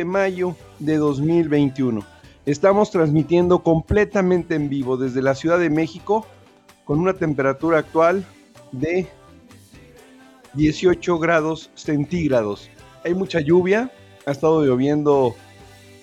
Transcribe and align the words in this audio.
de 0.00 0.06
mayo 0.06 0.56
de 0.78 0.96
2021. 0.96 2.00
Estamos 2.46 2.90
transmitiendo 2.90 3.62
completamente 3.62 4.54
en 4.54 4.70
vivo 4.70 4.96
desde 4.96 5.20
la 5.20 5.34
Ciudad 5.34 5.58
de 5.58 5.68
México 5.68 6.26
con 6.86 7.00
una 7.00 7.12
temperatura 7.12 7.80
actual 7.80 8.24
de 8.72 9.06
18 10.54 11.18
grados 11.18 11.70
centígrados. 11.74 12.70
Hay 13.04 13.12
mucha 13.12 13.40
lluvia, 13.40 13.92
ha 14.24 14.30
estado 14.30 14.64
lloviendo 14.64 15.34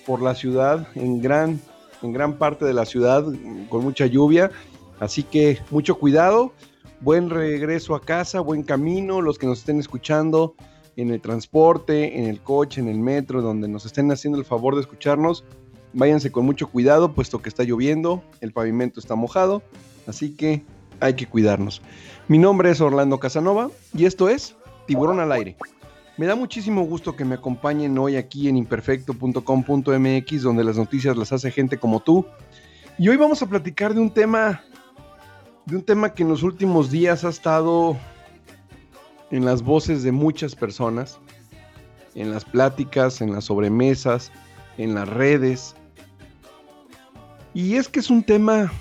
por 0.06 0.22
la 0.22 0.36
ciudad, 0.36 0.86
en 0.94 1.20
gran, 1.20 1.60
en 2.00 2.12
gran 2.12 2.38
parte 2.38 2.64
de 2.64 2.74
la 2.74 2.84
ciudad, 2.84 3.24
con 3.68 3.82
mucha 3.82 4.06
lluvia. 4.06 4.52
Así 5.00 5.24
que 5.24 5.58
mucho 5.72 5.98
cuidado 5.98 6.52
buen 7.00 7.30
regreso 7.30 7.96
a 7.96 8.00
casa, 8.00 8.38
buen 8.38 8.62
camino, 8.62 9.22
los 9.22 9.38
que 9.38 9.48
nos 9.48 9.58
estén 9.58 9.80
escuchando 9.80 10.54
en 10.98 11.10
el 11.12 11.20
transporte, 11.20 12.18
en 12.18 12.26
el 12.26 12.40
coche, 12.40 12.80
en 12.80 12.88
el 12.88 12.98
metro, 12.98 13.40
donde 13.40 13.68
nos 13.68 13.86
estén 13.86 14.10
haciendo 14.10 14.36
el 14.36 14.44
favor 14.44 14.74
de 14.74 14.80
escucharnos, 14.80 15.44
váyanse 15.92 16.32
con 16.32 16.44
mucho 16.44 16.68
cuidado, 16.68 17.12
puesto 17.12 17.40
que 17.40 17.48
está 17.48 17.62
lloviendo, 17.62 18.24
el 18.40 18.52
pavimento 18.52 18.98
está 18.98 19.14
mojado, 19.14 19.62
así 20.08 20.34
que 20.34 20.64
hay 20.98 21.14
que 21.14 21.26
cuidarnos. 21.26 21.82
Mi 22.26 22.38
nombre 22.38 22.70
es 22.70 22.80
Orlando 22.80 23.20
Casanova 23.20 23.70
y 23.96 24.06
esto 24.06 24.28
es 24.28 24.56
Tiburón 24.86 25.20
al 25.20 25.30
Aire. 25.30 25.56
Me 26.16 26.26
da 26.26 26.34
muchísimo 26.34 26.82
gusto 26.82 27.14
que 27.14 27.24
me 27.24 27.36
acompañen 27.36 27.96
hoy 27.96 28.16
aquí 28.16 28.48
en 28.48 28.56
imperfecto.com.mx, 28.56 30.42
donde 30.42 30.64
las 30.64 30.78
noticias 30.78 31.16
las 31.16 31.32
hace 31.32 31.52
gente 31.52 31.78
como 31.78 32.00
tú. 32.00 32.26
Y 32.98 33.08
hoy 33.08 33.16
vamos 33.16 33.40
a 33.40 33.46
platicar 33.46 33.94
de 33.94 34.00
un 34.00 34.10
tema 34.10 34.64
de 35.64 35.76
un 35.76 35.82
tema 35.82 36.12
que 36.12 36.24
en 36.24 36.30
los 36.30 36.42
últimos 36.42 36.90
días 36.90 37.24
ha 37.24 37.28
estado 37.28 37.96
en 39.30 39.44
las 39.44 39.62
voces 39.62 40.02
de 40.02 40.12
muchas 40.12 40.54
personas, 40.54 41.18
en 42.14 42.30
las 42.30 42.44
pláticas, 42.44 43.20
en 43.20 43.32
las 43.32 43.44
sobremesas, 43.44 44.32
en 44.76 44.94
las 44.94 45.08
redes. 45.08 45.74
Y 47.54 47.76
es 47.76 47.88
que 47.88 48.00
es 48.00 48.10
un 48.10 48.22
tema, 48.22 48.72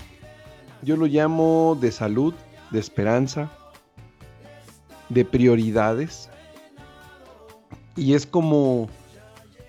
yo 0.82 0.96
lo 0.96 1.06
llamo 1.06 1.78
de 1.80 1.92
salud, 1.92 2.34
de 2.72 2.80
esperanza, 2.80 3.52
de 5.10 5.26
prioridades. 5.26 6.30
Y 7.96 8.14
es 8.14 8.26
como, 8.26 8.90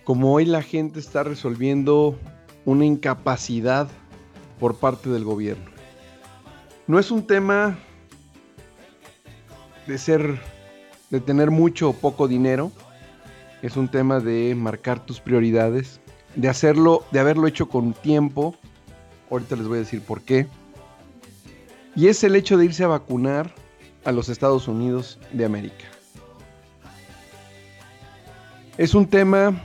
como 0.04 0.34
hoy 0.34 0.44
la 0.44 0.62
gente 0.62 1.00
está 1.00 1.22
resolviendo 1.22 2.16
una 2.64 2.84
incapacidad 2.84 3.88
por 4.58 4.76
parte 4.76 5.08
del 5.08 5.24
gobierno. 5.24 5.70
No 6.86 6.98
es 6.98 7.10
un 7.10 7.26
tema 7.26 7.78
de 9.86 9.96
ser, 9.98 10.40
de 11.10 11.20
tener 11.20 11.50
mucho 11.50 11.90
o 11.90 11.92
poco 11.92 12.28
dinero. 12.28 12.72
Es 13.62 13.76
un 13.76 13.88
tema 13.88 14.20
de 14.20 14.54
marcar 14.54 15.04
tus 15.04 15.20
prioridades, 15.20 16.00
de 16.36 16.48
hacerlo, 16.48 17.04
de 17.10 17.20
haberlo 17.20 17.46
hecho 17.46 17.68
con 17.68 17.92
tiempo. 17.92 18.54
Ahorita 19.30 19.56
les 19.56 19.66
voy 19.66 19.76
a 19.76 19.80
decir 19.80 20.02
por 20.02 20.22
qué. 20.22 20.46
Y 21.96 22.06
es 22.06 22.22
el 22.22 22.36
hecho 22.36 22.56
de 22.56 22.66
irse 22.66 22.84
a 22.84 22.88
vacunar 22.88 23.52
a 24.04 24.12
los 24.12 24.28
Estados 24.28 24.68
Unidos 24.68 25.18
de 25.32 25.44
América. 25.44 25.84
Es 28.76 28.94
un 28.94 29.06
tema 29.06 29.60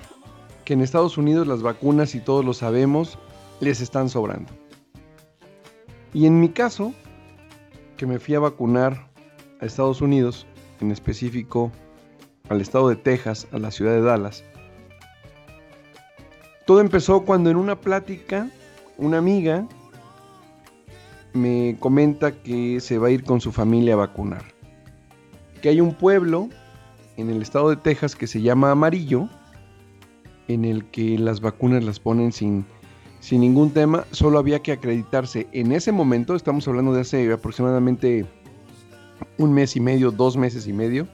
que 0.65 0.73
en 0.73 0.81
Estados 0.81 1.17
Unidos 1.17 1.45
las 1.45 1.61
vacunas, 1.61 2.15
y 2.15 2.19
todos 2.19 2.43
lo 2.43 2.53
sabemos, 2.53 3.19
les 3.59 3.81
están 3.81 4.09
sobrando. 4.09 4.51
Y 6.13 6.25
en 6.25 6.39
mi 6.39 6.49
caso, 6.49 6.93
que 7.97 8.07
me 8.07 8.19
fui 8.19 8.33
a 8.33 8.39
vacunar 8.39 9.07
a 9.61 9.65
Estados 9.65 10.01
Unidos, 10.01 10.47
en 10.79 10.91
específico 10.91 11.71
al 12.49 12.61
estado 12.61 12.89
de 12.89 12.95
Texas, 12.95 13.47
a 13.51 13.59
la 13.59 13.71
ciudad 13.71 13.93
de 13.93 14.01
Dallas. 14.01 14.43
Todo 16.65 16.79
empezó 16.81 17.23
cuando 17.23 17.49
en 17.49 17.57
una 17.57 17.79
plática 17.79 18.49
una 18.97 19.17
amiga 19.17 19.67
me 21.33 21.75
comenta 21.79 22.31
que 22.31 22.79
se 22.79 22.97
va 22.97 23.07
a 23.07 23.11
ir 23.11 23.23
con 23.23 23.41
su 23.41 23.51
familia 23.51 23.93
a 23.93 23.97
vacunar. 23.97 24.43
Que 25.61 25.69
hay 25.69 25.81
un 25.81 25.93
pueblo 25.93 26.49
en 27.17 27.29
el 27.29 27.41
estado 27.41 27.69
de 27.69 27.77
Texas 27.77 28.15
que 28.15 28.27
se 28.27 28.41
llama 28.41 28.71
Amarillo, 28.71 29.29
en 30.47 30.65
el 30.65 30.85
que 30.85 31.17
las 31.17 31.41
vacunas 31.41 31.83
las 31.83 31.99
ponen 31.99 32.31
sin 32.31 32.65
sin 33.23 33.39
ningún 33.39 33.71
tema, 33.71 34.05
solo 34.11 34.37
había 34.37 34.59
que 34.59 34.73
acreditarse 34.73 35.47
en 35.53 35.71
ese 35.71 35.93
momento, 35.93 36.35
estamos 36.35 36.67
hablando 36.67 36.91
de 36.91 36.99
hace 36.99 37.31
aproximadamente 37.31 38.25
un 39.37 39.53
mes 39.53 39.75
y 39.75 39.79
medio, 39.79 40.11
dos 40.11 40.37
meses 40.37 40.67
y 40.67 40.73
medio, 40.73 41.07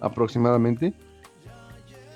aproximadamente. 0.00 0.92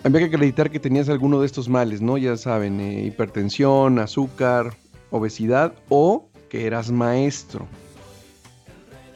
Había 0.04 0.20
que 0.20 0.26
acreditar 0.26 0.70
que 0.70 0.78
tenías 0.78 1.08
alguno 1.08 1.40
de 1.40 1.46
estos 1.46 1.68
males, 1.68 2.00
¿no? 2.00 2.16
Ya 2.18 2.36
saben, 2.36 2.80
eh, 2.80 3.04
hipertensión, 3.04 3.98
azúcar, 3.98 4.74
obesidad 5.10 5.74
o 5.88 6.28
que 6.48 6.66
eras 6.66 6.90
maestro. 6.90 7.66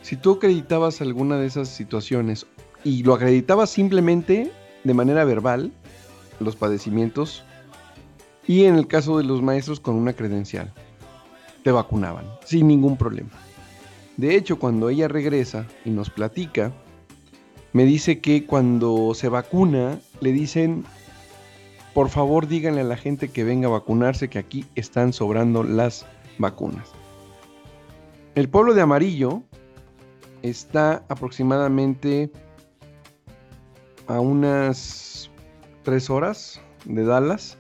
Si 0.03 0.17
tú 0.17 0.33
acreditabas 0.33 1.01
alguna 1.01 1.37
de 1.37 1.47
esas 1.47 1.69
situaciones 1.69 2.47
y 2.83 3.03
lo 3.03 3.15
acreditabas 3.15 3.71
simplemente 3.71 4.51
de 4.83 4.95
manera 4.95 5.25
verbal, 5.25 5.73
los 6.41 6.57
padecimientos, 6.57 7.45
y 8.47 8.65
en 8.65 8.75
el 8.75 8.87
caso 8.87 9.19
de 9.19 9.25
los 9.25 9.43
maestros 9.43 9.79
con 9.79 9.95
una 9.95 10.13
credencial. 10.13 10.73
Te 11.63 11.71
vacunaban 11.71 12.25
sin 12.45 12.67
ningún 12.67 12.97
problema. 12.97 13.31
De 14.21 14.37
hecho, 14.37 14.59
cuando 14.59 14.91
ella 14.91 15.09
regresa 15.09 15.67
y 15.83 15.89
nos 15.89 16.11
platica, 16.11 16.75
me 17.73 17.87
dice 17.87 18.21
que 18.21 18.45
cuando 18.45 19.15
se 19.15 19.31
vacuna 19.31 19.99
le 20.21 20.33
dicen, 20.33 20.85
por 21.95 22.11
favor 22.11 22.47
díganle 22.47 22.83
a 22.83 22.85
la 22.85 22.99
gente 22.99 23.31
que 23.31 23.45
venga 23.45 23.69
a 23.69 23.71
vacunarse 23.71 24.29
que 24.29 24.39
aquí 24.39 24.67
están 24.75 25.15
sobrando 25.15 25.63
las 25.63 26.05
vacunas. 26.37 26.91
El 28.35 28.51
pueblo 28.51 28.75
de 28.75 28.83
Amarillo 28.83 29.43
está 30.43 31.03
aproximadamente 31.09 32.31
a 34.07 34.21
unas 34.21 35.31
tres 35.83 36.11
horas 36.11 36.61
de 36.85 37.05
Dallas 37.05 37.57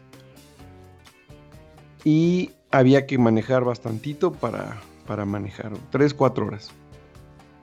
y 2.04 2.50
había 2.70 3.06
que 3.06 3.16
manejar 3.16 3.64
bastantito 3.64 4.30
para, 4.30 4.78
para 5.10 5.24
manejar, 5.24 5.72
3, 5.90 6.14
4 6.14 6.46
horas. 6.46 6.70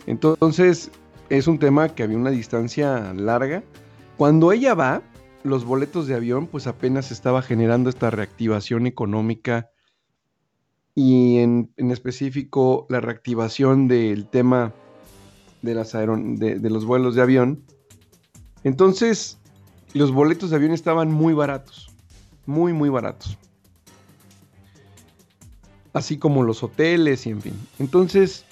Entonces 0.05 0.91
es 1.29 1.47
un 1.47 1.59
tema 1.59 1.87
que 1.87 2.03
había 2.03 2.17
una 2.17 2.29
distancia 2.29 3.13
larga. 3.13 3.63
Cuando 4.17 4.51
ella 4.51 4.73
va, 4.73 5.01
los 5.43 5.63
boletos 5.63 6.07
de 6.07 6.15
avión 6.15 6.47
pues 6.47 6.67
apenas 6.67 7.09
estaba 7.09 7.41
generando 7.41 7.89
esta 7.89 8.09
reactivación 8.09 8.85
económica 8.85 9.69
y 10.93 11.37
en, 11.37 11.71
específico 11.77 12.85
la 12.89 12.99
reactivación 12.99 13.87
del 13.87 14.27
tema 14.27 14.73
de, 15.61 15.73
las 15.73 15.93
de 15.93 16.69
los 16.69 16.83
vuelos 16.83 17.15
de 17.15 17.21
avión. 17.21 17.63
Entonces 18.65 19.39
los 19.93 20.11
boletos 20.11 20.49
de 20.49 20.57
avión 20.57 20.73
estaban 20.73 21.13
muy 21.13 21.33
baratos, 21.33 21.95
muy 22.45 22.73
muy 22.73 22.89
baratos 22.89 23.37
así 25.93 26.17
como 26.17 26.43
los 26.43 26.63
hoteles 26.63 27.25
y 27.25 27.31
en 27.31 27.41
fin. 27.41 27.53
Entonces, 27.79 28.45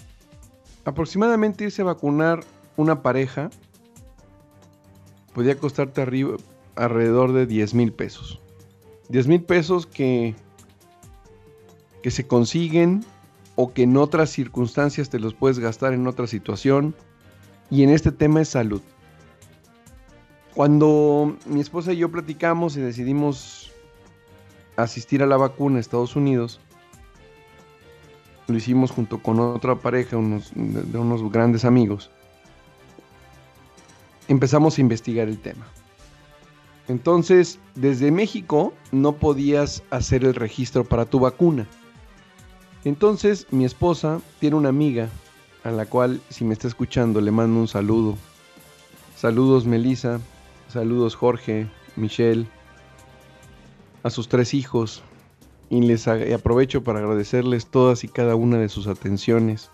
aproximadamente 0.85 1.65
irse 1.65 1.81
a 1.81 1.85
vacunar 1.85 2.43
una 2.77 3.01
pareja 3.01 3.49
podía 5.33 5.57
costarte 5.57 6.01
arriba, 6.01 6.37
alrededor 6.75 7.33
de 7.33 7.45
10 7.45 7.73
mil 7.73 7.91
pesos. 7.91 8.39
10 9.09 9.27
mil 9.27 9.43
pesos 9.43 9.85
que, 9.85 10.35
que 12.01 12.11
se 12.11 12.25
consiguen 12.25 13.05
o 13.55 13.73
que 13.73 13.83
en 13.83 13.97
otras 13.97 14.29
circunstancias 14.29 15.09
te 15.09 15.19
los 15.19 15.33
puedes 15.33 15.59
gastar 15.59 15.93
en 15.93 16.07
otra 16.07 16.27
situación. 16.27 16.95
Y 17.69 17.83
en 17.83 17.89
este 17.89 18.11
tema 18.11 18.41
es 18.41 18.49
salud. 18.49 18.81
Cuando 20.53 21.35
mi 21.45 21.59
esposa 21.59 21.91
y 21.91 21.97
yo 21.97 22.09
platicamos 22.09 22.77
y 22.77 22.81
decidimos 22.81 23.73
asistir 24.77 25.21
a 25.21 25.25
la 25.25 25.35
vacuna 25.35 25.77
a 25.77 25.81
Estados 25.81 26.15
Unidos, 26.15 26.61
lo 28.47 28.57
hicimos 28.57 28.91
junto 28.91 29.19
con 29.19 29.39
otra 29.39 29.75
pareja, 29.75 30.17
unos, 30.17 30.51
de 30.53 30.97
unos 30.97 31.31
grandes 31.31 31.65
amigos. 31.65 32.11
Empezamos 34.27 34.77
a 34.77 34.81
investigar 34.81 35.27
el 35.27 35.39
tema. 35.39 35.65
Entonces, 36.87 37.59
desde 37.73 38.11
México 38.11 38.73
no 38.91 39.13
podías 39.13 39.83
hacer 39.89 40.23
el 40.23 40.35
registro 40.35 40.83
para 40.83 41.05
tu 41.05 41.19
vacuna. 41.19 41.67
Entonces, 42.83 43.47
mi 43.51 43.65
esposa 43.65 44.21
tiene 44.39 44.55
una 44.55 44.69
amiga 44.69 45.09
a 45.63 45.71
la 45.71 45.87
cual, 45.87 46.21
si 46.29 46.45
me 46.45 46.53
está 46.53 46.67
escuchando, 46.67 47.19
le 47.21 47.31
mando 47.31 47.59
un 47.59 47.67
saludo. 47.67 48.15
Saludos, 49.15 49.65
Melissa. 49.65 50.19
Saludos, 50.67 51.15
Jorge, 51.15 51.67
Michelle. 51.95 52.45
A 54.03 54.11
sus 54.11 54.27
tres 54.27 54.53
hijos, 54.53 55.01
y 55.69 55.81
les 55.81 56.07
aprovecho 56.07 56.83
para 56.83 56.99
agradecerles 56.99 57.67
todas 57.67 58.03
y 58.03 58.07
cada 58.07 58.35
una 58.35 58.57
de 58.57 58.69
sus 58.69 58.87
atenciones 58.87 59.71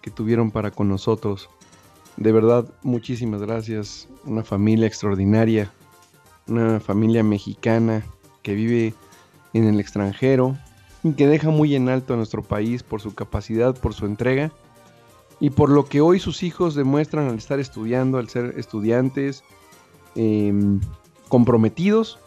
que 0.00 0.10
tuvieron 0.10 0.50
para 0.50 0.70
con 0.70 0.88
nosotros. 0.88 1.48
De 2.16 2.32
verdad, 2.32 2.66
muchísimas 2.82 3.40
gracias. 3.40 4.08
Una 4.24 4.42
familia 4.42 4.86
extraordinaria, 4.86 5.72
una 6.46 6.80
familia 6.80 7.22
mexicana 7.22 8.04
que 8.42 8.54
vive 8.54 8.94
en 9.52 9.68
el 9.68 9.80
extranjero 9.80 10.56
y 11.02 11.12
que 11.12 11.26
deja 11.26 11.50
muy 11.50 11.74
en 11.74 11.88
alto 11.88 12.14
a 12.14 12.16
nuestro 12.16 12.42
país 12.42 12.82
por 12.82 13.00
su 13.00 13.14
capacidad, 13.14 13.76
por 13.76 13.94
su 13.94 14.06
entrega 14.06 14.52
y 15.40 15.50
por 15.50 15.70
lo 15.70 15.86
que 15.86 16.00
hoy 16.00 16.20
sus 16.20 16.42
hijos 16.42 16.74
demuestran 16.74 17.28
al 17.28 17.36
estar 17.36 17.58
estudiando, 17.60 18.18
al 18.18 18.28
ser 18.28 18.54
estudiantes 18.58 19.42
em, 20.14 20.80
comprometidos 21.28 22.18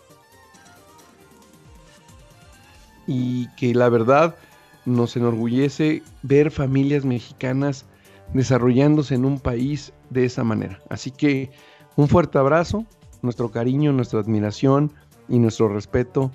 y 3.08 3.48
que 3.56 3.74
la 3.74 3.90
verdad 3.90 4.36
nos 4.86 5.16
enorgullece 5.18 6.04
ver 6.24 6.52
familias 6.52 7.06
mexicanas 7.06 7.86
desarrollándose 8.34 9.16
en 9.16 9.26
un 9.26 9.40
país 9.40 9.94
de 10.10 10.26
esa 10.26 10.44
manera. 10.44 10.80
Así 10.90 11.12
que 11.12 11.52
un 11.96 12.08
fuerte 12.08 12.38
abrazo, 12.38 12.86
nuestro 13.22 13.52
cariño, 13.52 13.92
nuestra 13.92 14.20
admiración 14.20 14.92
y 15.28 15.40
nuestro 15.40 15.70
respeto 15.70 16.32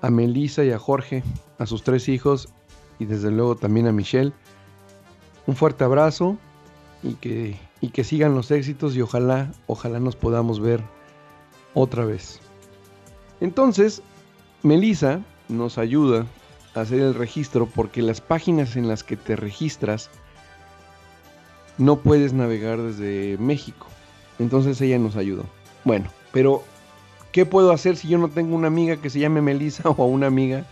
a 0.00 0.10
Melissa 0.10 0.64
y 0.64 0.70
a 0.70 0.78
Jorge, 0.78 1.22
a 1.58 1.66
sus 1.66 1.82
tres 1.82 2.08
hijos 2.08 2.48
y 2.98 3.04
desde 3.04 3.30
luego 3.30 3.56
también 3.56 3.86
a 3.86 3.92
Michelle. 3.92 4.32
Un 5.46 5.56
fuerte 5.56 5.84
abrazo 5.84 6.36
y 7.02 7.14
que, 7.14 7.58
y 7.80 7.88
que 7.88 8.04
sigan 8.04 8.34
los 8.34 8.50
éxitos 8.50 8.96
y 8.96 9.02
ojalá, 9.02 9.52
ojalá 9.66 10.00
nos 10.00 10.16
podamos 10.16 10.60
ver 10.60 10.82
otra 11.74 12.04
vez. 12.04 12.40
Entonces, 13.40 14.02
Melissa 14.62 15.20
nos 15.48 15.76
ayuda 15.78 16.26
a 16.74 16.80
hacer 16.80 17.00
el 17.00 17.14
registro 17.14 17.66
porque 17.66 18.00
las 18.00 18.20
páginas 18.20 18.76
en 18.76 18.88
las 18.88 19.02
que 19.02 19.16
te 19.16 19.36
registras 19.36 20.10
no 21.78 21.98
puedes 21.98 22.32
navegar 22.32 22.80
desde 22.80 23.36
México. 23.38 23.86
Entonces 24.38 24.80
ella 24.80 24.98
nos 24.98 25.16
ayudó. 25.16 25.44
Bueno, 25.84 26.08
pero 26.32 26.62
¿qué 27.32 27.44
puedo 27.44 27.72
hacer 27.72 27.96
si 27.96 28.08
yo 28.08 28.18
no 28.18 28.28
tengo 28.28 28.54
una 28.54 28.68
amiga 28.68 28.96
que 28.96 29.10
se 29.10 29.18
llame 29.18 29.42
Melissa 29.42 29.90
o 29.90 30.04
una 30.06 30.28
amiga 30.28 30.64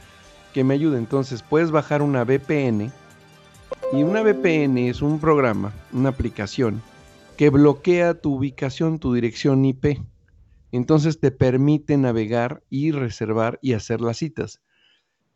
que 0.54 0.62
me 0.62 0.74
ayude? 0.74 0.98
Entonces 0.98 1.42
puedes 1.42 1.70
bajar 1.70 2.02
una 2.02 2.24
VPN 2.24 2.92
y 3.92 4.02
una 4.02 4.22
VPN 4.22 4.78
es 4.78 5.02
un 5.02 5.18
programa, 5.18 5.72
una 5.92 6.10
aplicación 6.10 6.80
que 7.36 7.50
bloquea 7.50 8.14
tu 8.14 8.34
ubicación, 8.36 8.98
tu 8.98 9.14
dirección 9.14 9.64
IP. 9.64 9.98
Entonces 10.72 11.20
te 11.20 11.30
permite 11.30 11.96
navegar 11.96 12.62
y 12.70 12.92
reservar 12.92 13.58
y 13.62 13.72
hacer 13.72 14.00
las 14.00 14.18
citas. 14.18 14.60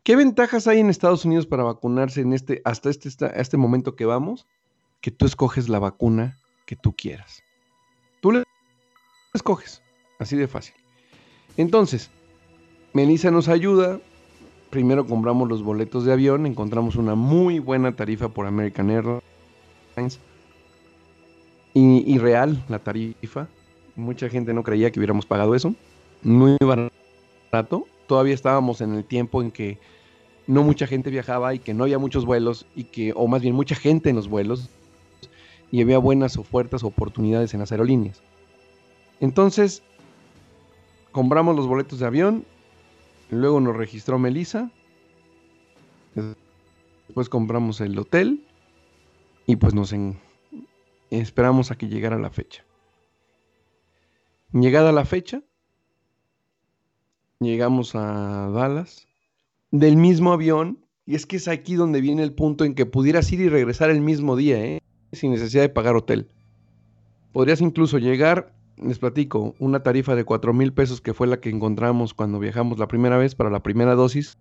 ¿Qué 0.05 0.17
ventajas 0.17 0.67
hay 0.67 0.81
en 0.81 0.91
Estados 0.91 1.25
Unidos 1.25 1.47
para 1.47 1.63
vacunarse 1.63 2.21
en 2.21 2.35
este, 2.35 2.61
hasta 2.65 2.91
este, 2.91 3.09
este 3.41 3.57
momento 3.57 3.97
que 3.97 4.05
vamos? 4.05 4.47
Que 5.01 5.11
tú 5.11 5.25
escoges 5.27 5.69
la 5.69 5.79
vacuna 5.79 6.39
que 6.67 6.77
tú 6.77 6.95
quieras. 6.95 7.43
Tú 8.21 8.33
le 8.33 8.45
escoges, 9.33 9.83
así 10.19 10.37
de 10.37 10.47
fácil. 10.47 10.75
Entonces, 11.57 12.11
Melissa 12.93 13.31
nos 13.31 13.49
ayuda. 13.49 14.01
Primero 14.71 15.07
compramos 15.07 15.49
los 15.49 15.63
boletos 15.63 16.05
de 16.05 16.13
avión, 16.13 16.47
encontramos 16.47 16.97
una 16.97 17.15
muy 17.15 17.59
buena 17.59 17.97
tarifa 17.97 18.29
por 18.29 18.47
American 18.47 18.91
Airlines. 18.91 20.21
Y, 21.73 22.05
y 22.07 22.19
real 22.19 22.65
la 22.69 22.79
tarifa. 22.79 23.49
Mucha 23.96 24.29
gente 24.29 24.52
no 24.52 24.62
creía 24.62 24.91
que 24.91 24.99
hubiéramos 24.99 25.26
pagado 25.26 25.55
eso. 25.55 25.75
Muy 26.23 26.56
barato. 26.61 27.87
Todavía 28.06 28.35
estábamos 28.35 28.81
en 28.81 28.94
el 28.94 29.05
tiempo 29.05 29.43
en 29.43 29.50
que 29.50 29.79
no 30.46 30.62
mucha 30.62 30.87
gente 30.87 31.11
viajaba 31.11 31.55
y 31.55 31.58
que 31.58 31.75
no 31.75 31.85
había 31.85 31.99
muchos 31.99 32.25
vuelos 32.25 32.67
y 32.75 32.85
que, 32.85 33.12
o 33.14 33.26
más 33.29 33.43
bien 33.43 33.55
mucha 33.55 33.75
gente 33.75 34.11
en 34.11 34.17
los 34.17 34.29
vuelos 34.29 34.69
y 35.70 35.81
había 35.81 35.99
buenas 35.99 36.37
ofertas 36.37 36.85
oportunidades 36.85 37.55
en 37.55 37.61
las 37.61 37.73
aerolíneas. 37.73 38.23
Entonces, 39.20 39.82
compramos 41.12 41.56
los 41.56 41.67
boletos 41.67 41.99
de 41.99 42.06
avión, 42.06 42.44
luego 43.31 43.61
nos 43.61 43.76
registró 43.76 44.19
Melissa, 44.19 44.70
después 47.06 47.29
compramos 47.29 47.81
el 47.81 47.99
hotel 47.99 48.44
y 49.46 49.56
pues 49.56 49.75
nos 49.75 49.94
esperamos 51.11 51.70
a 51.70 51.76
que 51.76 51.88
llegara 51.88 52.19
la 52.19 52.31
fecha. 52.31 52.64
Llegada 54.55 54.93
la 54.93 55.05
fecha, 55.05 55.43
llegamos 57.41 57.96
a 57.96 58.49
Dallas 58.51 59.08
del 59.73 59.96
mismo 59.96 60.32
avión. 60.32 60.79
Y 61.06 61.17
es 61.17 61.27
que 61.27 61.37
es 61.37 61.49
aquí 61.49 61.75
donde 61.75 62.01
viene 62.01 62.23
el 62.23 62.32
punto 62.32 62.65
en 62.65 62.77
que 62.77 62.87
pudieras 62.87 63.31
ir 63.32 63.41
y 63.41 63.49
regresar 63.49 63.91
el 63.91 64.01
mismo 64.01 64.37
día, 64.37 64.65
¿eh? 64.65 64.81
sin 65.13 65.32
necesidad 65.32 65.63
de 65.63 65.70
pagar 65.70 65.96
hotel. 65.96 66.29
Podrías 67.32 67.61
incluso 67.61 67.99
llegar, 67.99 68.55
les 68.77 69.01
platico, 69.01 69.56
una 69.58 69.82
tarifa 69.82 70.15
de 70.15 70.25
4 70.25 70.55
mil 70.55 70.73
pesos 70.73 71.01
que 71.01 71.15
fue 71.15 71.27
la 71.27 71.41
que 71.41 71.51
encontramos 71.51 72.15
cuando 72.15 72.39
viajamos 72.39 72.79
la 72.79 72.87
primera 72.87 73.19
vez 73.19 73.34
para 73.34 73.51
la 73.51 73.61
primera 73.61 73.96
dosis, 73.96 74.39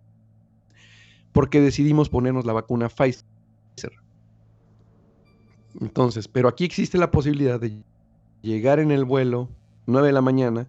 porque 1.31 1.59
decidimos 1.59 2.09
ponernos 2.09 2.45
la 2.45 2.53
vacuna 2.53 2.87
Pfizer. 2.87 3.23
Entonces, 5.81 6.27
pero 6.27 6.47
aquí 6.47 6.65
existe 6.65 6.99
la 6.99 7.09
posibilidad 7.09 7.59
de 7.59 7.81
llegar 8.43 8.79
en 8.79 8.91
el 8.91 9.05
vuelo 9.05 9.49
9 9.85 10.07
de 10.07 10.13
la 10.13 10.21
mañana, 10.21 10.67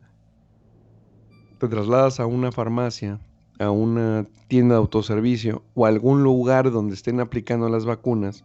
te 1.59 1.68
trasladas 1.68 2.21
a 2.21 2.26
una 2.26 2.52
farmacia 2.52 3.21
a 3.59 3.71
una 3.71 4.26
tienda 4.49 4.75
de 4.75 4.80
autoservicio 4.80 5.62
o 5.75 5.87
a 5.87 5.88
algún 5.88 6.23
lugar 6.23 6.71
donde 6.71 6.94
estén 6.94 7.21
aplicando 7.21 7.68
las 7.68 7.85
vacunas, 7.85 8.44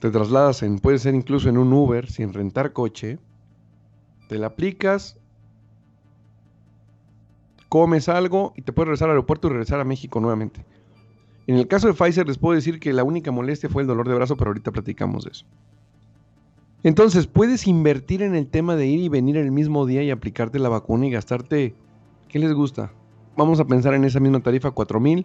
te 0.00 0.10
trasladas 0.10 0.62
en, 0.62 0.78
puede 0.78 0.98
ser 0.98 1.14
incluso 1.14 1.48
en 1.48 1.58
un 1.58 1.72
Uber, 1.72 2.10
sin 2.10 2.32
rentar 2.32 2.72
coche, 2.72 3.18
te 4.28 4.38
la 4.38 4.48
aplicas, 4.48 5.18
comes 7.68 8.08
algo 8.08 8.52
y 8.56 8.62
te 8.62 8.72
puedes 8.72 8.88
regresar 8.88 9.08
al 9.08 9.16
aeropuerto 9.16 9.48
y 9.48 9.50
regresar 9.50 9.80
a 9.80 9.84
México 9.84 10.20
nuevamente. 10.20 10.64
En 11.46 11.56
el 11.56 11.68
caso 11.68 11.88
de 11.88 11.94
Pfizer 11.94 12.26
les 12.26 12.38
puedo 12.38 12.54
decir 12.54 12.80
que 12.80 12.92
la 12.92 13.04
única 13.04 13.30
molestia 13.30 13.68
fue 13.68 13.82
el 13.82 13.88
dolor 13.88 14.08
de 14.08 14.14
brazo, 14.14 14.36
pero 14.36 14.50
ahorita 14.50 14.70
platicamos 14.70 15.24
de 15.24 15.32
eso. 15.32 15.46
Entonces, 16.84 17.26
puedes 17.26 17.66
invertir 17.66 18.22
en 18.22 18.36
el 18.36 18.46
tema 18.46 18.76
de 18.76 18.86
ir 18.86 19.00
y 19.00 19.08
venir 19.08 19.36
el 19.36 19.50
mismo 19.50 19.86
día 19.86 20.02
y 20.02 20.10
aplicarte 20.10 20.58
la 20.58 20.68
vacuna 20.68 21.06
y 21.06 21.10
gastarte 21.10 21.74
¿Qué 22.34 22.40
les 22.40 22.52
gusta? 22.52 22.90
Vamos 23.36 23.60
a 23.60 23.64
pensar 23.64 23.94
en 23.94 24.04
esa 24.04 24.18
misma 24.18 24.40
tarifa, 24.40 24.72
4000. 24.72 25.24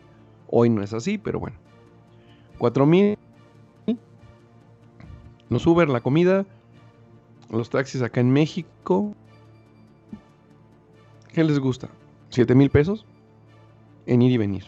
Hoy 0.52 0.70
no 0.70 0.84
es 0.84 0.94
así, 0.94 1.18
pero 1.18 1.40
bueno. 1.40 1.58
4000. 2.60 3.18
Los 5.50 5.66
Uber, 5.66 5.90
la 5.90 6.02
comida, 6.02 6.46
los 7.50 7.72
taxis 7.72 8.04
acá 8.04 8.22
en 8.22 8.30
México. 8.30 9.16
¿Qué 11.34 11.44
les 11.44 11.58
gusta? 11.58 11.90
¿7 12.30 12.54
mil 12.54 12.70
pesos? 12.70 13.08
En 14.06 14.22
ir 14.22 14.32
y 14.32 14.38
venir. 14.38 14.66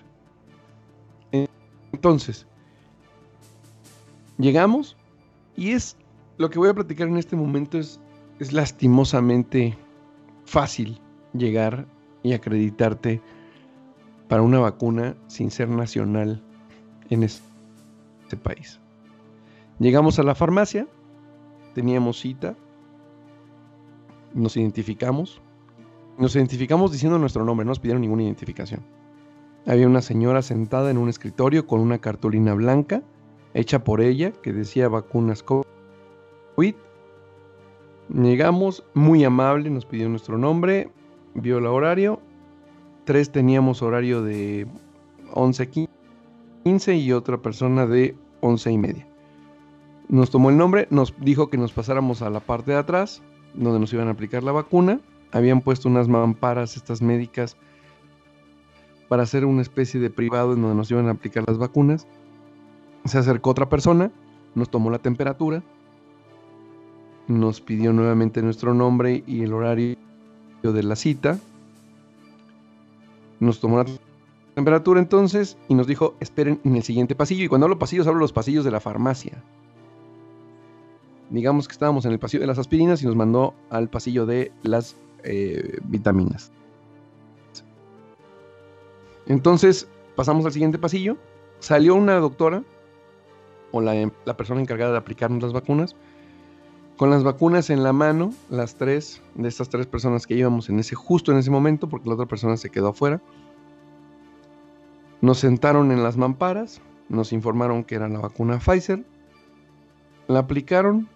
Entonces, 1.92 2.48
llegamos 4.40 4.98
y 5.56 5.74
es 5.74 5.96
lo 6.42 6.50
que 6.50 6.58
voy 6.58 6.70
a 6.70 6.74
platicar 6.74 7.08
en 7.08 7.18
este 7.18 7.36
momento 7.36 7.78
es, 7.78 8.00
es 8.40 8.52
lastimosamente 8.52 9.78
fácil 10.44 11.00
llegar 11.34 11.86
y 12.24 12.34
acreditarte 12.34 13.22
para 14.28 14.42
una 14.42 14.60
vacuna 14.60 15.16
sin 15.28 15.52
ser 15.52 15.70
nacional 15.70 16.42
en 17.12 17.24
este 17.24 18.38
país. 18.42 18.80
Llegamos 19.78 20.18
a 20.18 20.24
la 20.24 20.34
farmacia, 20.34 20.88
teníamos 21.76 22.20
cita, 22.20 22.56
nos 24.34 24.58
identificamos, 24.58 25.42
nos 26.18 26.36
identificamos 26.36 26.92
diciendo 26.92 27.20
nuestro 27.20 27.46
nombre, 27.46 27.66
no 27.66 27.70
nos 27.70 27.80
pidieron 27.80 28.02
ninguna 28.02 28.24
identificación. 28.24 28.82
Había 29.68 29.86
una 29.86 30.02
señora 30.02 30.42
sentada 30.42 30.90
en 30.90 30.98
un 30.98 31.08
escritorio 31.08 31.68
con 31.68 31.82
una 31.82 32.00
cartulina 32.00 32.56
blanca 32.56 33.04
hecha 33.54 33.84
por 33.84 34.02
ella 34.02 34.32
que 34.32 34.54
decía 34.54 34.90
vacunas 34.90 35.44
COVID. 35.44 35.71
Llegamos, 38.14 38.84
muy 38.94 39.24
amable, 39.24 39.70
nos 39.70 39.86
pidió 39.86 40.10
nuestro 40.10 40.38
nombre, 40.38 40.90
vio 41.34 41.60
el 41.60 41.66
horario. 41.66 42.20
Tres 43.06 43.32
teníamos 43.32 43.82
horario 43.82 44.22
de 44.22 44.68
11.15 45.34 47.00
y 47.00 47.14
otra 47.14 47.38
persona 47.38 47.86
de 47.86 48.16
11 48.42 48.72
y 48.72 48.78
media. 48.78 49.08
Nos 50.10 50.30
tomó 50.30 50.50
el 50.50 50.58
nombre, 50.58 50.88
nos 50.90 51.14
dijo 51.20 51.50
que 51.50 51.58
nos 51.58 51.72
pasáramos 51.72 52.22
a 52.22 52.30
la 52.30 52.42
parte 52.42 52.72
de 52.72 52.78
atrás, 52.78 53.22
donde 53.54 53.80
nos 53.80 53.94
iban 53.94 54.10
a 54.10 54.12
aplicar 54.12 54.44
la 54.44 54.52
vacuna. 54.52 55.00
Habían 55.32 55.62
puesto 55.62 55.88
unas 55.88 56.10
mamparas, 56.10 56.76
estas 56.76 57.02
médicas, 57.02 57.56
para 59.08 59.24
hacer 59.24 59.46
una 59.46 59.62
especie 59.62 60.02
de 60.02 60.10
privado 60.10 60.54
en 60.54 60.62
donde 60.62 60.76
nos 60.76 60.92
iban 60.92 61.08
a 61.08 61.12
aplicar 61.12 61.46
las 61.48 61.58
vacunas. 61.58 62.08
Se 63.06 63.18
acercó 63.18 63.52
otra 63.52 63.70
persona, 63.70 64.12
nos 64.54 64.70
tomó 64.70 64.92
la 64.92 65.00
temperatura, 65.00 65.64
nos 67.28 67.62
pidió 67.62 67.94
nuevamente 67.94 68.42
nuestro 68.42 68.74
nombre 68.74 69.24
y 69.28 69.44
el 69.44 69.54
horario 69.54 69.98
de 70.64 70.84
la 70.84 70.96
cita. 70.96 71.40
Nos 73.40 73.60
tomó 73.60 73.78
la 73.78 73.86
temperatura 74.56 75.00
entonces 75.00 75.58
y 75.68 75.76
nos 75.76 75.88
dijo, 75.88 76.16
esperen 76.20 76.60
en 76.64 76.76
el 76.76 76.84
siguiente 76.84 77.16
pasillo. 77.16 77.44
Y 77.44 77.48
cuando 77.48 77.66
hablo 77.66 77.80
pasillos, 77.80 78.08
hablo 78.08 78.20
los 78.20 78.34
pasillos 78.34 78.66
de 78.66 78.72
la 78.72 78.80
farmacia. 78.80 79.44
digamos 81.32 81.68
que 81.68 81.72
estábamos 81.72 82.06
en 82.06 82.12
el 82.12 82.20
pasillo 82.20 82.42
de 82.42 82.48
las 82.48 82.60
aspirinas 82.60 83.02
y 83.02 83.06
nos 83.06 83.16
mandó 83.16 83.54
al 83.70 83.90
pasillo 83.90 84.26
de 84.26 84.52
las 84.64 84.98
eh, 85.24 85.80
vitaminas. 85.86 86.52
Entonces 89.28 89.88
pasamos 90.16 90.46
al 90.46 90.52
siguiente 90.52 90.78
pasillo, 90.78 91.18
salió 91.60 91.96
una 91.96 92.16
doctora 92.16 92.64
o 93.72 93.80
la, 93.82 94.12
la 94.26 94.38
persona 94.38 94.62
encargada 94.62 94.92
de 94.92 94.98
aplicarnos 94.98 95.42
las 95.42 95.54
vacunas, 95.54 95.96
con 97.02 97.10
las 97.10 97.24
vacunas 97.24 97.72
en 97.72 97.82
la 97.82 97.94
mano, 97.94 98.32
las 98.52 98.76
tres 98.76 99.24
de 99.34 99.48
estas 99.48 99.70
tres 99.70 99.88
personas 99.88 100.28
que 100.28 100.36
íbamos 100.36 100.70
en 100.70 100.78
ese 100.78 100.94
justo 100.94 101.32
en 101.32 101.40
ese 101.40 101.50
momento, 101.50 101.90
porque 101.90 102.08
la 102.08 102.14
otra 102.14 102.28
persona 102.28 102.58
se 102.58 102.70
quedó 102.70 102.90
afuera. 102.90 103.20
Nos 105.20 105.40
sentaron 105.40 105.92
en 105.92 106.04
las 106.04 106.16
mamparas, 106.16 106.80
nos 107.10 107.34
informaron 107.34 107.86
que 107.86 107.96
era 107.96 108.08
la 108.08 108.20
vacuna 108.20 108.60
Pfizer, 108.60 109.04
la 110.28 110.38
aplicaron, 110.38 111.10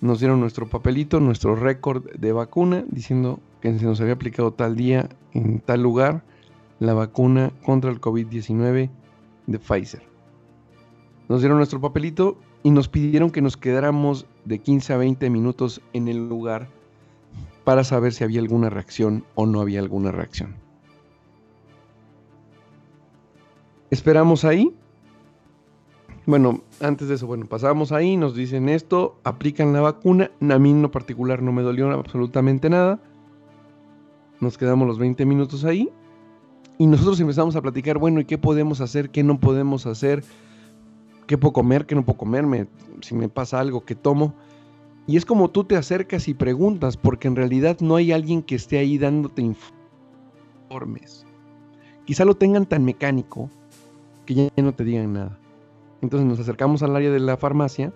nos 0.00 0.20
dieron 0.20 0.38
nuestro 0.38 0.68
papelito, 0.68 1.18
nuestro 1.18 1.56
récord 1.56 2.08
de 2.12 2.30
vacuna, 2.30 2.84
diciendo 2.86 3.40
que 3.60 3.76
se 3.76 3.86
nos 3.86 4.00
había 4.00 4.12
aplicado 4.12 4.52
tal 4.52 4.76
día 4.76 5.08
en 5.32 5.58
tal 5.58 5.82
lugar 5.82 6.22
la 6.78 6.94
vacuna 6.94 7.50
contra 7.64 7.90
el 7.90 8.00
COVID-19 8.00 8.90
de 9.48 9.58
Pfizer. 9.58 10.04
Nos 11.28 11.40
dieron 11.40 11.58
nuestro 11.58 11.80
papelito 11.80 12.38
y 12.62 12.70
nos 12.70 12.88
pidieron 12.88 13.32
que 13.32 13.42
nos 13.42 13.56
quedáramos 13.56 14.28
de 14.44 14.58
15 14.58 14.92
a 14.92 14.96
20 14.96 15.30
minutos 15.30 15.80
en 15.92 16.08
el 16.08 16.28
lugar 16.28 16.68
para 17.64 17.84
saber 17.84 18.12
si 18.12 18.24
había 18.24 18.40
alguna 18.40 18.70
reacción 18.70 19.24
o 19.34 19.46
no 19.46 19.60
había 19.60 19.80
alguna 19.80 20.12
reacción. 20.12 20.54
Esperamos 23.90 24.44
ahí 24.44 24.74
bueno, 26.26 26.62
antes 26.80 27.08
de 27.08 27.16
eso, 27.16 27.26
bueno, 27.26 27.44
pasamos 27.46 27.92
ahí, 27.92 28.16
nos 28.16 28.34
dicen 28.34 28.70
esto, 28.70 29.18
aplican 29.24 29.74
la 29.74 29.82
vacuna. 29.82 30.30
A 30.40 30.58
mí 30.58 30.70
en 30.70 30.80
lo 30.80 30.90
particular 30.90 31.42
no 31.42 31.52
me 31.52 31.62
dolió 31.62 31.90
absolutamente 31.90 32.70
nada. 32.70 32.98
Nos 34.40 34.56
quedamos 34.56 34.88
los 34.88 34.98
20 34.98 35.26
minutos 35.26 35.64
ahí. 35.64 35.90
Y 36.78 36.86
nosotros 36.86 37.20
empezamos 37.20 37.56
a 37.56 37.62
platicar, 37.62 37.98
bueno, 37.98 38.20
¿y 38.20 38.24
qué 38.24 38.38
podemos 38.38 38.80
hacer? 38.80 39.10
¿Qué 39.10 39.22
no 39.22 39.38
podemos 39.38 39.86
hacer? 39.86 40.24
¿Qué 41.26 41.38
puedo 41.38 41.52
comer? 41.52 41.86
¿Qué 41.86 41.94
no 41.94 42.04
puedo 42.04 42.18
comer? 42.18 42.68
si 43.00 43.14
me 43.14 43.28
pasa 43.28 43.60
algo, 43.60 43.84
¿qué 43.84 43.94
tomo? 43.94 44.34
Y 45.06 45.16
es 45.16 45.24
como 45.24 45.50
tú 45.50 45.64
te 45.64 45.76
acercas 45.76 46.28
y 46.28 46.34
preguntas, 46.34 46.96
porque 46.96 47.28
en 47.28 47.36
realidad 47.36 47.78
no 47.80 47.96
hay 47.96 48.12
alguien 48.12 48.42
que 48.42 48.54
esté 48.54 48.78
ahí 48.78 48.98
dándote 48.98 49.42
informes. 49.42 51.26
Quizá 52.06 52.24
lo 52.24 52.34
tengan 52.34 52.66
tan 52.66 52.84
mecánico 52.84 53.50
que 54.26 54.34
ya 54.34 54.48
no 54.56 54.74
te 54.74 54.84
digan 54.84 55.12
nada. 55.12 55.38
Entonces 56.00 56.26
nos 56.26 56.40
acercamos 56.40 56.82
al 56.82 56.96
área 56.96 57.10
de 57.10 57.20
la 57.20 57.36
farmacia, 57.36 57.92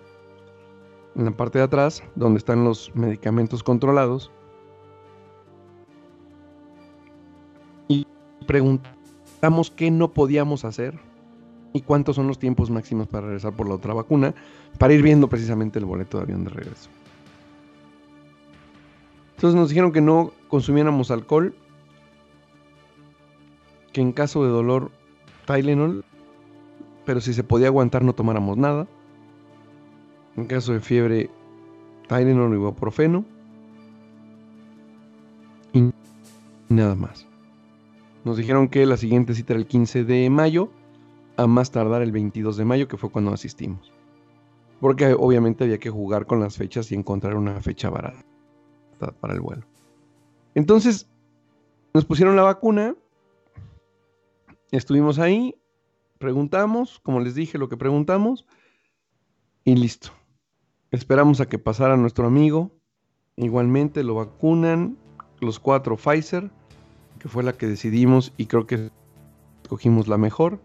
en 1.15 1.25
la 1.25 1.31
parte 1.31 1.57
de 1.57 1.65
atrás, 1.65 2.03
donde 2.15 2.37
están 2.37 2.63
los 2.63 2.93
medicamentos 2.95 3.63
controlados, 3.63 4.31
y 7.87 8.05
preguntamos 8.45 9.71
qué 9.71 9.89
no 9.89 10.11
podíamos 10.11 10.65
hacer 10.65 11.08
y 11.73 11.81
cuántos 11.81 12.15
son 12.15 12.27
los 12.27 12.39
tiempos 12.39 12.69
máximos 12.69 13.07
para 13.07 13.27
regresar 13.27 13.53
por 13.53 13.67
la 13.67 13.75
otra 13.75 13.93
vacuna, 13.93 14.33
para 14.77 14.93
ir 14.93 15.01
viendo 15.01 15.27
precisamente 15.27 15.79
el 15.79 15.85
boleto 15.85 16.17
de 16.17 16.23
avión 16.23 16.43
de 16.43 16.49
regreso. 16.49 16.89
Entonces 19.35 19.59
nos 19.59 19.69
dijeron 19.69 19.91
que 19.91 20.01
no 20.01 20.31
consumiéramos 20.47 21.11
alcohol, 21.11 21.55
que 23.93 24.01
en 24.01 24.11
caso 24.11 24.43
de 24.43 24.49
dolor 24.49 24.91
Tylenol 25.45 26.03
pero 27.09 27.21
si 27.21 27.33
se 27.33 27.43
podía 27.43 27.69
aguantar 27.69 28.03
no 28.03 28.13
tomáramos 28.13 28.55
nada. 28.55 28.87
En 30.37 30.45
caso 30.45 30.73
de 30.73 30.79
fiebre, 30.79 31.31
Tylenol 32.07 32.51
o 32.51 32.55
ibuprofeno. 32.55 33.25
Y 35.73 35.89
nada 36.69 36.93
más. 36.93 37.25
Nos 38.23 38.37
dijeron 38.37 38.67
que 38.67 38.85
la 38.85 38.95
siguiente 38.95 39.33
cita 39.33 39.53
era 39.53 39.59
el 39.59 39.65
15 39.65 40.03
de 40.03 40.29
mayo, 40.29 40.69
a 41.39 41.47
más 41.47 41.71
tardar 41.71 42.01
el 42.01 42.11
22 42.11 42.57
de 42.57 42.65
mayo, 42.65 42.87
que 42.89 42.97
fue 42.97 43.09
cuando 43.11 43.31
asistimos. 43.31 43.93
Porque 44.81 45.13
obviamente 45.17 45.63
había 45.63 45.77
que 45.77 45.89
jugar 45.89 46.25
con 46.25 46.41
las 46.41 46.57
fechas 46.57 46.91
y 46.91 46.95
encontrar 46.95 47.35
una 47.35 47.61
fecha 47.61 47.89
barata 47.89 48.25
para 49.21 49.33
el 49.33 49.39
vuelo. 49.39 49.65
Entonces, 50.53 51.09
nos 51.93 52.03
pusieron 52.03 52.35
la 52.35 52.43
vacuna, 52.43 52.93
estuvimos 54.71 55.17
ahí, 55.17 55.55
preguntamos, 56.17 56.99
como 56.99 57.21
les 57.21 57.35
dije, 57.35 57.57
lo 57.57 57.69
que 57.69 57.77
preguntamos 57.77 58.45
y 59.63 59.75
listo. 59.75 60.09
Esperamos 60.91 61.39
a 61.39 61.47
que 61.47 61.57
pasara 61.57 61.95
nuestro 61.95 62.27
amigo. 62.27 62.71
Igualmente 63.37 64.03
lo 64.03 64.15
vacunan 64.15 64.97
los 65.39 65.59
cuatro 65.59 65.95
Pfizer, 65.95 66.51
que 67.17 67.29
fue 67.29 67.43
la 67.43 67.53
que 67.53 67.67
decidimos 67.67 68.33
y 68.35 68.47
creo 68.47 68.67
que 68.67 68.91
escogimos 69.63 70.09
la 70.09 70.17
mejor, 70.17 70.59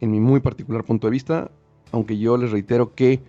en 0.00 0.10
mi 0.10 0.20
muy 0.20 0.40
particular 0.40 0.84
punto 0.84 1.06
de 1.06 1.12
vista, 1.12 1.50
aunque 1.92 2.18
yo 2.18 2.36
les 2.36 2.50
reitero 2.50 2.94
que 2.94 3.20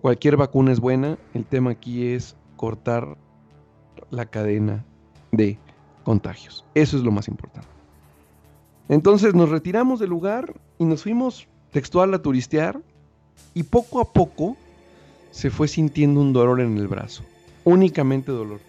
cualquier 0.00 0.36
vacuna 0.36 0.72
es 0.72 0.80
buena, 0.80 1.18
el 1.34 1.44
tema 1.44 1.70
aquí 1.70 2.06
es 2.06 2.36
cortar 2.56 3.16
la 4.10 4.26
cadena 4.26 4.84
de 5.32 5.58
contagios. 6.04 6.64
Eso 6.74 6.96
es 6.96 7.02
lo 7.02 7.10
más 7.10 7.28
importante. 7.28 7.68
Entonces 8.88 9.34
nos 9.34 9.50
retiramos 9.50 10.00
del 10.00 10.10
lugar 10.10 10.54
y 10.78 10.84
nos 10.84 11.02
fuimos 11.02 11.46
textual 11.72 12.14
a 12.14 12.22
turistear 12.22 12.80
y 13.54 13.64
poco 13.64 14.00
a 14.00 14.12
poco 14.12 14.56
se 15.30 15.50
fue 15.50 15.68
sintiendo 15.68 16.20
un 16.20 16.32
dolor 16.32 16.60
en 16.60 16.78
el 16.78 16.88
brazo. 16.88 17.22
Únicamente 17.64 18.32
dolor. 18.32 18.60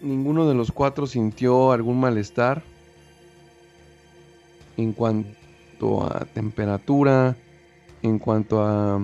Ninguno 0.00 0.48
de 0.48 0.54
los 0.54 0.72
cuatro 0.72 1.06
sintió 1.06 1.72
algún 1.72 2.00
malestar 2.00 2.62
en 4.76 4.92
cuanto 4.92 5.43
a 5.82 6.24
temperatura, 6.24 7.36
en 8.02 8.18
cuanto 8.18 8.62
a... 8.62 9.00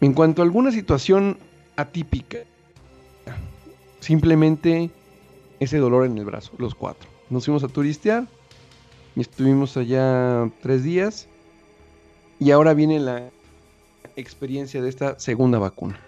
En 0.00 0.12
cuanto 0.12 0.42
a 0.42 0.44
alguna 0.44 0.70
situación 0.70 1.38
atípica. 1.76 2.38
Simplemente 4.00 4.90
ese 5.60 5.78
dolor 5.78 6.04
en 6.04 6.18
el 6.18 6.24
brazo, 6.24 6.52
los 6.58 6.74
cuatro. 6.74 7.08
Nos 7.30 7.46
fuimos 7.46 7.64
a 7.64 7.68
turistear 7.68 8.26
y 9.16 9.20
estuvimos 9.20 9.76
allá 9.76 10.50
tres 10.60 10.84
días. 10.84 11.26
Y 12.38 12.50
ahora 12.50 12.74
viene 12.74 13.00
la 13.00 13.30
experiencia 14.16 14.82
de 14.82 14.88
esta 14.88 15.18
segunda 15.18 15.58
vacuna. 15.58 15.98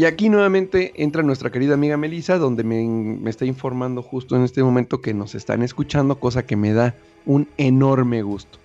Y 0.00 0.06
aquí 0.06 0.30
nuevamente 0.30 0.94
entra 0.96 1.22
nuestra 1.22 1.52
querida 1.52 1.74
amiga 1.74 1.98
Melissa, 1.98 2.38
donde 2.38 2.64
me, 2.64 3.28
está 3.28 3.44
informando 3.44 4.00
justo 4.02 4.34
en 4.34 4.44
este 4.44 4.62
momento 4.62 5.02
que 5.02 5.12
nos 5.12 5.34
están 5.34 5.62
escuchando, 5.62 6.18
cosa 6.18 6.46
que 6.46 6.56
me 6.56 6.72
da 6.72 6.94
un 7.26 7.48
enorme 7.58 8.22
gusto. 8.22 8.58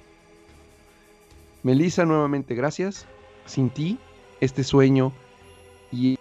Melissa, 1.61 2.05
nuevamente 2.05 2.55
gracias. 2.55 3.05
Sin 3.45 3.69
ti, 3.69 3.97
este 4.39 4.63
sueño 4.63 5.11
y 5.91 6.17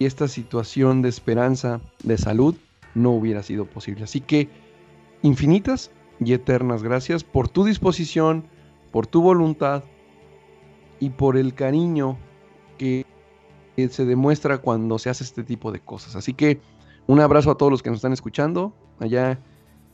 esta 0.00 0.26
situación 0.26 1.00
de 1.00 1.10
esperanza, 1.10 1.80
de 2.02 2.18
salud, 2.18 2.56
no 2.96 3.12
hubiera 3.12 3.44
sido 3.44 3.66
posible. 3.66 4.02
Así 4.02 4.20
que 4.20 4.48
infinitas 5.22 5.92
y 6.18 6.32
eternas 6.32 6.82
gracias 6.82 7.22
por 7.22 7.46
tu 7.48 7.64
disposición, 7.64 8.42
por 8.90 9.06
tu 9.06 9.22
voluntad 9.22 9.84
y 10.98 11.10
por 11.10 11.36
el 11.36 11.54
cariño 11.54 12.18
que 12.78 13.05
se 13.90 14.04
demuestra 14.04 14.58
cuando 14.58 14.98
se 14.98 15.10
hace 15.10 15.24
este 15.24 15.44
tipo 15.44 15.72
de 15.72 15.80
cosas. 15.80 16.16
Así 16.16 16.34
que 16.34 16.60
un 17.06 17.20
abrazo 17.20 17.50
a 17.50 17.56
todos 17.56 17.70
los 17.70 17.82
que 17.82 17.90
nos 17.90 17.98
están 17.98 18.12
escuchando 18.12 18.72
allá 18.98 19.38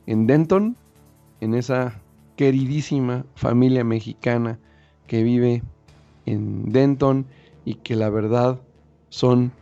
en 0.07 0.27
Denton, 0.27 0.77
en 1.41 1.55
esa 1.55 2.01
queridísima 2.37 3.27
familia 3.35 3.85
mexicana 3.85 4.59
que 5.07 5.23
vive 5.23 5.63
en 6.27 6.73
Denton 6.73 7.27
y 7.65 7.75
que 7.75 7.97
la 7.97 8.11
verdad 8.11 8.61
son 9.09 9.53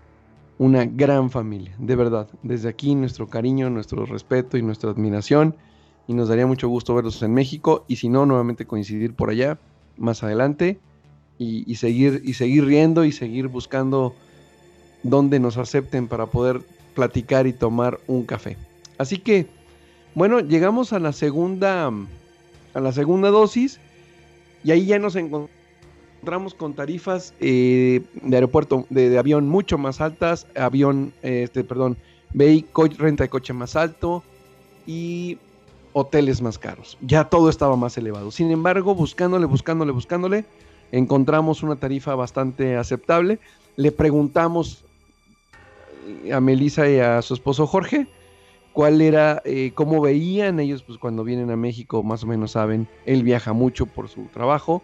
una 0.58 0.84
gran 0.84 1.30
familia, 1.30 1.74
de 1.78 1.96
verdad. 1.96 2.28
Desde 2.42 2.68
aquí 2.68 2.94
nuestro 2.94 3.26
cariño, 3.28 3.70
nuestro 3.70 4.04
respeto 4.04 4.58
y 4.58 4.62
nuestra 4.62 4.90
admiración. 4.90 5.56
Y 6.06 6.12
nos 6.12 6.28
daría 6.28 6.46
mucho 6.46 6.68
gusto 6.68 6.94
verlos 6.94 7.22
en 7.22 7.32
México. 7.32 7.84
Y 7.88 7.96
si 7.96 8.08
no, 8.10 8.26
nuevamente 8.26 8.66
coincidir 8.66 9.14
por 9.14 9.30
allá 9.30 9.58
más 9.96 10.22
adelante. 10.22 10.78
Y, 11.42 11.74
seguir, 11.76 12.20
y 12.22 12.34
seguir 12.34 12.66
riendo 12.66 13.02
y 13.02 13.12
seguir 13.12 13.48
buscando 13.48 14.14
donde 15.02 15.40
nos 15.40 15.56
acepten 15.56 16.06
para 16.06 16.26
poder 16.26 16.60
platicar 16.94 17.46
y 17.46 17.54
tomar 17.54 17.98
un 18.06 18.24
café. 18.24 18.58
Así 18.98 19.16
que, 19.16 19.46
bueno, 20.14 20.40
llegamos 20.40 20.92
a 20.92 20.98
la 20.98 21.14
segunda, 21.14 21.90
a 22.74 22.80
la 22.80 22.92
segunda 22.92 23.30
dosis. 23.30 23.80
Y 24.62 24.72
ahí 24.72 24.84
ya 24.84 24.98
nos 24.98 25.16
encontramos 25.16 26.52
con 26.52 26.74
tarifas 26.74 27.32
eh, 27.40 28.02
de 28.22 28.36
aeropuerto, 28.36 28.84
de, 28.90 29.16
avión 29.16 29.48
mucho 29.48 29.78
más 29.78 30.02
altas, 30.02 30.46
avión, 30.54 31.14
este, 31.22 31.64
perdón, 31.64 31.96
renta 32.34 33.24
de 33.24 33.30
coche 33.30 33.54
más 33.54 33.76
alto 33.76 34.22
y 34.86 35.38
hoteles 35.92 36.42
más 36.42 36.58
caros. 36.58 36.98
Ya 37.00 37.24
todo 37.24 37.48
estaba 37.48 37.76
más 37.76 37.96
elevado. 37.96 38.30
Sin 38.30 38.50
embargo, 38.50 38.94
buscándole, 38.94 39.46
buscándole, 39.46 39.92
buscándole, 39.92 40.44
encontramos 40.92 41.62
una 41.62 41.76
tarifa 41.76 42.14
bastante 42.14 42.76
aceptable. 42.76 43.38
Le 43.76 43.92
preguntamos 43.92 44.84
a 46.32 46.40
Melissa 46.40 46.88
y 46.88 46.98
a 46.98 47.22
su 47.22 47.34
esposo 47.34 47.66
Jorge 47.66 48.08
cuál 48.72 49.00
era, 49.00 49.42
eh, 49.44 49.72
cómo 49.74 50.00
veían 50.00 50.60
ellos, 50.60 50.82
pues 50.82 50.98
cuando 50.98 51.24
vienen 51.24 51.50
a 51.50 51.56
México, 51.56 52.02
más 52.02 52.24
o 52.24 52.26
menos 52.26 52.52
saben, 52.52 52.88
él 53.04 53.22
viaja 53.22 53.52
mucho 53.52 53.86
por 53.86 54.08
su 54.08 54.24
trabajo. 54.26 54.82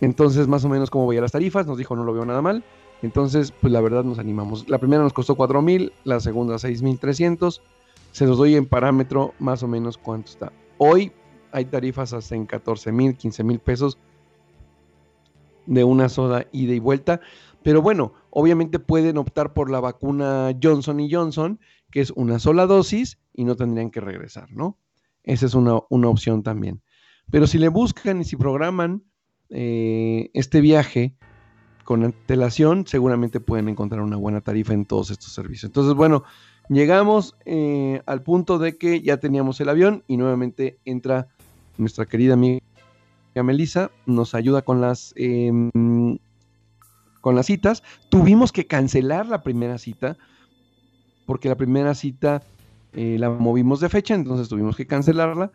Entonces, 0.00 0.48
más 0.48 0.64
o 0.64 0.68
menos 0.68 0.90
cómo 0.90 1.06
veía 1.06 1.20
las 1.20 1.32
tarifas, 1.32 1.66
nos 1.66 1.78
dijo 1.78 1.96
no 1.96 2.04
lo 2.04 2.12
veo 2.12 2.24
nada 2.24 2.42
mal. 2.42 2.64
Entonces, 3.02 3.52
pues 3.52 3.72
la 3.72 3.80
verdad 3.80 4.04
nos 4.04 4.18
animamos. 4.18 4.68
La 4.68 4.78
primera 4.78 5.02
nos 5.02 5.12
costó 5.12 5.34
4 5.34 5.60
mil, 5.62 5.92
la 6.04 6.20
segunda 6.20 6.54
6.300. 6.54 7.60
Se 8.12 8.26
los 8.26 8.38
doy 8.38 8.56
en 8.56 8.66
parámetro 8.66 9.34
más 9.38 9.62
o 9.62 9.68
menos 9.68 9.98
cuánto 9.98 10.30
está. 10.30 10.52
Hoy 10.78 11.12
hay 11.52 11.66
tarifas 11.66 12.12
hasta 12.12 12.34
en 12.34 12.46
14 12.46 12.92
mil, 12.92 13.16
15 13.16 13.44
mil 13.44 13.58
pesos 13.58 13.98
de 15.66 15.84
una 15.84 16.08
soda 16.08 16.46
ida 16.52 16.74
y 16.74 16.78
vuelta. 16.78 17.20
Pero 17.62 17.80
bueno, 17.80 18.12
obviamente 18.30 18.78
pueden 18.78 19.16
optar 19.16 19.54
por 19.54 19.70
la 19.70 19.80
vacuna 19.80 20.54
Johnson 20.62 21.00
y 21.00 21.10
Johnson, 21.10 21.58
que 21.90 22.00
es 22.00 22.10
una 22.10 22.38
sola 22.38 22.66
dosis 22.66 23.18
y 23.32 23.44
no 23.44 23.56
tendrían 23.56 23.90
que 23.90 24.00
regresar, 24.00 24.52
¿no? 24.52 24.78
Esa 25.22 25.46
es 25.46 25.54
una, 25.54 25.76
opción 25.76 26.42
también. 26.42 26.82
Pero 27.30 27.46
si 27.46 27.58
le 27.58 27.68
buscan 27.68 28.20
y 28.20 28.24
si 28.24 28.36
programan 28.36 29.02
eh, 29.48 30.30
este 30.34 30.60
viaje 30.60 31.16
con 31.84 32.04
antelación, 32.04 32.86
seguramente 32.86 33.40
pueden 33.40 33.68
encontrar 33.68 34.02
una 34.02 34.16
buena 34.16 34.42
tarifa 34.42 34.74
en 34.74 34.84
todos 34.84 35.10
estos 35.10 35.32
servicios. 35.32 35.70
Entonces, 35.70 35.94
bueno, 35.94 36.24
llegamos 36.68 37.36
eh, 37.46 38.02
al 38.04 38.22
punto 38.22 38.58
de 38.58 38.76
que 38.76 39.00
ya 39.00 39.16
teníamos 39.16 39.58
el 39.60 39.70
avión 39.70 40.04
y 40.06 40.18
nuevamente 40.18 40.78
entra 40.84 41.28
nuestra 41.78 42.04
querida 42.04 42.34
amiga 42.34 42.60
Melissa, 43.42 43.90
nos 44.06 44.34
ayuda 44.34 44.62
con 44.62 44.80
las 44.80 45.12
em, 45.16 45.70
con 47.20 47.34
las 47.34 47.46
citas. 47.46 47.82
Tuvimos 48.10 48.52
que 48.52 48.66
cancelar 48.66 49.26
la 49.26 49.42
primera 49.42 49.78
cita 49.78 50.16
porque 51.26 51.48
la 51.48 51.56
primera 51.56 51.94
cita 51.94 52.42
eh, 52.92 53.16
la 53.18 53.30
movimos 53.30 53.80
de 53.80 53.88
fecha, 53.88 54.14
entonces 54.14 54.48
tuvimos 54.48 54.76
que 54.76 54.86
cancelarla. 54.86 55.50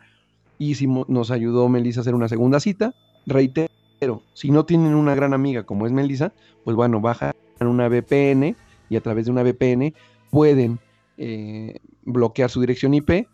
Y 0.58 0.74
nos 1.08 1.30
ayudó 1.30 1.68
Melissa 1.70 2.00
a 2.00 2.02
hacer 2.02 2.14
una 2.14 2.28
segunda 2.28 2.60
cita. 2.60 2.94
Reitero, 3.24 4.22
si 4.34 4.50
no 4.50 4.66
tienen 4.66 4.94
una 4.94 5.14
gran 5.14 5.32
amiga 5.32 5.64
como 5.64 5.86
es 5.86 5.92
Melissa, 5.92 6.34
pues 6.64 6.76
bueno, 6.76 7.00
bajan 7.00 7.32
una 7.60 7.88
VPN 7.88 8.56
y 8.90 8.96
a 8.96 9.00
través 9.00 9.24
de 9.24 9.30
una 9.30 9.42
VPN 9.42 9.94
pueden 10.30 10.78
eh, 11.16 11.78
bloquear 12.04 12.50
su 12.50 12.60
dirección 12.60 12.92
IP 12.92 13.26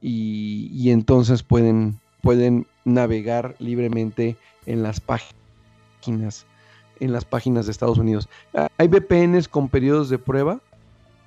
y, 0.00 0.90
entonces 0.90 1.42
pueden, 1.42 2.00
pueden 2.22 2.66
navegar 2.84 3.56
libremente 3.58 4.36
en 4.66 4.82
las 4.82 5.00
páginas 5.00 6.46
en 7.00 7.12
las 7.12 7.24
páginas 7.24 7.66
de 7.66 7.72
Estados 7.72 7.98
Unidos. 7.98 8.28
Ah, 8.54 8.68
hay 8.78 8.88
VPNs 8.88 9.48
con 9.48 9.68
periodos 9.68 10.10
de 10.10 10.18
prueba 10.18 10.60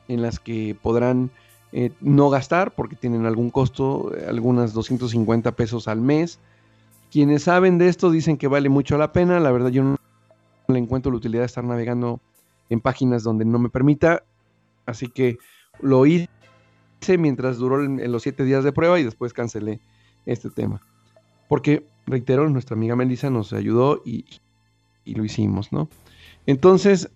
en 0.07 0.21
las 0.21 0.39
que 0.39 0.77
podrán 0.81 1.31
eh, 1.71 1.91
no 1.99 2.29
gastar 2.29 2.75
porque 2.75 2.95
tienen 2.95 3.25
algún 3.25 3.49
costo, 3.49 4.15
eh, 4.15 4.25
algunas 4.29 4.73
250 4.73 5.51
pesos 5.53 5.87
al 5.87 5.99
mes. 5.99 6.39
Quienes 7.11 7.43
saben 7.43 7.77
de 7.77 7.89
esto 7.89 8.11
dicen 8.11 8.37
que 8.37 8.47
vale 8.47 8.69
mucho 8.69 8.97
la 8.97 9.11
pena. 9.11 9.39
La 9.39 9.51
verdad 9.51 9.69
yo 9.69 9.83
no 9.83 9.97
le 10.67 10.79
encuentro 10.79 11.11
la 11.11 11.17
utilidad 11.17 11.41
de 11.41 11.47
estar 11.47 11.63
navegando 11.63 12.19
en 12.69 12.79
páginas 12.79 13.23
donde 13.23 13.45
no 13.45 13.59
me 13.59 13.69
permita. 13.69 14.23
Así 14.85 15.07
que 15.07 15.37
lo 15.81 16.05
hice 16.05 16.29
mientras 17.17 17.57
duró 17.57 17.81
los 17.81 18.23
siete 18.23 18.43
días 18.43 18.63
de 18.63 18.71
prueba 18.71 18.99
y 18.99 19.03
después 19.03 19.33
cancelé 19.33 19.79
este 20.25 20.49
tema. 20.49 20.81
Porque, 21.47 21.85
reitero, 22.05 22.49
nuestra 22.49 22.75
amiga 22.75 22.95
Melissa 22.95 23.29
nos 23.29 23.53
ayudó 23.53 24.01
y, 24.05 24.25
y 25.05 25.15
lo 25.15 25.25
hicimos, 25.25 25.71
¿no? 25.71 25.89
Entonces, 26.45 27.09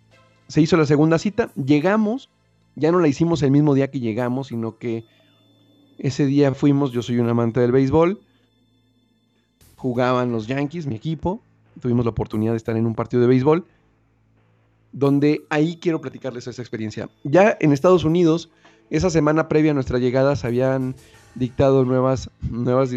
se 0.47 0.61
hizo 0.61 0.77
la 0.77 0.85
segunda 0.85 1.17
cita, 1.17 1.51
llegamos, 1.55 2.29
ya 2.75 2.91
no 2.91 2.99
la 2.99 3.07
hicimos 3.07 3.41
el 3.43 3.51
mismo 3.51 3.73
día 3.73 3.89
que 3.89 3.99
llegamos, 3.99 4.47
sino 4.47 4.77
que 4.77 5.05
ese 5.97 6.25
día 6.25 6.53
fuimos, 6.53 6.91
yo 6.91 7.01
soy 7.01 7.19
un 7.19 7.29
amante 7.29 7.59
del 7.59 7.71
béisbol, 7.71 8.21
jugaban 9.75 10.31
los 10.31 10.47
Yankees, 10.47 10.87
mi 10.87 10.95
equipo, 10.95 11.41
tuvimos 11.79 12.05
la 12.05 12.11
oportunidad 12.11 12.51
de 12.51 12.57
estar 12.57 12.77
en 12.77 12.85
un 12.85 12.95
partido 12.95 13.21
de 13.21 13.27
béisbol, 13.27 13.65
donde 14.91 15.45
ahí 15.49 15.77
quiero 15.77 16.01
platicarles 16.01 16.47
esa 16.47 16.61
experiencia. 16.61 17.09
Ya 17.23 17.57
en 17.59 17.73
Estados 17.73 18.03
Unidos, 18.03 18.49
esa 18.89 19.09
semana 19.09 19.47
previa 19.47 19.71
a 19.71 19.73
nuestra 19.73 19.99
llegada 19.99 20.35
se 20.35 20.47
habían 20.47 20.95
dictado 21.37 21.85
nuevas, 21.85 22.29
nuevas 22.41 22.91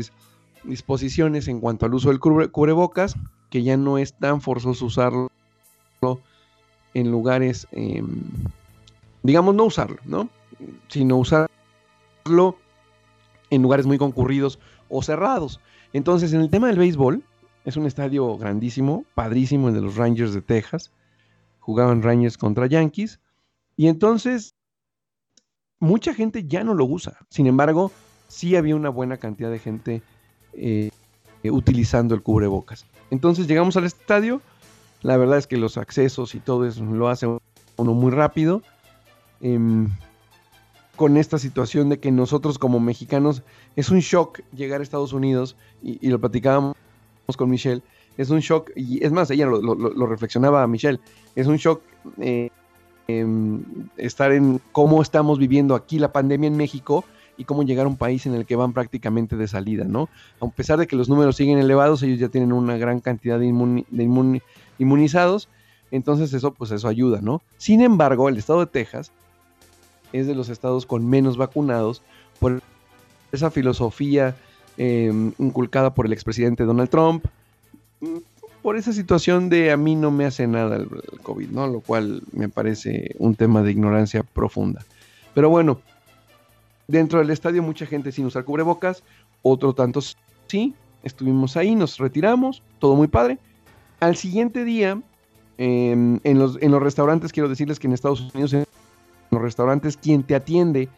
disposiciones 0.65 1.49
en 1.49 1.61
cuanto 1.61 1.87
al 1.87 1.95
uso 1.95 2.09
del 2.09 2.21
cubrebocas, 2.21 3.15
que 3.51 3.63
ya 3.63 3.77
no 3.77 3.99
es 3.99 4.15
tan 4.15 4.41
forzoso 4.41 4.87
usarlo 4.87 5.31
en 6.95 7.11
lugares, 7.11 7.69
em, 7.73 8.23
digamos, 9.23 9.55
no 9.55 9.65
usarlo, 9.65 9.99
¿no? 10.05 10.29
Sino 10.89 11.17
usarlo 11.19 11.49
en 13.51 13.63
lugares 13.63 13.87
muy 13.87 13.99
concurridos 13.99 14.59
o 14.89 15.03
cerrados. 15.03 15.61
Entonces, 15.93 16.33
en 16.33 16.41
el 16.41 16.51
tema 16.51 16.69
del 16.69 16.79
béisbol, 16.79 17.23
es 17.65 17.77
un 17.77 17.87
estadio 17.87 18.37
grandísimo, 18.39 19.05
padrísimo, 19.15 19.69
el 19.69 19.75
de 19.75 19.83
los 19.83 19.97
Rangers 19.97 20.33
de 20.33 20.41
Texas. 20.41 20.93
Jugaban 21.61 22.03
Rangers 22.03 22.39
contra 22.39 22.67
Yankees. 22.67 23.21
Y 23.77 23.89
entonces, 23.89 24.55
mucha 25.79 26.15
gente 26.15 26.47
ya 26.47 26.65
no 26.65 26.75
lo 26.75 26.87
usa. 26.87 27.19
Sin 27.29 27.47
embargo, 27.47 27.93
sí 28.31 28.57
había 28.57 28.77
una 28.77 28.89
buena 28.89 29.19
cantidad 29.19 29.51
de 29.51 29.59
gente 29.59 30.03
eh, 30.55 30.91
utilizando 31.45 32.15
el 32.15 32.23
cubrebocas. 32.23 32.87
Entonces 33.11 33.47
llegamos 33.47 33.77
al 33.77 33.85
estadio, 33.85 34.41
la 35.03 35.17
verdad 35.17 35.39
es 35.39 35.47
que 35.47 35.57
los 35.57 35.77
accesos 35.77 36.35
y 36.35 36.41
todo 36.41 36.67
eso 36.67 36.83
lo 36.85 37.09
hace 37.09 37.27
uno 37.27 37.95
muy 37.95 38.13
rápido. 38.13 38.63
Em, 39.41 39.89
con 40.97 41.17
esta 41.17 41.39
situación 41.39 41.89
de 41.89 41.99
que 41.99 42.13
nosotros 42.13 42.59
como 42.59 42.79
mexicanos 42.79 43.43
es 43.75 43.91
un 43.91 44.01
shock 44.01 44.41
llegar 44.55 44.81
a 44.81 44.83
Estados 44.83 45.15
Unidos 45.15 45.57
y, 45.83 46.07
lo 46.09 46.21
platicábamos 46.21 46.77
con 47.39 47.49
Michelle, 47.49 47.81
es 48.19 48.29
un 48.29 48.41
shock, 48.41 48.71
y 48.77 49.03
es 49.03 49.11
más, 49.11 49.31
ella 49.31 49.47
lo, 49.47 50.07
reflexionaba 50.07 50.63
a 50.63 50.67
Michelle, 50.67 51.01
es 51.37 51.47
un 51.47 51.57
shock 51.57 51.81
eh, 52.19 52.51
em, 53.09 53.65
estar 53.97 54.31
en 54.33 54.61
cómo 54.73 55.01
estamos 55.01 55.39
viviendo 55.39 55.75
aquí 55.75 55.99
la 55.99 56.13
pandemia 56.13 56.49
en 56.49 56.59
México 56.59 57.07
y 57.41 57.45
cómo 57.45 57.63
llegar 57.63 57.87
a 57.87 57.89
un 57.89 57.97
país 57.97 58.27
en 58.27 58.35
el 58.35 58.45
que 58.45 58.55
van 58.55 58.75
prácticamente 58.75 59.35
de 59.35 59.49
salida, 59.49 59.85
¿no? 59.85 60.11
A 60.43 60.49
pesar 60.49 60.79
de 60.79 60.87
que 60.87 60.95
los 60.95 61.09
números 61.09 61.37
siguen 61.37 61.57
elevados, 61.57 62.03
ellos 62.03 62.19
ya 62.19 62.29
tienen 62.29 62.53
una 62.53 62.77
gran 62.77 63.01
cantidad 63.01 63.39
de, 63.41 63.47
inmunizados, 64.79 65.49
entonces 65.91 66.35
eso, 66.35 66.53
pues 66.53 66.71
eso 66.71 66.87
ayuda, 66.87 67.23
¿no? 67.23 67.41
Sin 67.57 67.81
embargo, 67.81 68.29
el 68.29 68.37
estado 68.37 68.61
de 68.61 68.67
Texas 68.67 69.11
es 70.13 70.27
de 70.27 70.35
los 70.35 70.51
estados 70.51 70.85
con 70.85 71.09
menos 71.09 71.39
vacunados 71.39 72.03
por 72.41 72.61
esa 73.33 73.51
filosofía 73.51 74.37
em, 74.77 75.33
inculcada 75.39 75.95
por 75.95 76.05
el 76.05 76.13
expresidente 76.13 76.65
Donald 76.65 76.91
Trump, 76.91 77.25
mm, 78.01 78.19
por 78.61 78.77
esa 78.77 78.93
situación 78.93 79.49
de 79.49 79.73
a 79.73 79.79
mí 79.79 79.97
no 79.97 80.11
me 80.11 80.27
hace 80.27 80.47
nada 80.47 80.77
el, 80.77 80.89
el 81.11 81.21
COVID, 81.21 81.49
¿no? 81.49 81.67
Lo 81.69 81.81
cual 81.81 82.23
me 82.33 82.51
parece 82.51 83.15
un 83.19 83.35
tema 83.35 83.63
de 83.63 83.71
ignorancia 83.71 84.25
profunda. 84.25 84.85
Pero 85.33 85.49
bueno, 85.49 85.81
Dentro 86.91 87.21
del 87.21 87.31
estadio 87.31 87.63
mucha 87.63 87.87
gente 87.87 88.11
sin 88.11 88.27
usar 88.27 88.45
cubrebocas, 88.45 89.05
otro 89.43 89.75
tanto 89.75 90.01
sí. 90.49 90.75
Estuvimos 91.05 91.57
ahí, 91.57 91.77
nos 91.77 91.99
retiramos, 91.99 92.65
todo 92.81 92.97
muy 92.97 93.07
padre. 93.07 93.39
Al 94.01 94.17
siguiente 94.17 94.65
día, 94.65 95.01
em, 95.57 96.19
en, 96.25 96.39
los, 96.41 96.59
en 96.61 96.73
los 96.73 96.83
restaurantes, 96.83 97.33
quiero 97.33 97.49
decirles 97.49 97.79
que 97.79 97.87
en 97.87 97.93
Estados 97.93 98.33
Unidos, 98.35 98.53
en 98.55 98.67
los 99.31 99.41
restaurantes, 99.41 99.97
quien 99.97 100.25
te 100.25 100.35
atiende 100.35 100.89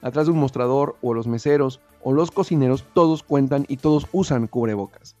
atrás 0.00 0.26
de 0.26 0.32
un 0.32 0.38
mostrador, 0.38 0.96
o 1.02 1.12
los 1.12 1.26
meseros, 1.26 1.78
o 2.02 2.14
los 2.14 2.30
cocineros, 2.30 2.82
todos 2.94 3.22
cuentan 3.22 3.66
y 3.68 3.76
todos 3.76 4.06
usan 4.12 4.46
cubrebocas. 4.46 5.14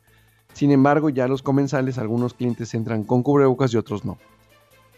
Sin 0.54 0.70
embargo, 0.70 1.10
ya 1.10 1.28
los 1.28 1.42
comensales, 1.42 1.98
algunos 1.98 2.32
clientes 2.32 2.72
entran 2.72 3.04
con 3.04 3.22
cubrebocas 3.22 3.74
y 3.74 3.76
otros 3.76 4.06
no. 4.06 4.16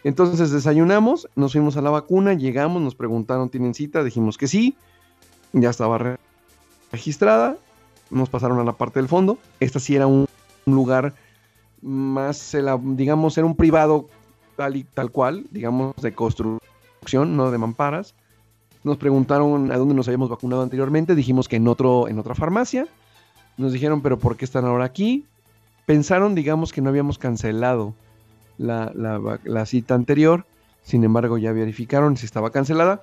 Entonces 0.05 0.51
desayunamos, 0.51 1.27
nos 1.35 1.51
fuimos 1.51 1.75
a 1.75 1.81
la 1.81 1.89
vacuna, 1.89 2.33
llegamos, 2.33 2.81
nos 2.81 2.95
preguntaron, 2.95 3.49
¿tienen 3.49 3.73
cita? 3.73 4.05
Dijimos 4.05 4.37
que 4.37 4.47
sí 4.47 4.77
ya 5.53 5.69
estaba 5.69 6.17
registrada, 6.91 7.57
nos 8.09 8.29
pasaron 8.29 8.59
a 8.59 8.63
la 8.63 8.73
parte 8.73 8.99
del 8.99 9.07
fondo, 9.07 9.37
esta 9.59 9.79
sí 9.79 9.95
era 9.95 10.07
un, 10.07 10.27
lugar 10.65 11.13
más, 11.81 12.55
digamos, 12.83 13.37
era 13.37 13.47
un 13.47 13.55
privado 13.55 14.07
tal 14.57 14.75
y 14.75 14.83
tal 14.83 15.11
cual, 15.11 15.45
digamos, 15.51 15.95
de 15.97 16.13
construcción, 16.13 17.37
no 17.37 17.51
de 17.51 17.57
mamparas. 17.57 18.15
Nos 18.83 18.97
preguntaron 18.97 19.71
a 19.71 19.77
dónde 19.77 19.93
nos 19.93 20.07
habíamos 20.07 20.29
vacunado 20.29 20.61
anteriormente, 20.61 21.15
dijimos 21.15 21.47
que 21.47 21.55
en, 21.55 21.67
otro, 21.67 22.07
en 22.07 22.19
otra 22.19 22.35
farmacia. 22.35 22.87
Nos 23.57 23.71
dijeron, 23.71 24.01
pero 24.01 24.19
¿por 24.19 24.35
qué 24.35 24.45
están 24.45 24.65
ahora 24.65 24.85
aquí? 24.85 25.25
Pensaron, 25.85 26.35
digamos, 26.35 26.73
que 26.73 26.81
no 26.81 26.89
habíamos 26.89 27.17
cancelado 27.17 27.93
la, 28.57 28.91
la 29.43 29.65
cita 29.65 29.95
anterior, 29.95 30.45
sin 30.83 31.03
embargo 31.03 31.37
ya 31.37 31.51
verificaron 31.53 32.17
si 32.17 32.25
estaba 32.25 32.51
cancelada. 32.51 33.01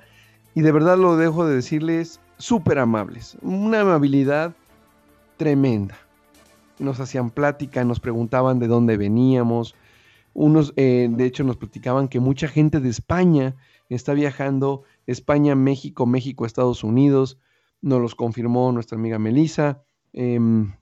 Y 0.55 0.61
de 0.61 0.71
verdad 0.71 0.99
lo 0.99 1.17
dejo 1.17 1.47
de 1.47 1.57
decirles, 1.57 2.21
súper 2.39 2.79
amables, 2.79 3.37
una 3.43 3.81
amabilidad 3.81 4.55
tremenda. 5.37 5.97
nos 6.79 6.99
hacían 6.99 7.31
plática, 7.31 7.85
nos 7.85 8.01
preguntaban 8.01 8.59
de 8.59 8.67
dónde 8.67 8.97
veníamos. 8.97 9.77
Unos, 10.33 10.73
eh, 10.77 11.09
de 11.09 11.25
hecho, 11.25 11.45
nos 11.45 11.57
platicaban 11.57 12.09
que 12.09 12.19
mucha 12.19 12.49
gente 12.49 12.81
de 12.81 12.89
España 12.89 13.55
está 13.89 14.13
viajando, 14.13 14.83
España, 15.07 15.55
México, 15.55 16.05
México, 16.05 16.45
Estados 16.45 16.83
Unidos. 16.83 17.39
Nos 17.81 18.01
los 18.01 18.17
confirmó 18.17 18.73
nuestra 18.73 18.99
amiga 18.99 19.21
Melissa. 19.21 19.85
Em, 20.13 20.73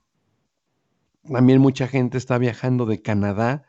también 1.31 1.61
mucha 1.61 1.87
gente 1.87 2.17
está 2.17 2.39
viajando 2.39 2.87
de 2.87 3.01
Canadá. 3.01 3.63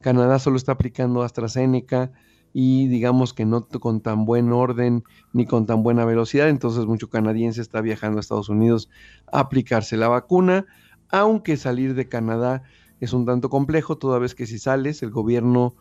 Canadá 0.00 0.38
solo 0.38 0.56
está 0.56 0.72
aplicando 0.72 1.22
AstraZeneca 1.22 2.12
y 2.52 2.88
digamos 2.88 3.32
que 3.32 3.44
no 3.44 3.66
con 3.66 4.00
tan 4.00 4.24
buen 4.24 4.52
orden 4.52 5.04
ni 5.32 5.46
con 5.46 5.66
tan 5.66 5.82
buena 5.82 6.04
velocidad. 6.04 6.48
Entonces 6.48 6.86
mucho 6.86 7.08
canadiense 7.08 7.60
está 7.60 7.80
viajando 7.80 8.18
a 8.18 8.20
Estados 8.20 8.48
Unidos 8.48 8.88
a 9.32 9.40
aplicarse 9.40 9.96
la 9.96 10.08
vacuna 10.08 10.66
aunque 11.10 11.56
salir 11.56 11.94
de 11.94 12.08
Canadá 12.08 12.62
es 13.00 13.12
un 13.12 13.26
tanto 13.26 13.48
complejo, 13.50 13.98
toda 13.98 14.18
vez 14.18 14.34
que 14.34 14.46
si 14.46 14.58
sales, 14.58 15.02
el 15.02 15.10
gobierno 15.10 15.74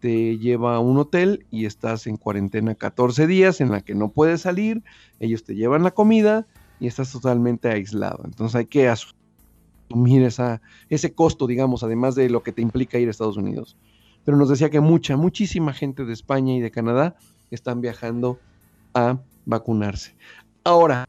te 0.00 0.38
lleva 0.38 0.76
a 0.76 0.78
un 0.78 0.98
hotel 0.98 1.46
y 1.50 1.64
estás 1.64 2.06
en 2.06 2.16
cuarentena 2.16 2.74
14 2.74 3.26
días 3.26 3.60
en 3.60 3.70
la 3.70 3.80
que 3.80 3.94
no 3.94 4.10
puedes 4.10 4.42
salir, 4.42 4.82
ellos 5.20 5.44
te 5.44 5.54
llevan 5.54 5.82
la 5.82 5.92
comida 5.92 6.46
y 6.78 6.86
estás 6.86 7.10
totalmente 7.10 7.68
aislado. 7.68 8.20
Entonces 8.24 8.54
hay 8.56 8.66
que 8.66 8.88
asumir 8.88 10.22
esa, 10.22 10.60
ese 10.90 11.14
costo, 11.14 11.46
digamos, 11.46 11.82
además 11.82 12.14
de 12.14 12.28
lo 12.28 12.42
que 12.42 12.52
te 12.52 12.62
implica 12.62 12.98
ir 12.98 13.08
a 13.08 13.10
Estados 13.10 13.38
Unidos. 13.38 13.76
Pero 14.26 14.36
nos 14.36 14.48
decía 14.48 14.70
que 14.70 14.80
mucha, 14.80 15.16
muchísima 15.16 15.72
gente 15.72 16.04
de 16.04 16.12
España 16.12 16.52
y 16.54 16.60
de 16.60 16.72
Canadá 16.72 17.16
están 17.52 17.80
viajando 17.80 18.38
a 18.92 19.20
vacunarse. 19.44 20.16
Ahora, 20.64 21.06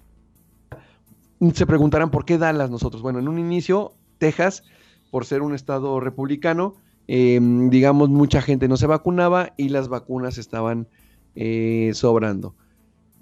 se 1.54 1.66
preguntarán 1.66 2.12
por 2.12 2.26
qué 2.26 2.38
Dallas 2.38 2.70
nosotros. 2.70 3.02
Bueno, 3.02 3.18
en 3.18 3.28
un 3.28 3.40
inicio, 3.40 3.94
Texas, 4.20 4.64
por 5.10 5.26
ser 5.26 5.42
un 5.42 5.56
estado 5.56 6.00
republicano, 6.00 6.76
em, 7.08 7.72
digamos, 7.72 8.10
mucha 8.10 8.42
gente 8.42 8.68
no 8.68 8.78
se 8.78 8.86
vacunaba 8.86 9.52
y 9.58 9.70
las 9.70 9.90
vacunas 9.90 10.38
estaban 10.38 10.88
eh, 11.34 11.92
sobrando. 11.96 12.54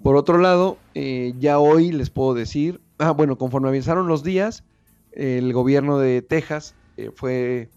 Por 0.02 0.16
otro 0.16 0.36
lado, 0.36 0.76
eh, 0.94 1.32
ya 1.38 1.58
hoy 1.58 1.90
les 1.90 2.10
puedo 2.10 2.34
decir, 2.34 2.82
ah, 2.98 3.12
bueno, 3.12 3.38
conforme 3.38 3.68
avanzaron 3.68 4.08
los 4.08 4.22
días, 4.22 4.62
el 5.12 5.54
gobierno 5.54 5.98
de 5.98 6.20
Texas 6.20 6.74
eh, 6.98 7.10
fue 7.14 7.70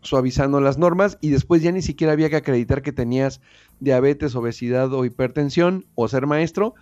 suavizando 0.00 0.60
las 0.60 0.78
normas 0.78 1.18
y 1.20 1.30
después 1.30 1.62
ya 1.62 1.72
ni 1.72 1.82
siquiera 1.82 2.12
había 2.12 2.30
que 2.30 2.36
acreditar 2.36 2.82
que 2.82 2.92
tenías 2.92 3.40
diabetes, 3.80 4.34
obesidad 4.34 4.92
o 4.92 5.04
hipertensión 5.04 5.86
o 5.94 6.08
ser 6.08 6.26
maestro, 6.26 6.74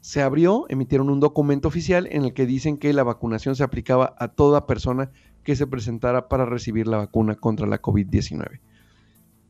se 0.00 0.22
abrió, 0.22 0.66
emitieron 0.68 1.10
un 1.10 1.20
documento 1.20 1.68
oficial 1.68 2.08
en 2.10 2.24
el 2.24 2.32
que 2.32 2.46
dicen 2.46 2.78
que 2.78 2.92
la 2.92 3.02
vacunación 3.02 3.56
se 3.56 3.64
aplicaba 3.64 4.14
a 4.18 4.28
toda 4.28 4.66
persona 4.66 5.10
que 5.42 5.56
se 5.56 5.66
presentara 5.66 6.28
para 6.28 6.44
recibir 6.44 6.86
la 6.86 6.98
vacuna 6.98 7.34
contra 7.34 7.66
la 7.66 7.80
COVID-19. 7.80 8.60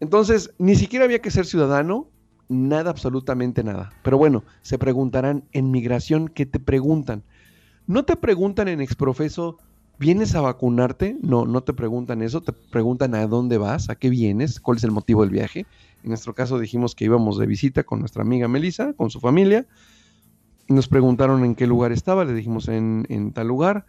Entonces, 0.00 0.54
ni 0.59 0.76
siquiera 0.76 1.04
había 1.04 1.20
que 1.20 1.31
ser 1.31 1.44
ciudadano, 1.44 2.09
nada, 2.48 2.90
absolutamente 2.90 3.64
nada. 3.64 3.90
Pero 4.02 4.16
bueno, 4.16 4.44
se 4.62 4.78
preguntarán 4.78 5.44
en 5.52 5.70
migración, 5.70 6.28
¿qué 6.28 6.46
te 6.46 6.61
preguntan? 6.61 7.24
No 7.87 8.04
te 8.04 8.16
preguntan 8.16 8.68
en 8.68 8.81
exprofeso, 8.81 9.59
¿vienes 9.98 10.34
a 10.34 10.40
vacunarte? 10.40 11.16
No, 11.22 11.46
no 11.46 11.62
te 11.62 11.72
preguntan 11.72 12.22
eso, 12.22 12.40
te 12.40 12.52
preguntan 12.52 13.14
a 13.14 13.26
dónde 13.26 13.58
vas, 13.58 13.90
a 13.90 13.96
qué 13.96 14.11
vienes, 14.11 14.61
cuál 14.61 14.78
es 14.78 14.84
el 14.84 14.90
motivo 14.90 15.22
del 15.22 15.30
viaje. 15.30 15.66
En 16.02 16.11
nuestro 16.11 16.34
caso 16.34 16.58
dijimos 16.58 16.94
que 16.94 17.04
íbamos 17.04 17.38
de 17.38 17.46
visita 17.46 17.82
con 17.84 18.00
nuestra 18.00 18.22
amiga 18.22 18.48
Melissa, 18.48 18.92
con 18.94 19.11
su 19.11 19.20
familia 19.20 19.66
nos 20.68 20.88
preguntaron 20.88 21.44
en 21.44 21.54
qué 21.54 21.66
lugar 21.66 21.92
estaba, 21.92 22.24
le 22.24 22.34
dijimos 22.34 22.68
en, 22.68 23.32
tal 23.32 23.48
lugar. 23.48 23.87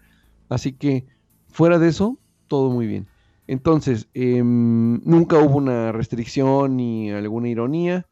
Así 0.47 0.73
que 0.73 1.05
fuera 1.49 1.77
de 1.77 1.89
eso, 1.89 2.17
todo 2.47 2.69
muy 2.69 2.87
bien. 2.87 3.07
Entonces, 3.47 4.07
em, 4.13 5.01
nunca 5.03 5.37
hubo 5.39 5.57
una 5.57 5.91
restricción 5.91 6.77
ni 6.77 7.11
alguna 7.11 7.49
ironía. 7.49 8.07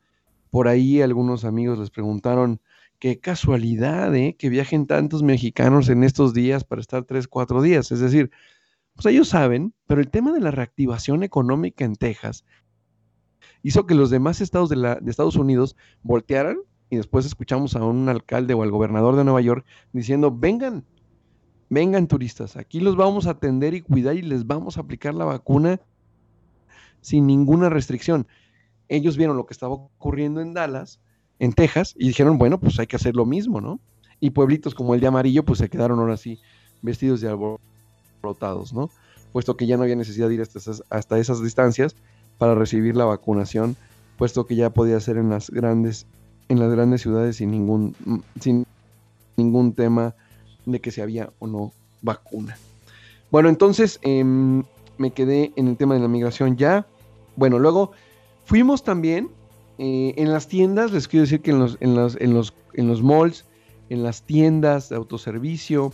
Por 0.51 0.67
ahí 0.67 1.01
algunos 1.01 1.45
amigos 1.45 1.79
les 1.79 1.89
preguntaron, 1.89 2.59
qué 2.99 3.19
casualidad, 3.19 4.15
¿eh? 4.15 4.35
Que 4.37 4.49
viajen 4.49 4.87
tantos 4.87 5.23
mexicanos 5.23 5.89
en 5.89 6.03
estos 6.03 6.33
días 6.33 6.63
para 6.63 6.81
estar 6.81 7.03
tres, 7.03 7.27
cuatro 7.27 7.61
días. 7.61 7.91
Es 7.91 7.99
decir, 7.99 8.31
pues 8.95 9.05
ellos 9.07 9.29
saben, 9.29 9.73
pero 9.85 10.01
el 10.01 10.09
tema 10.09 10.33
de 10.33 10.41
la 10.41 10.51
reactivación 10.51 11.23
económica 11.23 11.85
en 11.85 11.95
Texas 11.95 12.45
hizo 13.63 13.85
que 13.85 13.95
los 13.95 14.09
demás 14.09 14.41
estados 14.41 14.69
de, 14.69 14.77
de 15.01 15.11
Estados 15.11 15.35
Unidos 15.35 15.75
voltearan 16.01 16.57
y 16.89 16.97
después 16.97 17.25
escuchamos 17.25 17.75
a 17.75 17.83
un 17.83 18.07
alcalde 18.09 18.53
o 18.53 18.63
al 18.63 18.71
gobernador 18.71 19.15
de 19.15 19.23
Nueva 19.23 19.41
York 19.41 19.65
diciendo, 19.91 20.35
vengan, 20.35 20.85
vengan 21.69 22.07
turistas, 22.07 22.55
aquí 22.55 22.79
los 22.79 22.95
vamos 22.95 23.27
a 23.27 23.31
atender 23.31 23.73
y 23.73 23.81
cuidar 23.81 24.15
y 24.15 24.21
les 24.21 24.47
vamos 24.47 24.77
a 24.77 24.81
aplicar 24.81 25.13
la 25.13 25.25
vacuna 25.25 25.81
sin 27.01 27.27
ninguna 27.27 27.69
restricción. 27.69 28.27
Ellos 28.87 29.17
vieron 29.17 29.37
lo 29.37 29.45
que 29.45 29.53
estaba 29.53 29.73
ocurriendo 29.73 30.41
en 30.41 30.53
Dallas, 30.53 31.01
en 31.39 31.53
Texas, 31.53 31.93
y 31.97 32.07
dijeron, 32.07 32.37
bueno, 32.37 32.59
pues 32.59 32.79
hay 32.79 32.87
que 32.87 32.95
hacer 32.95 33.15
lo 33.15 33.25
mismo, 33.25 33.61
¿no? 33.61 33.79
Y 34.19 34.31
pueblitos 34.31 34.73
como 34.73 34.95
el 34.95 35.01
de 35.01 35.07
Amarillo, 35.07 35.43
pues 35.43 35.59
se 35.59 35.69
quedaron 35.69 35.99
ahora 35.99 36.17
sí 36.17 36.39
vestidos 36.81 37.21
de 37.21 37.29
alborotados, 37.29 38.73
¿no? 38.73 38.89
Puesto 39.31 39.55
que 39.55 39.67
ya 39.67 39.77
no 39.77 39.83
había 39.83 39.95
necesidad 39.95 40.27
de 40.29 40.35
ir 40.35 40.41
hasta 40.41 40.59
esas, 40.59 40.83
hasta 40.89 41.19
esas 41.19 41.43
distancias 41.43 41.95
para 42.37 42.55
recibir 42.55 42.95
la 42.95 43.05
vacunación, 43.05 43.75
puesto 44.17 44.45
que 44.45 44.55
ya 44.55 44.71
podía 44.71 44.99
ser 44.99 45.17
en 45.17 45.29
las 45.29 45.49
grandes 45.49 46.07
en 46.49 46.59
las 46.59 46.71
grandes 46.71 47.01
ciudades 47.01 47.37
sin 47.37 47.51
ningún, 47.51 47.95
sin 48.39 48.65
ningún 49.35 49.73
tema 49.73 50.15
de 50.65 50.79
que 50.79 50.91
se 50.91 51.01
había 51.01 51.31
o 51.39 51.47
no 51.47 51.73
vacuna. 52.01 52.57
Bueno, 53.31 53.49
entonces 53.49 53.99
em, 54.01 54.63
me 54.97 55.11
quedé 55.11 55.51
en 55.55 55.67
el 55.67 55.77
tema 55.77 55.95
de 55.95 56.01
la 56.01 56.07
migración 56.07 56.57
ya. 56.57 56.87
Bueno, 57.35 57.59
luego 57.59 57.91
fuimos 58.45 58.83
también 58.83 59.29
eh, 59.77 60.13
en 60.17 60.31
las 60.31 60.47
tiendas, 60.47 60.91
les 60.91 61.07
quiero 61.07 61.23
decir 61.23 61.41
que 61.41 61.51
en 61.51 61.59
los, 61.59 61.77
en, 61.79 61.95
los, 61.95 62.17
en, 62.19 62.33
los, 62.33 62.53
en 62.73 62.87
los 62.87 63.03
malls, 63.03 63.45
en 63.89 64.03
las 64.03 64.23
tiendas 64.23 64.89
de 64.89 64.95
autoservicio, 64.95 65.91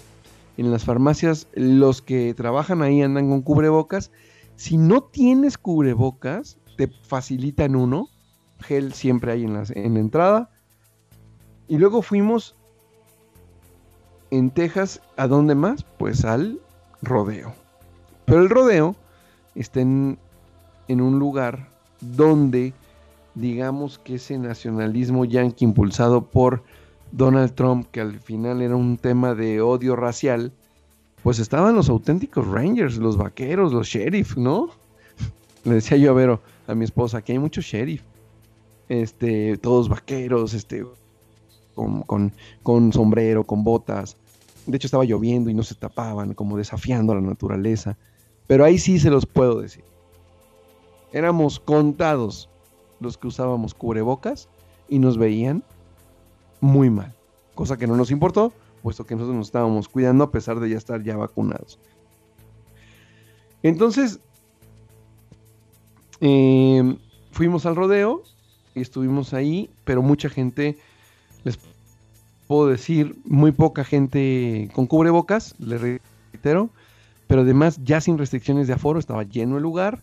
en 0.58 0.72
las 0.72 0.86
farmacias, 0.86 1.48
los 1.54 2.02
que 2.02 2.34
trabajan 2.34 2.82
ahí 2.82 3.02
andan 3.02 3.30
con 3.30 3.42
cubrebocas. 3.42 4.12
Si 4.56 4.78
no 4.78 5.04
tienes 5.04 5.58
cubrebocas, 5.58 6.58
te 6.78 6.88
facilitan 6.88 7.76
uno 7.76 8.10
gel 8.64 8.94
siempre 8.94 9.32
hay 9.34 9.44
en 9.44 9.54
la, 9.54 9.64
en 9.70 9.94
la 9.94 10.00
entrada. 10.00 10.50
Y 11.68 11.78
luego 11.78 12.02
fuimos 12.02 12.56
en 14.32 14.50
Texas, 14.50 15.02
¿a 15.18 15.28
dónde 15.28 15.54
más? 15.54 15.84
Pues 15.84 16.26
al 16.26 16.60
rodeo. 17.02 17.54
Pero 18.26 18.42
el 18.42 18.50
rodeo 18.50 18.96
está 19.54 19.82
en, 19.82 20.18
en 20.88 21.02
un 21.02 21.20
lugar 21.20 21.70
donde, 22.02 22.74
digamos 23.36 24.00
que 24.00 24.16
ese 24.16 24.38
nacionalismo 24.38 25.26
yankee 25.26 25.66
impulsado 25.66 26.26
por 26.26 26.64
Donald 27.12 27.54
Trump, 27.54 27.88
que 27.92 28.02
al 28.02 28.20
final 28.20 28.62
era 28.62 28.76
un 28.76 28.98
tema 28.98 29.36
de 29.36 29.62
odio 29.62 29.96
racial, 29.96 30.52
pues 31.22 31.40
estaban 31.40 31.76
los 31.76 31.90
auténticos 31.90 32.48
Rangers, 32.48 32.98
los 32.98 33.18
vaqueros, 33.18 33.72
los 33.74 33.88
sheriff, 33.88 34.36
¿no? 34.38 34.70
Le 35.64 35.76
decía 35.76 35.98
yo 35.98 36.12
a 36.12 36.14
Vero, 36.14 36.42
a 36.68 36.76
mi 36.76 36.84
esposa, 36.84 37.22
que 37.22 37.32
hay 37.34 37.40
muchos 37.40 37.66
sheriff 37.66 38.02
este, 38.90 39.58
todos 39.58 39.90
vaqueros, 39.90 40.54
este, 40.54 40.86
con, 41.76 42.94
sombrero, 42.94 43.44
con 43.44 43.64
botas. 43.64 44.18
De 44.66 44.78
hecho 44.78 44.88
estaba 44.88 45.04
lloviendo 45.04 45.50
y 45.50 45.54
no 45.54 45.64
se 45.64 45.76
tapaban, 45.76 46.34
como 46.34 46.58
desafiando 46.58 47.14
a 47.14 47.16
la 47.16 47.22
naturaleza. 47.22 47.98
Pero 48.48 48.66
ahí 48.66 48.78
sí 48.78 49.00
se 49.00 49.10
los 49.10 49.26
puedo 49.26 49.62
decir. 49.62 49.84
Éramos 51.12 51.60
contados 51.60 52.50
los 53.04 53.18
que 53.18 53.28
usábamos 53.28 53.74
cubrebocas 53.74 54.50
y 54.90 55.00
nos 55.00 55.18
veían 55.18 55.64
muy 56.62 56.90
mal. 56.90 57.14
Cosa 57.56 57.78
que 57.78 57.88
no 57.88 57.96
nos 57.96 58.10
importó, 58.10 58.54
puesto 58.82 59.06
que 59.06 59.16
nosotros 59.16 59.36
nos 59.36 59.48
estábamos 59.48 59.88
cuidando 59.90 60.24
a 60.24 60.32
pesar 60.32 60.60
de 60.60 60.70
ya 60.70 60.78
estar 60.78 61.04
ya 61.04 61.18
vacunados. 61.18 61.80
Entonces, 63.62 64.20
em, 66.20 66.98
fuimos 67.32 67.66
al 67.66 67.76
rodeo 67.76 68.24
y 68.76 68.82
estuvimos 68.82 69.34
ahí, 69.34 69.70
pero 69.84 70.02
mucha 70.02 70.30
gente, 70.30 70.78
les 71.44 71.60
puedo 72.48 72.68
decir, 72.68 73.16
muy 73.24 73.52
poca 73.52 73.84
gente 73.84 74.70
con 74.74 74.88
cubrebocas, 74.88 75.56
les 75.60 75.82
reitero, 75.82 76.70
pero 77.28 77.42
además 77.42 77.80
ya 77.84 78.02
sin 78.02 78.18
restricciones 78.18 78.68
de 78.68 78.74
aforo, 78.74 79.00
estaba 79.00 79.24
lleno 79.24 79.58
el 79.58 79.64
lugar. 79.64 80.02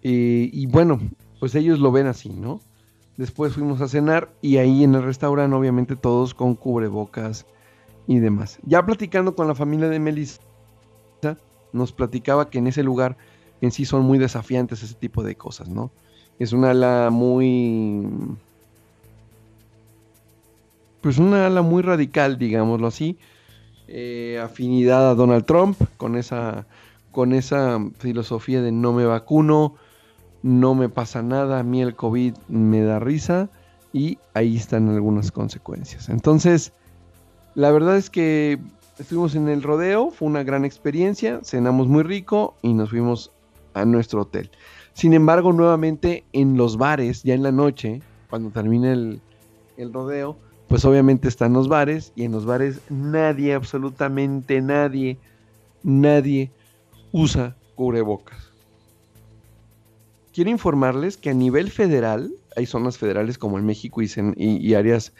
y 0.00 0.66
bueno, 0.66 1.00
pues 1.40 1.54
ellos 1.54 1.78
lo 1.78 1.92
ven 1.92 2.06
así, 2.06 2.30
¿no? 2.30 2.60
Después 3.16 3.54
fuimos 3.54 3.80
a 3.80 3.88
cenar 3.88 4.30
y 4.42 4.58
ahí 4.58 4.84
en 4.84 4.94
el 4.94 5.02
restaurante, 5.02 5.56
obviamente 5.56 5.96
todos 5.96 6.34
con 6.34 6.54
cubrebocas 6.54 7.46
y 8.06 8.18
demás. 8.18 8.58
Ya 8.64 8.84
platicando 8.86 9.34
con 9.34 9.48
la 9.48 9.54
familia 9.54 9.88
de 9.88 9.98
Melissa, 9.98 10.40
nos 11.72 11.92
platicaba 11.92 12.48
que 12.48 12.58
en 12.58 12.68
ese 12.68 12.82
lugar 12.82 13.16
en 13.60 13.72
sí 13.72 13.84
son 13.84 14.02
muy 14.02 14.18
desafiantes 14.18 14.82
ese 14.82 14.94
tipo 14.94 15.22
de 15.22 15.34
cosas, 15.34 15.68
¿no? 15.68 15.90
es 16.38 16.52
una 16.52 16.70
ala 16.70 17.10
muy... 17.10 18.06
Pues 21.00 21.18
una 21.18 21.46
ala 21.46 21.62
muy 21.62 21.82
radical, 21.82 22.38
digámoslo 22.38 22.86
así. 22.86 23.18
Eh, 23.86 24.40
afinidad 24.42 25.10
a 25.10 25.14
Donald 25.14 25.44
Trump 25.46 25.80
con 25.96 26.16
esa 26.16 26.66
con 27.10 27.32
esa 27.32 27.80
filosofía 27.98 28.60
de 28.60 28.70
no 28.70 28.92
me 28.92 29.06
vacuno, 29.06 29.76
no 30.42 30.74
me 30.74 30.88
pasa 30.88 31.22
nada, 31.22 31.58
a 31.58 31.62
mí 31.62 31.82
el 31.82 31.94
COVID 31.94 32.34
me 32.48 32.82
da 32.82 32.98
risa 32.98 33.48
y 33.92 34.18
ahí 34.34 34.56
están 34.56 34.88
algunas 34.88 35.32
consecuencias. 35.32 36.08
Entonces, 36.08 36.72
la 37.54 37.70
verdad 37.70 37.96
es 37.96 38.10
que 38.10 38.58
estuvimos 38.98 39.34
en 39.34 39.48
el 39.48 39.62
rodeo, 39.62 40.10
fue 40.10 40.28
una 40.28 40.42
gran 40.42 40.64
experiencia, 40.64 41.40
cenamos 41.42 41.88
muy 41.88 42.02
rico 42.02 42.56
y 42.62 42.74
nos 42.74 42.90
fuimos 42.90 43.32
a 43.74 43.84
nuestro 43.84 44.22
hotel. 44.22 44.50
Sin 44.92 45.14
embargo, 45.14 45.52
nuevamente 45.52 46.24
en 46.32 46.56
los 46.56 46.76
bares, 46.76 47.22
ya 47.22 47.34
en 47.34 47.42
la 47.42 47.52
noche, 47.52 48.02
cuando 48.30 48.50
termine 48.50 48.92
el, 48.92 49.20
el 49.76 49.92
rodeo, 49.92 50.36
pues 50.68 50.84
obviamente 50.84 51.28
están 51.28 51.52
los 51.52 51.68
bares 51.68 52.12
y 52.14 52.24
en 52.24 52.32
los 52.32 52.44
bares 52.44 52.80
nadie, 52.90 53.54
absolutamente 53.54 54.60
nadie, 54.60 55.18
nadie 55.82 56.50
usa 57.12 57.56
cubrebocas. 57.74 58.47
Quiero 60.38 60.52
informarles 60.52 61.16
que 61.16 61.30
a 61.30 61.34
nivel 61.34 61.68
federal, 61.68 62.32
hay 62.54 62.64
zonas 62.64 62.96
federales 62.96 63.38
como 63.38 63.58
en 63.58 63.66
México 63.66 64.00
y, 64.00 64.74
áreas, 64.74 65.12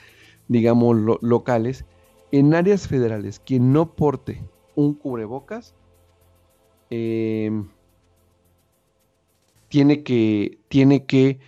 digamos, 0.46 0.96
locales, 1.22 1.84
en 2.30 2.54
áreas 2.54 2.86
federales, 2.86 3.40
quien 3.40 3.72
no 3.72 3.96
porte 3.96 4.40
un 4.76 4.94
cubrebocas, 4.94 5.74
em, 6.90 7.66
tiene 9.68 10.04
que, 10.04 10.60
tiene 10.68 11.04
que, 11.04 11.40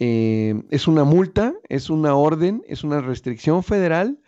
em, 0.00 0.64
es 0.70 0.88
una 0.88 1.04
multa, 1.04 1.54
es 1.68 1.90
una 1.90 2.16
orden, 2.16 2.64
es 2.66 2.82
una 2.82 3.00
restricción 3.00 3.62
federal 3.62 4.18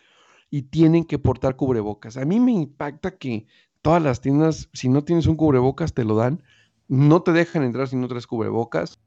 y 0.50 0.62
tienen 0.62 1.04
que 1.04 1.18
portar 1.18 1.56
cubrebocas. 1.56 2.16
A 2.16 2.24
mí 2.24 2.38
me 2.38 2.52
impacta 2.52 3.18
que 3.18 3.48
todas 3.82 4.00
las 4.00 4.20
tiendas, 4.20 4.68
si 4.72 4.88
no 4.88 5.02
tienes 5.02 5.26
un 5.26 5.34
cubrebocas, 5.34 5.94
te 5.94 6.04
lo 6.04 6.14
dan. 6.14 6.44
No 6.88 7.22
te 7.22 7.32
dejan 7.32 7.62
entrar 7.62 7.88
si 7.88 7.96
no 7.96 8.08
traes 8.08 8.26
cubrebocas. 8.26 8.98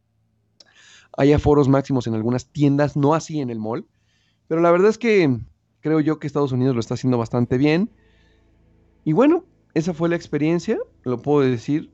Hay 1.17 1.33
aforos 1.33 1.67
máximos 1.67 2.07
en 2.07 2.15
algunas 2.15 2.47
tiendas, 2.47 2.95
no 2.95 3.13
así 3.13 3.39
en 3.39 3.49
el 3.49 3.59
mall. 3.59 3.87
Pero 4.47 4.61
la 4.61 4.71
verdad 4.71 4.89
es 4.89 4.97
que 4.97 5.39
creo 5.81 5.99
yo 5.99 6.19
que 6.19 6.27
Estados 6.27 6.51
Unidos 6.51 6.75
lo 6.75 6.79
está 6.79 6.95
haciendo 6.95 7.17
bastante 7.17 7.57
bien. 7.57 7.91
Y 9.03 9.13
bueno, 9.13 9.45
esa 9.73 9.93
fue 9.93 10.09
la 10.09 10.15
experiencia, 10.15 10.77
lo 11.03 11.21
puedo 11.21 11.47
decir 11.47 11.91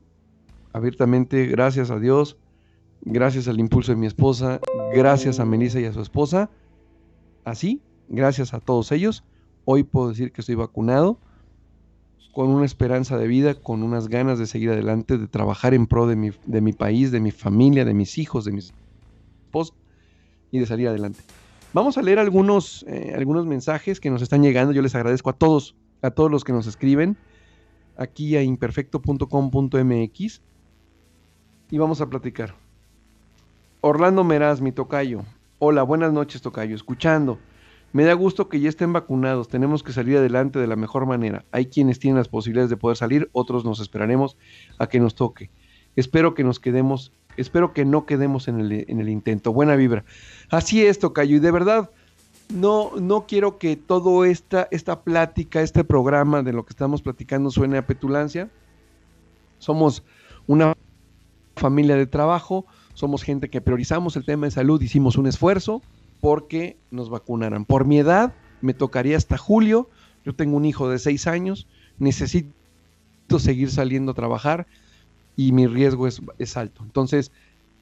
abiertamente, 0.72 1.46
gracias 1.46 1.90
a 1.90 1.98
Dios, 1.98 2.38
gracias 3.02 3.46
al 3.46 3.60
impulso 3.60 3.92
de 3.92 3.96
mi 3.96 4.06
esposa, 4.06 4.60
gracias 4.92 5.38
a 5.38 5.44
Melissa 5.44 5.80
y 5.80 5.84
a 5.84 5.92
su 5.92 6.00
esposa. 6.00 6.50
Así, 7.44 7.82
gracias 8.08 8.54
a 8.54 8.60
todos 8.60 8.90
ellos, 8.90 9.24
hoy 9.64 9.84
puedo 9.84 10.08
decir 10.08 10.32
que 10.32 10.40
estoy 10.40 10.56
vacunado 10.56 11.20
con 12.34 12.48
una 12.48 12.66
esperanza 12.66 13.16
de 13.16 13.28
vida, 13.28 13.54
con 13.54 13.84
unas 13.84 14.08
ganas 14.08 14.38
de 14.38 14.46
seguir 14.46 14.70
adelante, 14.70 15.18
de 15.18 15.28
trabajar 15.28 15.72
en 15.72 15.86
pro 15.86 16.06
de 16.06 16.16
mi, 16.16 16.30
de 16.46 16.60
mi 16.60 16.72
país, 16.72 17.12
de 17.12 17.20
mi 17.20 17.30
familia, 17.30 17.84
de 17.84 17.94
mis 17.94 18.18
hijos, 18.18 18.44
de 18.44 18.52
mis 18.52 18.74
esposos 19.44 19.76
y 20.50 20.58
de 20.58 20.66
salir 20.66 20.88
adelante. 20.88 21.20
Vamos 21.72 21.96
a 21.96 22.02
leer 22.02 22.18
algunos, 22.18 22.84
eh, 22.88 23.12
algunos 23.16 23.46
mensajes 23.46 24.00
que 24.00 24.10
nos 24.10 24.20
están 24.20 24.42
llegando. 24.42 24.72
Yo 24.72 24.82
les 24.82 24.96
agradezco 24.96 25.30
a 25.30 25.32
todos, 25.32 25.76
a 26.02 26.10
todos 26.10 26.30
los 26.30 26.44
que 26.44 26.52
nos 26.52 26.66
escriben 26.66 27.16
aquí 27.96 28.36
a 28.36 28.42
imperfecto.com.mx 28.42 30.42
y 31.70 31.78
vamos 31.78 32.00
a 32.00 32.10
platicar. 32.10 32.56
Orlando 33.80 34.24
Meraz, 34.24 34.60
mi 34.60 34.72
tocayo. 34.72 35.22
Hola, 35.60 35.84
buenas 35.84 36.12
noches, 36.12 36.42
tocayo. 36.42 36.74
Escuchando. 36.74 37.38
Me 37.94 38.02
da 38.02 38.12
gusto 38.14 38.48
que 38.48 38.58
ya 38.58 38.68
estén 38.68 38.92
vacunados, 38.92 39.46
tenemos 39.46 39.84
que 39.84 39.92
salir 39.92 40.16
adelante 40.16 40.58
de 40.58 40.66
la 40.66 40.74
mejor 40.74 41.06
manera. 41.06 41.44
Hay 41.52 41.66
quienes 41.66 42.00
tienen 42.00 42.18
las 42.18 42.26
posibilidades 42.26 42.68
de 42.68 42.76
poder 42.76 42.96
salir, 42.96 43.30
otros 43.30 43.64
nos 43.64 43.78
esperaremos 43.78 44.36
a 44.80 44.88
que 44.88 44.98
nos 44.98 45.14
toque. 45.14 45.48
Espero 45.94 46.34
que 46.34 46.42
nos 46.42 46.58
quedemos, 46.58 47.12
espero 47.36 47.72
que 47.72 47.84
no 47.84 48.04
quedemos 48.04 48.48
en 48.48 48.60
el, 48.60 49.08
intento. 49.08 49.52
Buena 49.52 49.76
vibra. 49.76 50.04
Así 50.50 50.84
es, 50.84 50.98
Tocayo, 50.98 51.36
y 51.36 51.38
de 51.38 51.52
verdad, 51.52 51.90
no, 52.52 52.90
no 53.00 53.26
quiero 53.28 53.58
que 53.58 53.76
toda 53.76 54.26
esta, 54.26 54.66
esta 54.72 55.02
plática, 55.04 55.62
este 55.62 55.84
programa 55.84 56.42
de 56.42 56.52
lo 56.52 56.64
que 56.64 56.72
estamos 56.72 57.00
platicando 57.00 57.52
suene 57.52 57.78
a 57.78 57.86
petulancia. 57.86 58.50
Somos 59.60 60.02
una 60.48 60.74
familia 61.54 61.94
de 61.94 62.06
trabajo, 62.06 62.66
somos 62.94 63.22
gente 63.22 63.50
que 63.50 63.60
priorizamos 63.60 64.16
el 64.16 64.24
tema 64.24 64.46
de 64.46 64.50
salud, 64.50 64.82
hicimos 64.82 65.16
un 65.16 65.28
esfuerzo, 65.28 65.80
porque 66.24 66.78
nos 66.90 67.10
vacunaran. 67.10 67.66
Por 67.66 67.84
mi 67.84 67.98
edad, 67.98 68.32
me 68.62 68.72
tocaría 68.72 69.14
hasta 69.14 69.36
julio. 69.36 69.90
Yo 70.24 70.34
tengo 70.34 70.56
un 70.56 70.64
hijo 70.64 70.88
de 70.88 70.98
seis 70.98 71.26
años, 71.26 71.68
necesito 71.98 72.48
seguir 73.36 73.70
saliendo 73.70 74.12
a 74.12 74.14
trabajar 74.14 74.66
y 75.36 75.52
mi 75.52 75.66
riesgo 75.66 76.06
es, 76.06 76.22
es 76.38 76.56
alto. 76.56 76.82
Entonces, 76.82 77.30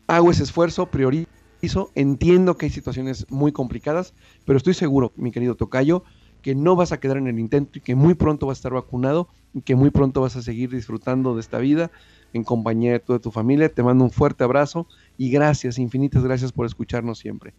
hago 0.08 0.32
ese 0.32 0.42
esfuerzo, 0.42 0.86
priorizo, 0.86 1.92
entiendo 1.94 2.56
que 2.56 2.66
hay 2.66 2.72
situaciones 2.72 3.26
muy 3.30 3.52
complicadas, 3.52 4.12
pero 4.44 4.56
estoy 4.56 4.74
seguro, 4.74 5.12
mi 5.14 5.30
querido 5.30 5.54
Tocayo, 5.54 6.02
que 6.42 6.56
no 6.56 6.74
vas 6.74 6.90
a 6.90 6.98
quedar 6.98 7.18
en 7.18 7.28
el 7.28 7.38
intento 7.38 7.78
y 7.78 7.80
que 7.80 7.94
muy 7.94 8.14
pronto 8.14 8.46
vas 8.46 8.58
a 8.58 8.58
estar 8.58 8.72
vacunado 8.72 9.28
y 9.54 9.60
que 9.60 9.76
muy 9.76 9.90
pronto 9.90 10.20
vas 10.20 10.34
a 10.34 10.42
seguir 10.42 10.70
disfrutando 10.70 11.36
de 11.36 11.42
esta 11.42 11.58
vida 11.58 11.92
en 12.32 12.42
compañía 12.42 12.90
de 12.90 12.98
toda 12.98 13.20
tu 13.20 13.30
familia. 13.30 13.72
Te 13.72 13.84
mando 13.84 14.02
un 14.02 14.10
fuerte 14.10 14.42
abrazo 14.42 14.88
y 15.16 15.30
gracias, 15.30 15.78
infinitas 15.78 16.24
gracias 16.24 16.50
por 16.50 16.66
escucharnos 16.66 17.20
siempre. 17.20 17.54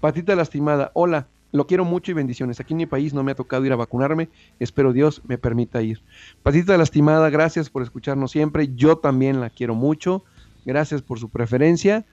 Patita 0.00 0.34
lastimada, 0.34 0.90
hola, 0.94 1.28
lo 1.52 1.66
quiero 1.66 1.84
mucho 1.84 2.10
y 2.10 2.14
bendiciones. 2.14 2.60
Aquí 2.60 2.74
en 2.74 2.78
mi 2.78 2.86
país 2.86 3.12
no 3.12 3.22
me 3.22 3.32
ha 3.32 3.34
tocado 3.34 3.64
ir 3.66 3.72
a 3.72 3.76
vacunarme, 3.76 4.28
espero 4.58 4.92
Dios 4.92 5.22
me 5.26 5.36
permita 5.36 5.82
ir. 5.82 6.02
Patita 6.42 6.76
lastimada, 6.78 7.28
gracias 7.28 7.70
por 7.70 7.82
escucharnos 7.82 8.30
siempre, 8.30 8.70
yo 8.74 8.98
también 8.98 9.40
la 9.40 9.50
quiero 9.50 9.74
mucho, 9.74 10.24
gracias 10.64 11.02
por 11.02 11.18
su 11.18 11.28
preferencia 11.28 12.06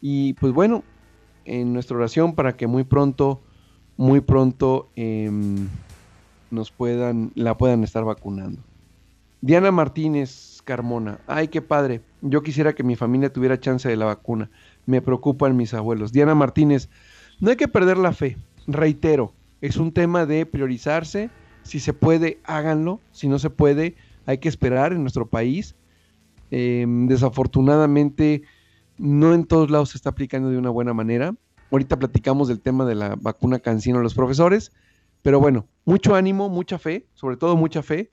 y 0.00 0.34
pues 0.34 0.52
bueno, 0.52 0.84
en 1.44 1.72
nuestra 1.72 1.96
oración 1.96 2.34
para 2.34 2.56
que 2.56 2.66
muy 2.66 2.84
pronto, 2.84 3.40
muy 3.96 4.20
pronto 4.20 4.90
em, 4.96 5.68
nos 6.50 6.70
puedan, 6.70 7.32
la 7.34 7.56
puedan 7.56 7.84
estar 7.84 8.04
vacunando. 8.04 8.60
Diana 9.40 9.70
Martínez 9.70 10.60
Carmona, 10.64 11.18
ay 11.26 11.48
qué 11.48 11.62
padre, 11.62 12.02
yo 12.20 12.42
quisiera 12.42 12.74
que 12.74 12.82
mi 12.82 12.96
familia 12.96 13.32
tuviera 13.32 13.58
chance 13.58 13.88
de 13.88 13.96
la 13.96 14.04
vacuna, 14.04 14.50
me 14.84 15.00
preocupan 15.00 15.56
mis 15.56 15.72
abuelos. 15.72 16.12
Diana 16.12 16.34
Martínez, 16.34 16.90
no 17.40 17.50
hay 17.50 17.56
que 17.56 17.68
perder 17.68 17.96
la 17.96 18.12
fe, 18.12 18.36
reitero, 18.66 19.32
es 19.60 19.76
un 19.76 19.92
tema 19.92 20.26
de 20.26 20.46
priorizarse, 20.46 21.30
si 21.62 21.80
se 21.80 21.92
puede, 21.92 22.40
háganlo, 22.44 23.00
si 23.12 23.28
no 23.28 23.38
se 23.38 23.50
puede, 23.50 23.96
hay 24.26 24.38
que 24.38 24.48
esperar 24.48 24.92
en 24.92 25.02
nuestro 25.02 25.26
país. 25.26 25.74
Em, 26.50 27.06
desafortunadamente, 27.06 28.42
no 28.98 29.34
en 29.34 29.44
todos 29.44 29.70
lados 29.70 29.90
se 29.90 29.98
está 29.98 30.10
aplicando 30.10 30.50
de 30.50 30.58
una 30.58 30.70
buena 30.70 30.94
manera. 30.94 31.34
Ahorita 31.70 31.98
platicamos 31.98 32.48
del 32.48 32.60
tema 32.60 32.84
de 32.84 32.94
la 32.94 33.16
vacuna 33.16 33.58
cancino 33.60 33.98
a 33.98 34.02
los 34.02 34.14
profesores, 34.14 34.72
pero 35.22 35.38
bueno, 35.38 35.66
mucho 35.84 36.14
ánimo, 36.14 36.48
mucha 36.48 36.78
fe, 36.78 37.06
sobre 37.14 37.36
todo 37.36 37.56
mucha 37.56 37.82
fe, 37.82 38.10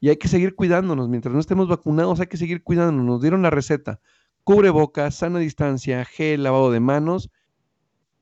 y 0.00 0.08
hay 0.08 0.16
que 0.16 0.28
seguir 0.28 0.54
cuidándonos. 0.54 1.08
Mientras 1.08 1.34
no 1.34 1.40
estemos 1.40 1.68
vacunados, 1.68 2.20
hay 2.20 2.26
que 2.26 2.36
seguir 2.36 2.62
cuidándonos. 2.62 3.04
Nos 3.04 3.20
dieron 3.20 3.42
la 3.42 3.50
receta: 3.50 4.00
cubrebocas, 4.44 5.16
sana 5.16 5.38
distancia, 5.38 6.04
gel, 6.04 6.42
lavado 6.42 6.70
de 6.70 6.80
manos 6.80 7.30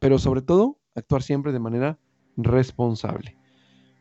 pero 0.03 0.19
sobre 0.19 0.43
todo 0.43 0.81
actuar 0.97 1.23
siempre 1.23 1.53
de 1.53 1.61
manera 1.61 1.97
responsable. 2.37 3.37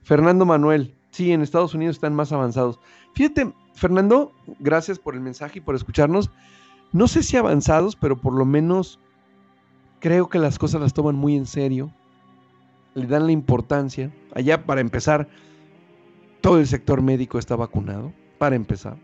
Fernando 0.02 0.48
Manuel, 0.48 0.96
sí, 1.12 1.32
en 1.32 1.44
Estados 1.44 1.76
Unidos 1.76 1.98
están 1.98 2.16
más 2.16 2.32
avanzados. 2.32 2.80
Fíjate, 3.14 3.54
Fernando, 3.76 4.32
gracias 4.58 4.98
por 4.98 5.14
el 5.14 5.22
mensaje 5.22 5.60
y 5.60 5.62
por 5.62 5.76
escucharnos. 5.76 6.32
No 6.92 7.08
sé 7.08 7.22
si 7.22 7.38
avanzados, 7.38 7.96
pero 7.96 8.20
por 8.20 8.34
lo 8.34 8.46
menos 8.46 9.00
creo 10.00 10.28
que 10.28 10.40
las 10.40 10.58
cosas 10.58 10.82
las 10.82 10.96
toman 10.96 11.16
muy 11.16 11.36
en 11.36 11.46
serio, 11.46 11.94
le 12.96 13.06
dan 13.06 13.28
la 13.28 13.32
importancia. 13.32 14.12
Allá, 14.34 14.66
para 14.66 14.82
empezar, 14.82 15.30
todo 16.42 16.58
el 16.58 16.66
sector 16.66 17.04
médico 17.04 17.38
está 17.38 17.56
vacunado, 17.56 18.12
para 18.40 18.56
empezar. 18.56 18.98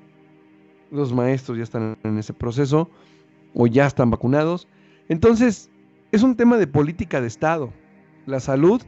Los 0.90 1.14
maestros 1.14 1.60
ya 1.60 1.64
están 1.64 1.96
en 2.02 2.18
ese 2.18 2.34
proceso 2.34 2.90
o 3.54 3.68
ya 3.68 3.86
están 3.86 4.10
vacunados. 4.10 4.68
Entonces, 5.10 5.70
es 6.12 6.24
un 6.24 6.36
tema 6.36 6.58
de 6.58 6.68
política 6.68 7.22
de 7.22 7.28
Estado. 7.28 7.74
La 8.26 8.40
salud 8.40 8.82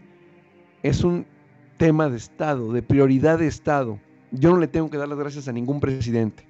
es 0.84 1.04
un 1.04 1.26
tema 1.78 2.10
de 2.10 2.18
Estado, 2.18 2.72
de 2.72 2.82
prioridad 2.82 3.40
de 3.40 3.48
Estado. 3.48 4.00
Yo 4.32 4.52
no 4.52 4.58
le 4.58 4.68
tengo 4.68 4.90
que 4.90 4.98
dar 4.98 5.08
las 5.08 5.18
gracias 5.18 5.48
a 5.48 5.52
ningún 5.52 5.80
presidente. 5.80 6.48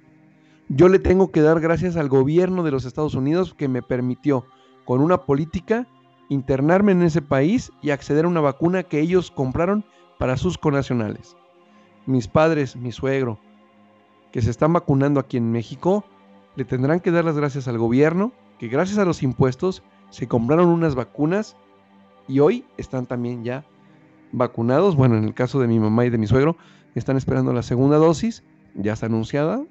Yo 0.68 0.88
le 0.88 1.00
tengo 1.00 1.32
que 1.32 1.40
dar 1.40 1.60
gracias 1.60 1.96
al 1.96 2.08
gobierno 2.08 2.62
de 2.62 2.70
los 2.70 2.84
Estados 2.84 3.14
Unidos 3.14 3.54
que 3.54 3.68
me 3.68 3.82
permitió, 3.82 4.46
con 4.84 5.00
una 5.00 5.18
política, 5.18 5.88
internarme 6.28 6.92
en 6.92 7.02
ese 7.02 7.22
país 7.22 7.72
y 7.82 7.90
acceder 7.90 8.24
a 8.24 8.28
una 8.28 8.40
vacuna 8.40 8.84
que 8.84 9.00
ellos 9.00 9.30
compraron 9.30 9.84
para 10.18 10.36
sus 10.36 10.58
conacionales. 10.58 11.36
Mis 12.06 12.28
padres, 12.28 12.76
mi 12.76 12.92
suegro, 12.92 13.40
que 14.30 14.42
se 14.42 14.50
están 14.50 14.72
vacunando 14.72 15.18
aquí 15.18 15.36
en 15.36 15.50
México, 15.50 16.04
le 16.54 16.64
tendrán 16.64 17.00
que 17.00 17.10
dar 17.10 17.24
las 17.24 17.36
gracias 17.36 17.66
al 17.66 17.78
gobierno, 17.78 18.32
que 18.58 18.68
gracias 18.68 18.98
a 18.98 19.04
los 19.04 19.22
impuestos 19.24 19.82
se 20.10 20.28
compraron 20.28 20.68
unas 20.68 20.94
vacunas 20.94 21.56
y 22.28 22.40
hoy 22.40 22.64
están 22.76 23.06
también 23.06 23.44
ya 23.44 23.64
vacunados. 24.32 24.96
Bueno, 24.96 25.16
en 25.16 25.24
el 25.24 25.34
caso 25.34 25.60
de 25.60 25.66
mi 25.66 25.78
mamá 25.78 26.04
y 26.04 26.10
de 26.10 26.18
mi 26.18 26.26
suegro, 26.26 26.56
están 26.94 27.16
esperando 27.16 27.52
la 27.52 27.62
segunda 27.62 27.96
dosis, 27.96 28.44
ya 28.74 28.92
está 28.92 29.06
anunciada. 29.06 29.62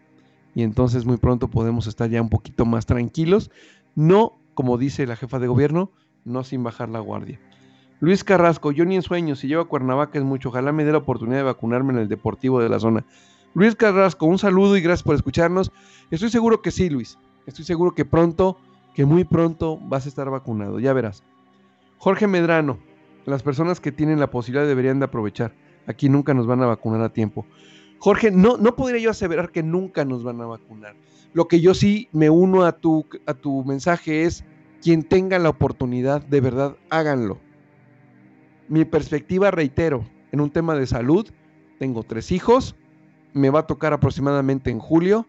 y 0.55 0.63
entonces 0.63 1.05
muy 1.05 1.17
pronto 1.17 1.47
podemos 1.47 1.85
estar 1.85 2.09
ya 2.09 2.21
un 2.21 2.29
poquito 2.29 2.65
más 2.65 2.85
tranquilos. 2.85 3.51
No, 3.95 4.39
como 4.55 4.77
dice 4.77 5.05
la 5.05 5.15
jefa 5.15 5.39
de 5.39 5.47
gobierno, 5.47 5.91
no 6.25 6.43
sin 6.43 6.63
bajar 6.63 6.89
la 6.89 6.99
guardia. 6.99 7.39
Luis 7.99 8.23
Carrasco, 8.23 8.71
yo 8.71 8.85
ni 8.85 8.95
en 8.95 9.01
sueños, 9.01 9.39
si 9.39 9.47
llevo 9.47 9.61
a 9.61 9.67
Cuernavaca 9.67 10.17
es 10.17 10.23
mucho, 10.23 10.49
ojalá 10.49 10.71
me 10.71 10.85
dé 10.85 10.91
la 10.91 10.99
oportunidad 10.99 11.37
de 11.37 11.43
vacunarme 11.43 11.93
en 11.93 11.99
el 11.99 12.07
deportivo 12.07 12.61
de 12.61 12.69
la 12.69 12.79
zona. 12.79 13.05
Luis 13.53 13.75
Carrasco, 13.75 14.25
un 14.25 14.39
saludo 14.39 14.77
y 14.77 14.81
gracias 14.81 15.03
por 15.03 15.15
escucharnos. 15.15 15.71
Estoy 16.09 16.29
seguro 16.29 16.61
que 16.61 16.71
sí, 16.71 16.89
Luis. 16.89 17.17
Estoy 17.45 17.65
seguro 17.65 17.93
que 17.95 18.05
pronto, 18.05 18.57
que 18.99 19.05
muy 19.05 19.23
pronto 19.23 19.79
vas 19.81 20.05
a 20.05 20.09
estar 20.09 20.29
vacunado, 20.29 20.77
ya 20.77 20.91
verás. 20.91 21.23
Jorge 21.99 22.27
Medrano, 22.27 22.79
las 23.25 23.43
personas 23.43 23.79
que 23.79 23.93
tienen 23.93 24.19
la 24.19 24.29
posibilidad 24.29 24.67
deberían 24.67 24.99
de 24.99 25.05
aprovechar. 25.05 25.53
Aquí 25.87 26.09
nunca 26.09 26.33
nos 26.33 26.47
van 26.47 26.61
a 26.63 26.65
vacunar 26.65 26.99
a 26.99 27.13
tiempo. 27.13 27.45
Jorge, 27.99 28.29
no, 28.29 28.57
no 28.57 28.75
podría 28.75 28.99
yo 28.99 29.11
aseverar 29.11 29.53
que 29.53 29.63
nunca 29.63 30.03
nos 30.03 30.25
van 30.25 30.41
a 30.41 30.47
vacunar. 30.47 30.97
Lo 31.31 31.47
que 31.47 31.61
yo 31.61 31.73
sí 31.73 32.09
me 32.11 32.29
uno 32.29 32.65
a 32.65 32.73
tu, 32.73 33.05
a 33.25 33.35
tu 33.35 33.63
mensaje 33.63 34.25
es, 34.25 34.43
quien 34.81 35.03
tenga 35.03 35.39
la 35.39 35.47
oportunidad, 35.47 36.21
de 36.21 36.41
verdad, 36.41 36.75
háganlo 36.89 37.39
mi 38.67 38.83
perspectiva, 38.83 39.49
reitero, 39.49 40.03
en 40.33 40.41
un 40.41 40.51
tema 40.51 40.75
de 40.75 40.87
salud, 40.87 41.25
tengo 41.79 42.03
tres 42.03 42.33
hijos, 42.33 42.75
me 43.31 43.49
va 43.49 43.61
a 43.61 43.67
tocar 43.67 43.93
aproximadamente 43.93 44.71
en 44.71 44.79
julio 44.79 45.25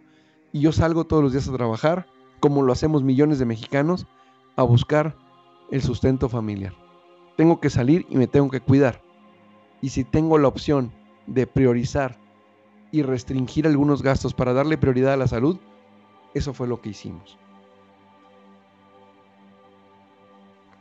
y 0.51 0.59
yo 0.59 0.73
salgo 0.73 1.05
todos 1.05 1.23
los 1.23 1.31
días 1.31 1.49
a 1.49 1.53
trabajar, 1.53 2.09
como 2.41 2.63
lo 2.63 2.73
hacemos 2.73 3.03
millones 3.03 3.39
de 3.39 3.45
mexicanos, 3.45 4.07
a 4.57 4.63
buscar 4.63 5.17
el 5.71 5.83
sustento 5.83 6.29
familiar. 6.29 6.75
Tengo 7.37 7.61
que 7.61 7.71
salir 7.71 8.07
y 8.11 8.17
me 8.17 8.27
tengo 8.27 8.51
que 8.51 8.61
cuidar. 8.61 9.01
Y 9.81 9.91
si 9.91 10.05
tengo 10.05 10.37
la 10.39 10.49
opción 10.49 10.93
de 11.27 11.47
priorizar 11.47 12.19
y 12.91 13.03
restringir 13.03 13.67
algunos 13.67 14.03
gastos 14.03 14.35
para 14.35 14.53
darle 14.53 14.77
prioridad 14.77 15.15
a 15.15 15.17
la 15.17 15.29
salud, 15.29 15.59
eso 16.35 16.53
fue 16.53 16.67
lo 16.67 16.81
que 16.81 16.91
hicimos. 16.91 17.39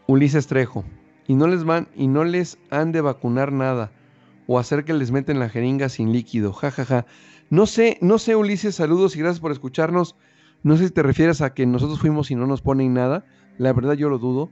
Ulises 0.07 0.47
Trejo, 0.47 0.83
y 1.27 1.35
no 1.35 1.45
les 1.45 1.63
van 1.63 1.87
y 1.95 2.07
no 2.07 2.23
les 2.23 2.57
han 2.71 2.91
de 2.91 3.01
vacunar 3.01 3.51
nada 3.51 3.91
o 4.47 4.57
hacer 4.57 4.83
que 4.83 4.95
les 4.95 5.11
meten 5.11 5.37
la 5.37 5.47
jeringa 5.47 5.87
sin 5.87 6.11
líquido. 6.11 6.51
Ja, 6.53 6.71
ja, 6.71 6.83
ja. 6.83 7.05
No 7.51 7.67
sé, 7.67 7.99
no 8.01 8.17
sé, 8.17 8.35
Ulises, 8.35 8.73
saludos 8.73 9.15
y 9.15 9.19
gracias 9.19 9.39
por 9.39 9.51
escucharnos. 9.51 10.15
No 10.63 10.77
sé 10.77 10.87
si 10.87 10.93
te 10.93 11.03
refieres 11.03 11.41
a 11.41 11.53
que 11.53 11.65
nosotros 11.65 11.99
fuimos 11.99 12.31
y 12.31 12.35
no 12.35 12.47
nos 12.47 12.61
ponen 12.61 12.93
nada. 12.93 13.25
La 13.57 13.73
verdad 13.73 13.93
yo 13.93 14.09
lo 14.09 14.19
dudo. 14.19 14.49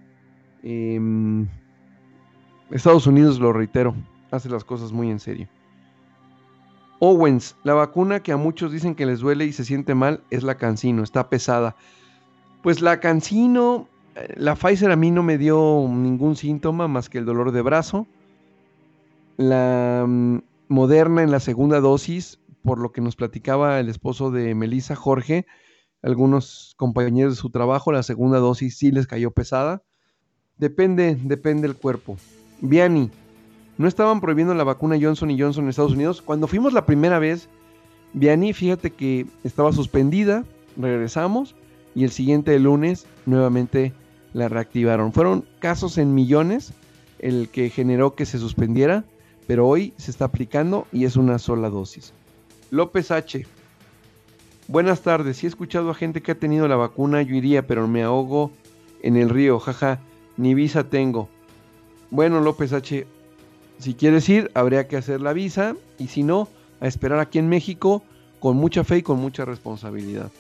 Em, 0.63 1.47
Estados 2.71 3.07
Unidos, 3.07 3.39
lo 3.39 3.53
reitero, 3.53 3.95
hace 4.31 4.49
las 4.49 4.63
cosas 4.63 4.91
muy 4.91 5.09
en 5.09 5.19
serio. 5.19 5.47
Owens, 6.99 7.55
la 7.63 7.73
vacuna 7.73 8.21
que 8.21 8.31
a 8.31 8.37
muchos 8.37 8.71
dicen 8.71 8.95
que 8.95 9.05
les 9.05 9.19
duele 9.19 9.45
y 9.45 9.53
se 9.53 9.63
siente 9.63 9.93
mal 9.95 10.23
es 10.31 10.43
la 10.43 10.55
Cancino, 10.55 11.03
está 11.03 11.29
pesada. 11.29 11.75
Pues 12.63 12.81
la 12.81 12.99
Cancino 12.99 13.87
la 14.35 14.55
Pfizer 14.55 14.91
a 14.91 14.95
mí 14.95 15.11
no 15.11 15.23
me 15.23 15.37
dio 15.37 15.85
ningún 15.89 16.35
síntoma 16.35 16.87
más 16.87 17.09
que 17.09 17.17
el 17.17 17.25
dolor 17.25 17.51
de 17.51 17.61
brazo. 17.61 18.07
La 19.37 20.05
mm, 20.07 20.39
Moderna 20.69 21.23
en 21.23 21.31
la 21.31 21.39
segunda 21.39 21.79
dosis, 21.79 22.39
por 22.63 22.79
lo 22.79 22.91
que 22.91 23.01
nos 23.01 23.15
platicaba 23.15 23.79
el 23.79 23.89
esposo 23.89 24.31
de 24.31 24.55
Melissa, 24.55 24.95
Jorge, 24.95 25.45
algunos 26.01 26.73
compañeros 26.77 27.35
de 27.35 27.41
su 27.41 27.49
trabajo, 27.49 27.91
la 27.91 28.03
segunda 28.03 28.39
dosis 28.39 28.77
sí 28.77 28.91
les 28.91 29.07
cayó 29.07 29.31
pesada. 29.31 29.83
Depende, 30.57 31.17
depende 31.21 31.67
del 31.67 31.77
cuerpo. 31.77 32.17
Viani, 32.61 33.11
no 33.77 33.87
estaban 33.87 34.21
prohibiendo 34.21 34.53
la 34.53 34.63
vacuna 34.63 34.97
Johnson 34.99 35.31
y 35.31 35.39
Johnson 35.39 35.65
en 35.65 35.69
Estados 35.69 35.93
Unidos. 35.93 36.21
Cuando 36.21 36.47
fuimos 36.47 36.73
la 36.73 36.85
primera 36.85 37.19
vez, 37.19 37.49
Viani, 38.13 38.53
fíjate 38.53 38.91
que 38.91 39.27
estaba 39.43 39.71
suspendida, 39.71 40.43
regresamos 40.75 41.55
y 41.93 42.03
el 42.03 42.11
siguiente 42.11 42.57
lunes 42.59 43.05
nuevamente 43.25 43.93
la 44.33 44.49
reactivaron. 44.49 45.13
Fueron 45.13 45.45
casos 45.59 45.97
en 45.97 46.13
millones 46.13 46.73
el 47.19 47.49
que 47.49 47.69
generó 47.69 48.15
que 48.15 48.25
se 48.25 48.37
suspendiera, 48.37 49.03
pero 49.47 49.67
hoy 49.67 49.93
se 49.97 50.11
está 50.11 50.25
aplicando 50.25 50.87
y 50.91 51.05
es 51.05 51.15
una 51.15 51.39
sola 51.39 51.69
dosis. 51.69 52.13
López 52.69 53.11
H. 53.11 53.45
Buenas 54.67 55.01
tardes, 55.01 55.37
si 55.37 55.45
he 55.45 55.49
escuchado 55.49 55.89
a 55.89 55.95
gente 55.95 56.21
que 56.21 56.33
ha 56.33 56.35
tenido 56.35 56.67
la 56.67 56.75
vacuna, 56.75 57.21
yo 57.21 57.35
iría, 57.35 57.65
pero 57.65 57.87
me 57.87 58.03
ahogo 58.03 58.51
en 59.01 59.15
el 59.15 59.29
río, 59.29 59.59
jaja, 59.59 59.99
ni 60.35 60.53
visa 60.53 60.83
tengo. 60.83 61.29
Bueno, 62.11 62.41
López 62.41 62.73
H, 62.73 63.07
si 63.79 63.93
quieres 63.93 64.27
ir, 64.27 64.51
habría 64.53 64.87
que 64.87 64.97
hacer 64.97 65.21
la 65.21 65.33
visa 65.33 65.75
y 65.97 66.07
si 66.07 66.23
no, 66.23 66.49
a 66.81 66.87
esperar 66.87 67.19
aquí 67.19 67.39
en 67.39 67.47
México 67.47 68.03
con 68.39 68.57
mucha 68.57 68.83
fe 68.83 68.97
y 68.97 69.03
con 69.03 69.19
mucha 69.19 69.45
responsabilidad. 69.45 70.31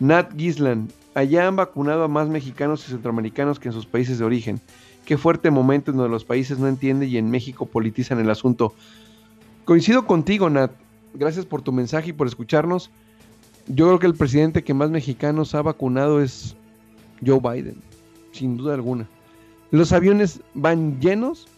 Nat 0.00 0.32
Gisland, 0.36 0.90
Allá 1.18 1.48
han 1.48 1.56
vacunado 1.56 2.04
a 2.04 2.08
más 2.08 2.28
mexicanos 2.28 2.86
y 2.86 2.92
centroamericanos 2.92 3.58
que 3.58 3.68
en 3.68 3.74
sus 3.74 3.86
países 3.86 4.20
de 4.20 4.24
origen. 4.24 4.60
Qué 5.04 5.18
fuerte 5.18 5.50
momento 5.50 5.90
en 5.90 5.96
donde 5.96 6.12
los 6.12 6.24
países 6.24 6.60
no 6.60 6.68
entienden 6.68 7.08
y 7.08 7.16
en 7.16 7.28
México 7.28 7.66
politizan 7.66 8.20
el 8.20 8.30
asunto. 8.30 8.72
Coincido 9.64 10.06
contigo, 10.06 10.48
Nat. 10.48 10.70
Gracias 11.14 11.44
por 11.44 11.62
tu 11.62 11.72
mensaje 11.72 12.10
y 12.10 12.12
por 12.12 12.28
escucharnos. 12.28 12.92
Yo 13.68 13.86
creo 13.86 13.98
que 13.98 14.06
el 14.06 14.14
presidente 14.14 14.64
que 14.64 14.72
más 14.72 14.90
mexicanos 14.90 15.54
ha 15.54 15.60
vacunado 15.60 16.22
es 16.22 16.56
Joe 17.24 17.38
Biden, 17.38 17.76
sin 18.32 18.56
duda 18.56 18.72
alguna. 18.72 19.06
Los 19.70 19.92
aviones 19.92 20.40
van 20.54 20.98
llenos 21.00 21.48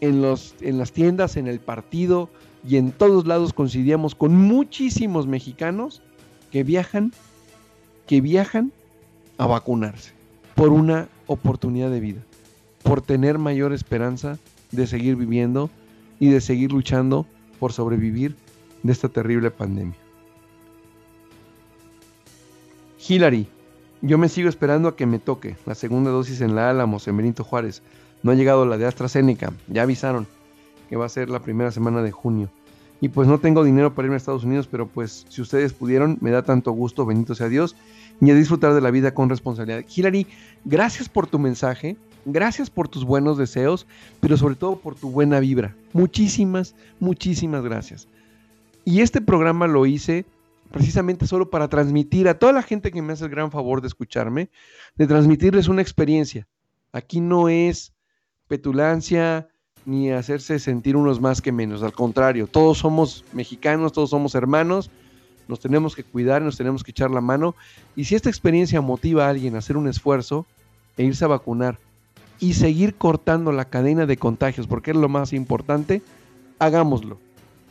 en, 0.00 0.20
los, 0.20 0.56
en 0.60 0.78
las 0.78 0.90
tiendas, 0.90 1.36
en 1.36 1.46
el 1.46 1.60
partido 1.60 2.28
y 2.66 2.76
en 2.76 2.90
todos 2.90 3.26
lados 3.26 3.52
coincidíamos 3.52 4.16
con 4.16 4.34
muchísimos 4.34 5.28
mexicanos 5.28 6.02
que 6.50 6.64
viajan, 6.64 7.12
que 8.06 8.20
viajan 8.20 8.72
a 9.38 9.46
vacunarse 9.46 10.12
por 10.56 10.70
una 10.70 11.08
oportunidad 11.28 11.90
de 11.90 12.00
vida, 12.00 12.20
por 12.82 13.00
tener 13.00 13.38
mayor 13.38 13.72
esperanza 13.72 14.38
de 14.72 14.88
seguir 14.88 15.14
viviendo 15.14 15.70
y 16.18 16.30
de 16.30 16.40
seguir 16.40 16.72
luchando 16.72 17.26
por 17.60 17.72
sobrevivir 17.72 18.34
de 18.82 18.92
esta 18.92 19.08
terrible 19.08 19.52
pandemia. 19.52 20.03
Hillary, 23.06 23.46
yo 24.00 24.16
me 24.16 24.30
sigo 24.30 24.48
esperando 24.48 24.88
a 24.88 24.96
que 24.96 25.04
me 25.04 25.18
toque 25.18 25.56
la 25.66 25.74
segunda 25.74 26.10
dosis 26.10 26.40
en 26.40 26.54
la 26.54 26.70
Álamos, 26.70 27.06
en 27.06 27.16
Benito 27.18 27.44
Juárez. 27.44 27.82
No 28.22 28.32
ha 28.32 28.34
llegado 28.34 28.64
la 28.64 28.78
de 28.78 28.86
AstraZeneca, 28.86 29.52
ya 29.68 29.82
avisaron 29.82 30.26
que 30.88 30.96
va 30.96 31.04
a 31.04 31.10
ser 31.10 31.28
la 31.28 31.40
primera 31.40 31.70
semana 31.70 32.02
de 32.02 32.12
junio. 32.12 32.48
Y 33.02 33.10
pues 33.10 33.28
no 33.28 33.38
tengo 33.40 33.62
dinero 33.62 33.94
para 33.94 34.06
irme 34.06 34.14
a 34.14 34.16
Estados 34.16 34.44
Unidos, 34.44 34.68
pero 34.70 34.86
pues 34.86 35.26
si 35.28 35.42
ustedes 35.42 35.74
pudieron, 35.74 36.16
me 36.22 36.30
da 36.30 36.42
tanto 36.44 36.72
gusto, 36.72 37.04
bendito 37.04 37.34
sea 37.34 37.48
Dios, 37.48 37.76
y 38.22 38.30
a 38.30 38.34
disfrutar 38.34 38.72
de 38.72 38.80
la 38.80 38.90
vida 38.90 39.12
con 39.12 39.28
responsabilidad. 39.28 39.84
Hilary, 39.94 40.26
gracias 40.64 41.10
por 41.10 41.26
tu 41.26 41.38
mensaje, 41.38 41.98
gracias 42.24 42.70
por 42.70 42.88
tus 42.88 43.04
buenos 43.04 43.36
deseos, 43.36 43.86
pero 44.20 44.38
sobre 44.38 44.54
todo 44.54 44.76
por 44.76 44.94
tu 44.94 45.10
buena 45.10 45.40
vibra. 45.40 45.74
Muchísimas, 45.92 46.74
muchísimas 47.00 47.62
gracias. 47.64 48.08
Y 48.86 49.00
este 49.00 49.20
programa 49.20 49.66
lo 49.66 49.84
hice 49.84 50.24
precisamente 50.74 51.26
solo 51.26 51.48
para 51.48 51.68
transmitir 51.68 52.28
a 52.28 52.38
toda 52.38 52.52
la 52.52 52.62
gente 52.62 52.90
que 52.90 53.00
me 53.00 53.12
hace 53.12 53.24
el 53.24 53.30
gran 53.30 53.50
favor 53.50 53.80
de 53.80 53.86
escucharme, 53.86 54.50
de 54.96 55.06
transmitirles 55.06 55.68
una 55.68 55.82
experiencia. 55.82 56.46
Aquí 56.92 57.20
no 57.20 57.48
es 57.48 57.94
petulancia 58.48 59.48
ni 59.86 60.10
hacerse 60.10 60.58
sentir 60.58 60.96
unos 60.96 61.20
más 61.20 61.40
que 61.40 61.52
menos, 61.52 61.82
al 61.82 61.92
contrario, 61.92 62.46
todos 62.46 62.78
somos 62.78 63.24
mexicanos, 63.32 63.92
todos 63.92 64.10
somos 64.10 64.34
hermanos 64.34 64.90
nos 65.48 65.60
tenemos 65.60 65.94
que 65.94 66.04
cuidar, 66.04 66.42
nos 66.42 66.56
tenemos 66.56 66.82
que 66.82 66.90
echar 66.90 67.10
la 67.10 67.20
mano. 67.20 67.54
Y 67.96 68.04
si 68.04 68.14
esta 68.14 68.28
experiencia 68.28 68.80
motiva 68.80 69.26
a 69.26 69.30
alguien 69.30 69.54
a 69.54 69.58
hacer 69.58 69.76
un 69.76 69.88
esfuerzo 69.88 70.46
e 70.96 71.04
irse 71.04 71.24
a 71.24 71.28
vacunar 71.28 71.78
y 72.40 72.54
seguir 72.54 72.94
cortando 72.94 73.52
la 73.52 73.66
cadena 73.66 74.06
de 74.06 74.16
contagios, 74.16 74.66
porque 74.66 74.92
es 74.92 74.96
lo 74.96 75.08
más 75.08 75.32
importante, 75.32 76.02
hagámoslo. 76.58 77.18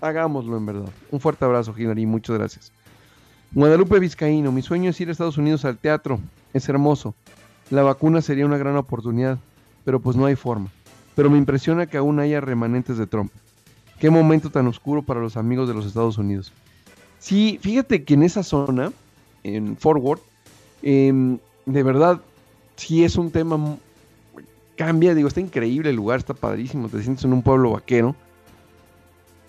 Hagámoslo 0.02 0.58
en 0.58 0.66
verdad. 0.66 0.90
Un 1.12 1.20
fuerte 1.20 1.46
abrazo, 1.46 1.74
Hilary, 1.78 2.06
muchas 2.06 2.38
gracias. 2.38 2.72
Guadalupe 3.56 4.00
Vizcaíno, 4.00 4.52
mi 4.52 4.64
sueño 4.64 4.90
es 4.90 5.00
ir 5.00 5.10
a 5.10 5.12
Estados 5.12 5.38
Unidos 5.38 5.64
al 5.64 5.78
teatro. 5.78 6.20
Es 6.54 6.68
hermoso. 6.70 7.14
La 7.70 7.84
vacuna 7.84 8.22
sería 8.22 8.48
una 8.48 8.58
gran 8.58 8.76
oportunidad, 8.78 9.38
pero 9.86 10.00
pues 10.00 10.18
no 10.18 10.26
hay 10.26 10.36
forma. 10.36 10.72
Pero 11.16 11.30
me 11.30 11.38
impresiona 11.38 11.86
que 11.86 11.98
aún 11.98 12.20
haya 12.20 12.42
remanentes 12.42 12.98
de 12.98 13.06
Trump. 13.06 13.32
Qué 14.00 14.10
momento 14.10 14.50
tan 14.50 14.66
oscuro 14.66 15.04
para 15.04 15.20
los 15.20 15.38
amigos 15.38 15.68
de 15.68 15.76
los 15.76 15.86
Estados 15.86 16.18
Unidos. 16.18 16.52
Sí, 17.20 17.60
fíjate 17.62 18.04
que 18.04 18.16
en 18.16 18.24
esa 18.24 18.42
zona, 18.42 18.92
en 19.44 19.78
Forward, 19.78 20.20
em, 20.82 21.38
de 21.68 21.84
verdad, 21.84 22.22
sí 22.76 23.04
es 23.04 23.18
un 23.18 23.30
tema. 23.30 23.78
Cambia, 24.76 25.14
digo, 25.14 25.28
está 25.28 25.42
increíble 25.42 25.92
el 25.92 25.96
lugar, 25.96 26.18
está 26.18 26.34
padrísimo, 26.34 26.90
te 26.90 27.04
sientes 27.04 27.24
en 27.24 27.34
un 27.34 27.44
pueblo 27.44 27.74
vaquero. 27.74 28.16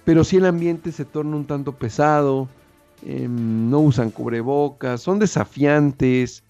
Pero 0.05 0.25
sí 0.25 0.37
el 0.37 0.45
ambiente 0.45 0.93
se 0.93 1.07
torna 1.07 1.37
un 1.37 1.47
tanto 1.47 1.73
pesado, 1.73 2.51
em, 3.05 3.71
no 3.71 3.81
usan 3.81 4.11
cubrebocas, 4.11 5.01
son 5.01 5.19
desafiantes, 5.19 6.43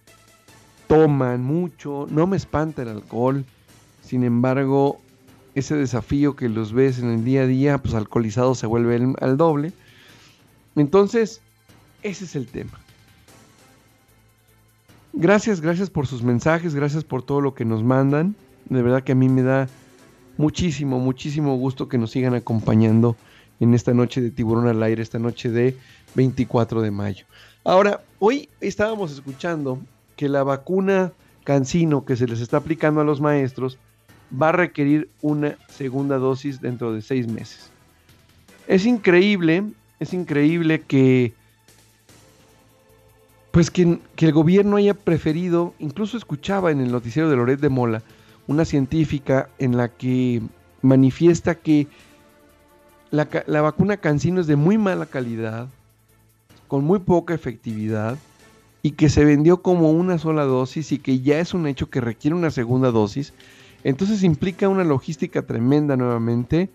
toman 0.87 1.43
mucho, 1.43 2.07
no 2.11 2.27
me 2.27 2.37
espanta 2.37 2.83
el 2.83 2.89
alcohol. 2.89 3.45
Sin 4.03 4.25
embargo, 4.25 5.01
ese 5.55 5.77
desafío 5.77 6.37
que 6.37 6.49
los 6.49 6.73
ves 6.73 6.99
en 6.99 7.11
el 7.11 7.25
día 7.25 7.43
a 7.43 7.47
día, 7.47 7.79
pues 7.79 7.95
alcoholizado 7.95 8.55
se 8.55 8.67
vuelve 8.67 9.15
al 9.21 9.37
doble. 9.37 9.73
Entonces, 10.77 11.41
ese 12.03 12.25
es 12.25 12.37
el 12.37 12.47
tema. 12.47 12.79
Gracias, 15.13 15.61
gracias 15.61 15.91
por 15.91 16.07
sus 16.07 16.23
mensajes, 16.23 16.75
gracias 16.75 17.05
por 17.05 17.23
todo 17.23 17.41
lo 17.41 17.55
que 17.55 17.65
nos 17.65 17.85
mandan. 17.85 18.35
De 18.69 18.83
verdad 18.83 19.05
que 19.05 19.13
a 19.13 19.15
mí 19.15 19.29
me 19.29 19.43
da 19.43 19.69
muchísimo, 20.37 20.99
muchísimo 20.99 21.57
gusto 21.57 21.89
que 21.89 21.99
nos 21.99 22.11
sigan 22.11 22.35
acompañando 22.35 23.17
en 23.61 23.75
esta 23.75 23.95
noche 23.95 24.21
de 24.21 24.31
tiburón 24.31 24.69
al 24.69 24.83
aire, 24.83 25.03
esta 25.03 25.19
noche 25.19 25.51
de 25.51 25.77
24 26.15 26.83
de 26.83 26.91
mayo. 26.91 27.25
Ahora, 27.65 28.03
hoy 28.19 28.49
estábamos 28.61 29.13
escuchando 29.13 29.79
que 30.17 30.29
la 30.29 30.43
vacuna 30.43 31.13
Cancino 31.45 32.05
que 32.05 32.17
se 32.17 32.27
les 32.27 32.41
está 32.41 32.57
aplicando 32.57 33.01
a 33.01 33.05
los 33.05 33.21
maestros 33.21 33.79
va 34.33 34.49
a 34.49 34.53
requerir 34.53 35.11
una 35.21 35.57
segunda 35.69 36.19
dosis 36.19 36.61
dentro 36.61 36.93
de 36.93 37.03
seis 37.03 37.29
meses. 37.29 37.71
Es 38.67 38.87
increíble, 38.87 39.65
es 40.01 40.15
increíble 40.15 40.81
que 40.81 41.35
pues 43.51 43.71
que, 43.71 44.01
el 44.17 44.33
gobierno 44.33 44.77
haya 44.77 44.95
preferido, 44.95 45.75
incluso 45.79 46.17
escuchaba 46.17 46.73
en 46.73 46.81
el 46.81 46.91
noticiero 46.91 47.31
de 47.31 47.37
Loret 47.37 47.61
de 47.61 47.69
Mola, 47.69 48.03
una 48.49 48.65
científica 48.65 49.49
en 49.59 49.77
la 49.77 49.89
que 49.89 50.43
manifiesta 50.83 51.55
que 51.55 51.87
la, 53.15 53.29
la 53.47 53.63
vacuna 53.63 53.97
Cancino 53.99 54.41
es 54.41 54.47
de 54.47 54.57
muy 54.57 54.77
mala 54.77 55.07
calidad, 55.07 55.69
con 56.69 56.85
muy 56.85 56.99
poca 56.99 57.35
efectividad, 57.35 58.19
y 58.83 58.91
que 58.93 59.09
se 59.09 59.25
vendió 59.25 59.63
como 59.63 59.93
una 59.93 60.19
sola 60.19 60.45
dosis 60.45 60.93
y 60.93 60.99
que 60.99 61.21
ya 61.21 61.39
es 61.39 61.55
un 61.55 61.67
hecho 61.67 61.89
que 61.89 62.03
requiere 62.03 62.37
una 62.37 62.51
segunda 62.51 62.91
dosis, 62.91 63.33
entonces 63.83 64.23
implica 64.23 64.69
una 64.69 64.85
logística 64.85 65.43
tremenda 65.43 65.97
nuevamente, 65.97 66.69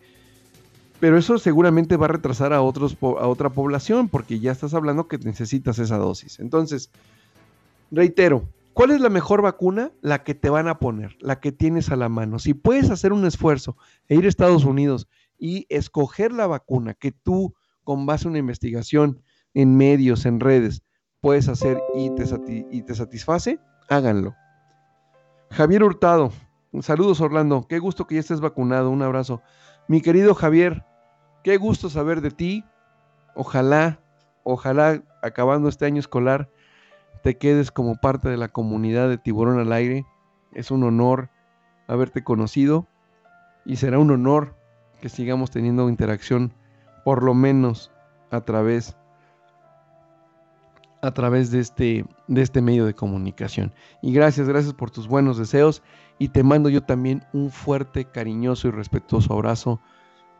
pero 0.99 1.17
eso 1.17 1.37
seguramente 1.37 1.97
va 1.97 2.05
a 2.05 2.09
retrasar 2.09 2.53
a, 2.53 2.61
otros, 2.61 2.97
a 3.01 3.27
otra 3.27 3.49
población 3.49 4.09
porque 4.09 4.39
ya 4.39 4.51
estás 4.51 4.73
hablando 4.73 5.07
que 5.07 5.17
necesitas 5.17 5.77
esa 5.77 5.97
dosis. 5.97 6.39
Entonces, 6.39 6.89
reitero, 7.91 8.43
¿cuál 8.73 8.91
es 8.91 9.01
la 9.01 9.09
mejor 9.09 9.41
vacuna? 9.41 9.91
La 10.01 10.23
que 10.23 10.33
te 10.33 10.49
van 10.49 10.67
a 10.67 10.79
poner, 10.79 11.15
la 11.19 11.39
que 11.39 11.51
tienes 11.51 11.89
a 11.89 11.95
la 11.95 12.09
mano. 12.09 12.39
Si 12.39 12.53
puedes 12.53 12.89
hacer 12.89 13.13
un 13.13 13.25
esfuerzo 13.25 13.77
e 14.07 14.15
ir 14.15 14.25
a 14.25 14.29
Estados 14.29 14.65
Unidos 14.65 15.07
y 15.39 15.65
escoger 15.69 16.31
la 16.31 16.45
vacuna 16.45 16.93
que 16.93 17.11
tú, 17.11 17.55
con 17.83 18.05
base 18.05 18.25
en 18.25 18.31
una 18.31 18.39
investigación 18.39 19.21
en 19.53 19.75
medios, 19.77 20.25
en 20.25 20.39
redes, 20.39 20.83
puedes 21.21 21.47
hacer 21.47 21.81
y 21.95 22.09
te, 22.11 22.25
y 22.71 22.83
te 22.83 22.93
satisface, 22.93 23.59
háganlo. 23.89 24.35
Javier 25.49 25.83
Hurtado, 25.83 26.31
saludos 26.81 27.21
Orlando, 27.21 27.65
qué 27.67 27.79
gusto 27.79 28.05
que 28.05 28.15
ya 28.15 28.21
estés 28.21 28.41
vacunado, 28.41 28.91
un 28.91 29.01
abrazo. 29.01 29.41
Mi 29.87 30.01
querido 30.01 30.35
Javier, 30.35 30.85
qué 31.43 31.57
gusto 31.57 31.89
saber 31.89 32.21
de 32.21 32.31
ti. 32.31 32.63
Ojalá, 33.35 33.99
ojalá 34.43 35.01
acabando 35.23 35.69
este 35.69 35.85
año 35.85 35.99
escolar 35.99 36.49
te 37.23 37.37
quedes 37.37 37.71
como 37.71 37.95
parte 37.95 38.29
de 38.29 38.37
la 38.37 38.47
comunidad 38.47 39.09
de 39.09 39.17
Tiburón 39.17 39.59
al 39.59 39.73
Aire. 39.73 40.05
Es 40.53 40.71
un 40.71 40.83
honor 40.83 41.29
haberte 41.87 42.23
conocido 42.23 42.87
y 43.65 43.75
será 43.75 43.99
un 43.99 44.11
honor 44.11 44.55
que 44.99 45.09
sigamos 45.09 45.51
teniendo 45.51 45.89
interacción 45.89 46.53
por 47.03 47.23
lo 47.23 47.33
menos 47.33 47.91
a 48.31 48.41
través 48.41 48.95
a 51.01 51.11
través 51.11 51.49
de 51.49 51.59
este, 51.59 52.05
de 52.27 52.41
este 52.41 52.61
medio 52.61 52.85
de 52.85 52.93
comunicación. 52.93 53.71
Y 54.01 54.11
gracias, 54.11 54.49
gracias 54.49 54.73
por 54.73 54.91
tus 54.91 55.07
buenos 55.07 55.37
deseos 55.37 55.81
y 56.17 56.29
te 56.29 56.43
mando 56.43 56.69
yo 56.69 56.83
también 56.83 57.23
un 57.31 57.51
fuerte, 57.51 58.05
cariñoso 58.05 58.67
y 58.67 58.71
respetuoso 58.71 59.33
abrazo 59.33 59.79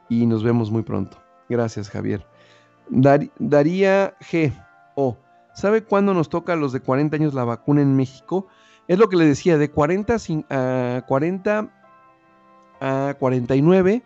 y 0.09 0.25
nos 0.25 0.43
vemos 0.43 0.69
muy 0.69 0.81
pronto. 0.81 1.17
Gracias, 1.47 1.89
Javier. 1.89 2.25
Daría 2.89 4.17
G. 4.19 4.51
O. 4.95 5.17
¿Sabe 5.53 5.83
cuándo 5.83 6.13
nos 6.13 6.29
toca 6.29 6.53
a 6.53 6.55
los 6.57 6.73
de 6.73 6.81
40 6.81 7.15
años 7.15 7.33
la 7.33 7.45
vacuna 7.45 7.81
en 7.81 7.95
México? 7.95 8.47
Es 8.87 8.97
lo 8.97 9.07
que 9.07 9.15
le 9.17 9.25
decía, 9.25 9.57
de 9.57 9.69
40 9.69 10.15
a 10.49 11.05
40 11.07 11.69
a 12.81 13.15
49 13.19 14.03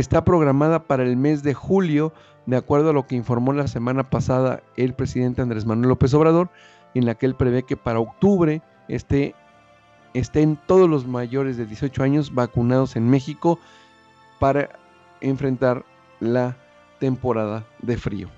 está 0.00 0.24
programada 0.24 0.84
para 0.84 1.04
el 1.04 1.16
mes 1.16 1.42
de 1.42 1.54
julio 1.54 2.12
de 2.44 2.56
acuerdo 2.56 2.90
a 2.90 2.92
lo 2.92 3.06
que 3.06 3.16
informó 3.16 3.54
la 3.54 3.66
semana 3.66 4.04
pasada 4.04 4.62
el 4.76 4.92
presidente 4.92 5.40
Andrés 5.40 5.64
Manuel 5.64 5.88
López 5.88 6.12
Obrador, 6.12 6.50
en 6.94 7.06
la 7.06 7.14
que 7.14 7.24
él 7.24 7.34
prevé 7.34 7.62
que 7.62 7.78
para 7.78 7.98
octubre 7.98 8.60
esté, 8.88 9.34
estén 10.12 10.58
todos 10.66 10.88
los 10.88 11.06
mayores 11.06 11.56
de 11.56 11.64
18 11.64 12.02
años 12.02 12.34
vacunados 12.34 12.94
en 12.94 13.08
México 13.08 13.58
para 14.38 14.68
enfrentar 15.22 15.82
la 16.20 16.56
temporada 17.00 17.64
de 17.80 17.96
frío. 17.96 18.28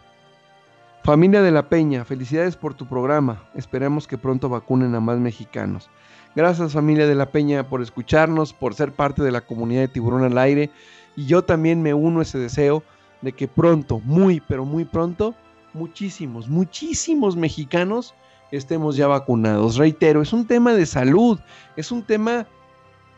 Familia 1.03 1.43
de 1.43 1.51
la 1.51 1.69
Peña, 1.69 2.05
felicidades 2.05 2.57
por 2.57 2.75
tu 2.75 2.87
programa. 2.87 3.43
Esperemos 3.55 4.07
que 4.07 4.17
pronto 4.17 4.49
vacunen 4.49 4.95
a 4.95 5.01
más 5.01 5.19
mexicanos. 5.19 5.91
Gracias 6.37 6.73
familia 6.73 7.07
de 7.07 7.15
la 7.17 7.33
Peña 7.33 7.69
por 7.69 7.83
escucharnos, 7.83 8.53
por 8.53 8.75
ser 8.75 8.93
parte 8.93 9.23
de 9.23 9.33
la 9.33 9.41
comunidad 9.41 9.81
de 9.81 9.89
Tiburón 9.89 10.23
al 10.23 10.39
Aire. 10.39 10.71
Y 11.19 11.27
yo 11.27 11.43
también 11.43 11.83
me 11.83 11.93
uno 11.93 12.21
a 12.21 12.23
ese 12.23 12.39
deseo 12.39 12.85
de 13.23 13.33
que 13.33 13.49
pronto, 13.49 13.99
muy, 14.05 14.39
pero 14.39 14.65
muy 14.65 14.85
pronto, 14.85 15.35
muchísimos, 15.75 16.49
muchísimos 16.49 17.35
mexicanos 17.35 18.15
estemos 18.53 18.95
ya 18.95 19.09
vacunados. 19.09 19.79
Reitero, 19.79 20.23
es 20.23 20.33
un 20.33 20.47
tema 20.47 20.75
de 20.75 20.87
salud, 20.87 21.41
es 21.75 21.91
un 21.91 22.05
tema 22.05 22.47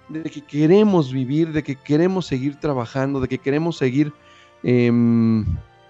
de 0.09 0.22
que 0.22 0.40
queremos 0.40 1.12
vivir, 1.12 1.53
de 1.53 1.62
que 1.62 1.76
queremos 1.76 2.24
seguir 2.24 2.57
trabajando, 2.57 3.20
de 3.20 3.28
que 3.28 3.36
queremos 3.36 3.76
seguir, 3.76 4.14
em, 4.62 5.44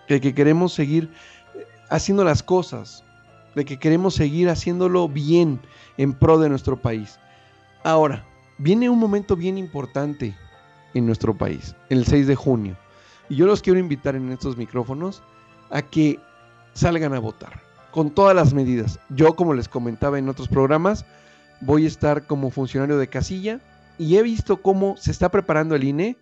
de 0.09 0.21
que 0.21 0.35
queremos 0.35 0.73
seguir 0.73 1.13
eh, 1.55 1.65
haciendo 1.91 2.25
las 2.25 2.43
cosas, 2.43 3.05
de 3.55 3.65
que 3.65 3.79
queremos 3.79 4.17
seguir 4.17 4.49
haciéndolo 4.49 5.09
bien 5.09 5.61
en 5.97 6.13
pro 6.13 6.41
de 6.41 6.49
nuestro 6.49 6.77
país. 6.77 7.21
Ahora, 7.85 8.25
viene 8.59 8.91
un 8.91 8.99
momento 8.99 9.37
bien 9.37 9.57
importante 9.57 10.35
en 10.95 11.07
nuestro 11.07 11.37
país, 11.37 11.75
el 11.89 12.05
6 12.05 12.27
de 12.27 12.37
junio. 12.37 12.77
Y 13.29 13.37
yo 13.37 13.47
los 13.47 13.63
quiero 13.63 13.79
invitar 13.79 14.17
en 14.17 14.31
estos 14.31 14.57
micrófonos 14.57 15.23
a 15.71 15.83
que 15.83 16.19
salgan 16.73 17.15
a 17.15 17.19
votar 17.19 17.63
con 17.91 18.11
todas 18.11 18.35
las 18.35 18.55
medidas. 18.55 18.99
Yo, 19.09 19.35
como 19.35 19.55
les 19.55 19.69
comentaba 19.69 20.19
en 20.19 20.29
otros 20.29 20.49
programas, 20.49 21.05
voy 21.61 21.85
a 21.85 21.89
estar 21.89 22.27
como 22.27 22.51
funcionario 22.51 22.99
de 22.99 23.09
casilla 23.09 23.61
y 23.99 24.17
he 24.17 24.23
visto 24.23 24.63
cómo 24.63 24.97
se 24.97 25.11
está 25.11 25.31
preparando 25.31 25.75
el 25.75 25.85
INE 25.85 26.17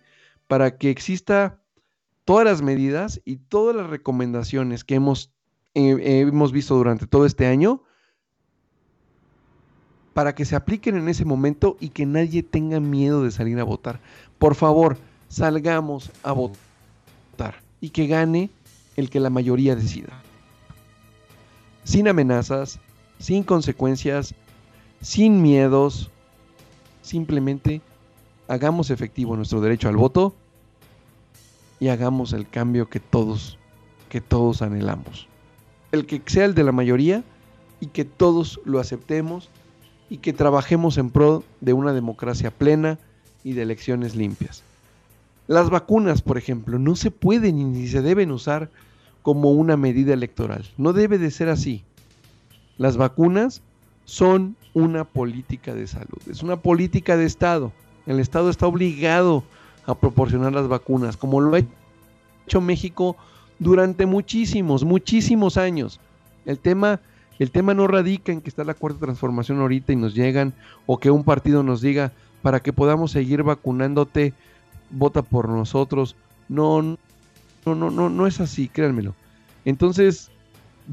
para 0.47 0.77
que 0.77 0.89
exista 0.89 1.59
todas 2.25 2.45
las 2.45 2.61
medidas 2.61 3.21
y 3.25 3.37
todas 3.37 3.75
las 3.75 3.89
recomendaciones 3.89 4.83
que 4.83 4.95
hemos, 4.95 5.31
eh, 5.73 5.97
hemos 6.21 6.51
visto 6.51 6.75
durante 6.75 7.07
todo 7.07 7.25
este 7.25 7.47
año 7.47 7.83
para 10.13 10.35
que 10.35 10.45
se 10.45 10.55
apliquen 10.55 10.97
en 10.97 11.07
ese 11.07 11.23
momento 11.23 11.77
y 11.79 11.89
que 11.89 12.05
nadie 12.05 12.43
tenga 12.43 12.79
miedo 12.79 13.23
de 13.23 13.31
salir 13.31 13.59
a 13.59 13.63
votar. 13.63 14.01
Por 14.39 14.55
favor, 14.55 14.97
salgamos 15.27 16.11
a 16.23 16.31
votar 16.31 17.55
y 17.81 17.89
que 17.89 18.07
gane 18.07 18.49
el 18.95 19.09
que 19.09 19.19
la 19.19 19.29
mayoría 19.29 19.75
decida. 19.75 20.21
Sin 21.83 22.07
amenazas, 22.07 22.79
sin 23.19 23.43
consecuencias, 23.43 24.33
sin 25.01 25.41
miedos, 25.41 26.09
simplemente 27.01 27.81
hagamos 28.47 28.89
efectivo 28.89 29.35
nuestro 29.35 29.61
derecho 29.61 29.89
al 29.89 29.97
voto 29.97 30.33
y 31.79 31.89
hagamos 31.89 32.33
el 32.33 32.49
cambio 32.49 32.89
que 32.89 32.99
todos 32.99 33.57
que 34.09 34.21
todos 34.21 34.61
anhelamos. 34.61 35.27
El 35.91 36.05
que 36.05 36.21
sea 36.25 36.45
el 36.45 36.55
de 36.55 36.63
la 36.63 36.71
mayoría 36.71 37.23
y 37.79 37.87
que 37.87 38.05
todos 38.05 38.59
lo 38.65 38.79
aceptemos 38.79 39.49
y 40.09 40.17
que 40.17 40.33
trabajemos 40.33 40.97
en 40.97 41.11
pro 41.11 41.43
de 41.61 41.73
una 41.73 41.93
democracia 41.93 42.51
plena 42.51 42.97
y 43.43 43.53
de 43.53 43.61
elecciones 43.63 44.15
limpias. 44.15 44.63
Las 45.47 45.69
vacunas, 45.69 46.21
por 46.21 46.37
ejemplo, 46.37 46.77
no 46.77 46.95
se 46.95 47.11
pueden 47.11 47.73
ni 47.73 47.87
se 47.87 48.01
deben 48.01 48.31
usar 48.31 48.69
como 49.21 49.51
una 49.51 49.77
medida 49.77 50.13
electoral. 50.13 50.65
No 50.77 50.93
debe 50.93 51.17
de 51.17 51.31
ser 51.31 51.49
así. 51.49 51.83
Las 52.77 52.97
vacunas 52.97 53.61
son 54.05 54.55
una 54.73 55.03
política 55.03 55.73
de 55.73 55.87
salud, 55.87 56.19
es 56.29 56.43
una 56.43 56.57
política 56.57 57.17
de 57.17 57.25
Estado. 57.25 57.71
El 58.05 58.19
Estado 58.19 58.49
está 58.49 58.67
obligado 58.67 59.43
a 59.85 59.95
proporcionar 59.95 60.53
las 60.53 60.67
vacunas, 60.67 61.17
como 61.17 61.41
lo 61.41 61.55
ha 61.55 61.61
hecho 62.45 62.61
México 62.61 63.17
durante 63.59 64.05
muchísimos, 64.05 64.83
muchísimos 64.83 65.57
años. 65.57 65.99
El 66.45 66.59
tema, 66.59 67.01
el 67.37 67.51
tema 67.51 67.73
no 67.73 67.87
radica 67.87 68.31
en 68.31 68.41
que 68.41 68.49
está 68.49 68.63
la 68.63 68.73
cuarta 68.73 68.99
transformación 68.99 69.59
ahorita 69.59 69.93
y 69.93 69.95
nos 69.95 70.15
llegan, 70.15 70.53
o 70.85 70.99
que 70.99 71.11
un 71.11 71.23
partido 71.23 71.61
nos 71.63 71.81
diga, 71.81 72.13
para 72.41 72.59
que 72.59 72.73
podamos 72.73 73.11
seguir 73.11 73.43
vacunándote 73.43 74.33
vota 74.89 75.21
por 75.21 75.49
nosotros. 75.49 76.15
No, 76.47 76.81
no, 76.81 77.75
no, 77.75 77.91
no, 77.91 78.09
no 78.09 78.27
es 78.27 78.39
así, 78.39 78.67
créanmelo. 78.67 79.15
Entonces, 79.65 80.31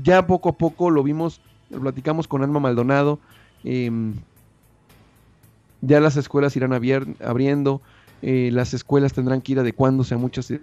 ya 0.03 0.27
poco 0.27 0.51
a 0.51 0.53
poco 0.53 0.91
lo 0.91 1.03
vimos, 1.03 1.41
lo 1.71 1.81
platicamos 1.81 2.29
con 2.29 2.43
Alma 2.43 2.61
Maldonado. 2.61 3.19
Em, 3.65 4.15
ya 5.81 6.01
las 6.01 6.17
escuelas 6.17 6.57
irán 6.57 6.73
abriendo, 6.73 7.81
eh, 8.23 8.51
las 8.53 8.75
escuelas 8.75 9.13
tendrán 9.13 9.41
que 9.41 9.53
ir 9.53 9.61
adecuándose 9.61 10.15
a 10.15 10.19
muchas 10.19 10.49
de 10.49 10.61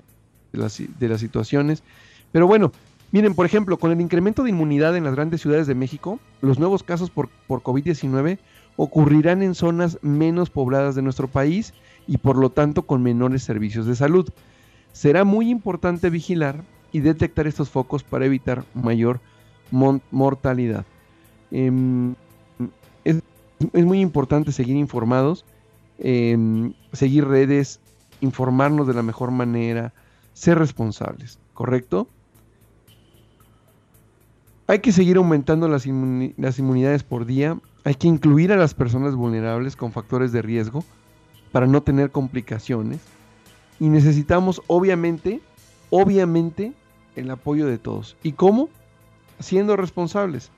las, 0.51 0.81
de 0.99 1.07
las 1.07 1.19
situaciones. 1.19 1.83
Pero 2.31 2.47
bueno, 2.47 2.71
Miren, 3.13 3.35
por 3.35 3.45
ejemplo, 3.45 3.77
con 3.77 3.91
el 3.91 4.01
incremento 4.01 4.41
de 4.41 4.49
inmunidad 4.49 4.97
en 4.97 5.03
las 5.03 5.13
grandes 5.13 5.39
ciudades 5.39 5.67
de 5.67 5.75
México, 5.75 6.19
los 6.41 6.57
nuevos 6.57 6.81
casos 6.81 7.11
por, 7.11 7.29
por 7.45 7.61
COVID-19 7.61 8.39
ocurrirán 8.75 9.43
en 9.43 9.55
zonas 9.55 9.99
menos 10.01 10.49
pobladas 10.49 10.95
de 10.95 11.01
nuestro 11.01 11.27
país 11.27 11.73
y 12.07 12.17
por 12.17 12.37
lo 12.37 12.49
tanto 12.49 12.83
con 12.83 13.03
menores 13.03 13.43
servicios 13.43 13.85
de 13.85 13.95
salud. 13.95 14.29
Será 14.91 15.23
muy 15.23 15.49
importante 15.49 16.09
vigilar 16.09 16.63
y 16.91 16.99
detectar 16.99 17.47
estos 17.47 17.69
focos 17.69 18.03
para 18.03 18.25
evitar 18.25 18.63
mayor 18.73 19.19
mortalidad. 20.11 20.85
Em, 21.51 22.15
es, 23.03 23.21
muy 23.85 24.01
importante 24.01 24.51
seguir 24.51 24.75
informados, 24.75 25.45
em, 25.97 26.73
seguir 26.91 27.27
redes, 27.27 27.79
informarnos 28.21 28.87
de 28.87 28.93
la 28.93 29.03
mejor 29.03 29.31
manera, 29.31 29.93
ser 30.33 30.59
responsables, 30.59 31.39
¿correcto? 31.53 32.07
Hay 34.67 34.79
que 34.79 34.91
seguir 34.91 35.17
aumentando 35.17 35.67
las, 35.67 35.85
las 35.85 36.59
inmunidades 36.59 37.03
por 37.03 37.25
día, 37.25 37.57
hay 37.83 37.95
que 37.95 38.07
incluir 38.07 38.51
a 38.53 38.57
las 38.57 38.73
personas 38.73 39.15
vulnerables 39.15 39.75
con 39.75 39.91
factores 39.91 40.31
de 40.31 40.41
riesgo 40.41 40.83
para 41.51 41.67
no 41.67 41.83
tener 41.83 42.11
complicaciones 42.11 42.99
y 43.79 43.89
necesitamos 43.89 44.61
obviamente, 44.67 45.41
obviamente, 45.89 46.73
el 47.15 47.29
apoyo 47.29 47.67
de 47.67 47.77
todos. 47.77 48.15
¿Y 48.23 48.33
cómo? 48.33 48.69
Siendo 49.39 49.75
responsables. 49.75 50.49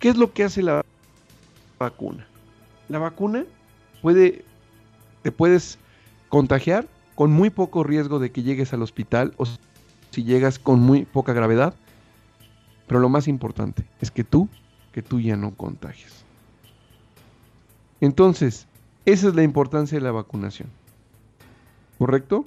¿Qué 0.00 0.08
es 0.08 0.16
lo 0.16 0.32
que 0.32 0.42
hace 0.42 0.62
la 0.62 0.84
vacuna? 1.78 2.26
La 2.88 2.98
vacuna 2.98 3.44
puede, 4.02 4.44
te 5.22 5.30
puedes 5.30 5.78
contagiar 6.28 6.88
con 7.14 7.30
muy 7.30 7.50
poco 7.50 7.84
riesgo 7.84 8.18
de 8.18 8.32
que 8.32 8.42
llegues 8.42 8.72
al 8.72 8.82
hospital 8.82 9.32
o 9.36 9.46
si 10.10 10.24
llegas 10.24 10.58
con 10.58 10.80
muy 10.80 11.04
poca 11.04 11.32
gravedad. 11.32 11.74
Pero 12.86 13.00
lo 13.00 13.08
más 13.08 13.28
importante 13.28 13.84
es 14.00 14.10
que 14.10 14.24
tú, 14.24 14.48
que 14.92 15.02
tú 15.02 15.20
ya 15.20 15.36
no 15.36 15.54
contagies. 15.54 16.24
Entonces, 18.00 18.66
esa 19.04 19.28
es 19.28 19.34
la 19.34 19.42
importancia 19.42 19.96
de 19.98 20.04
la 20.04 20.12
vacunación. 20.12 20.68
¿Correcto? 21.98 22.44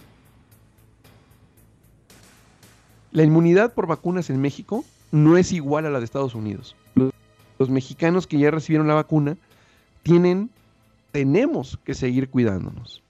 La 3.11 3.23
inmunidad 3.23 3.73
por 3.73 3.87
vacunas 3.87 4.29
en 4.29 4.41
México 4.41 4.83
no 5.13 5.37
es 5.37 5.53
igual 5.53 5.85
a 5.85 5.89
la 5.89 5.99
de 5.99 6.05
Estados 6.05 6.35
Unidos. 6.35 6.75
Los, 6.95 7.69
mexicanos 7.69 8.27
que 8.27 8.37
ya 8.37 8.51
recibieron 8.51 8.89
la 8.89 8.95
vacuna 8.95 9.37
tienen, 10.03 10.49
tenemos 11.13 11.79
que 11.85 11.93
seguir 11.93 12.29
cuidándonos. 12.29 13.01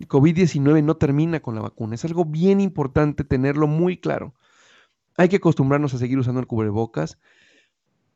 El 0.00 0.08
COVID-19 0.08 0.82
no 0.82 0.96
termina 0.96 1.40
con 1.40 1.54
la 1.54 1.60
vacuna. 1.60 1.94
Es 1.94 2.04
algo 2.06 2.24
bien 2.24 2.62
importante 2.62 3.24
tenerlo 3.24 3.66
muy 3.66 3.98
claro. 3.98 4.32
Hay 5.18 5.28
que 5.28 5.36
acostumbrarnos 5.36 5.92
a 5.92 5.98
seguir 5.98 6.16
usando 6.16 6.40
el 6.40 6.46
cubrebocas, 6.46 7.18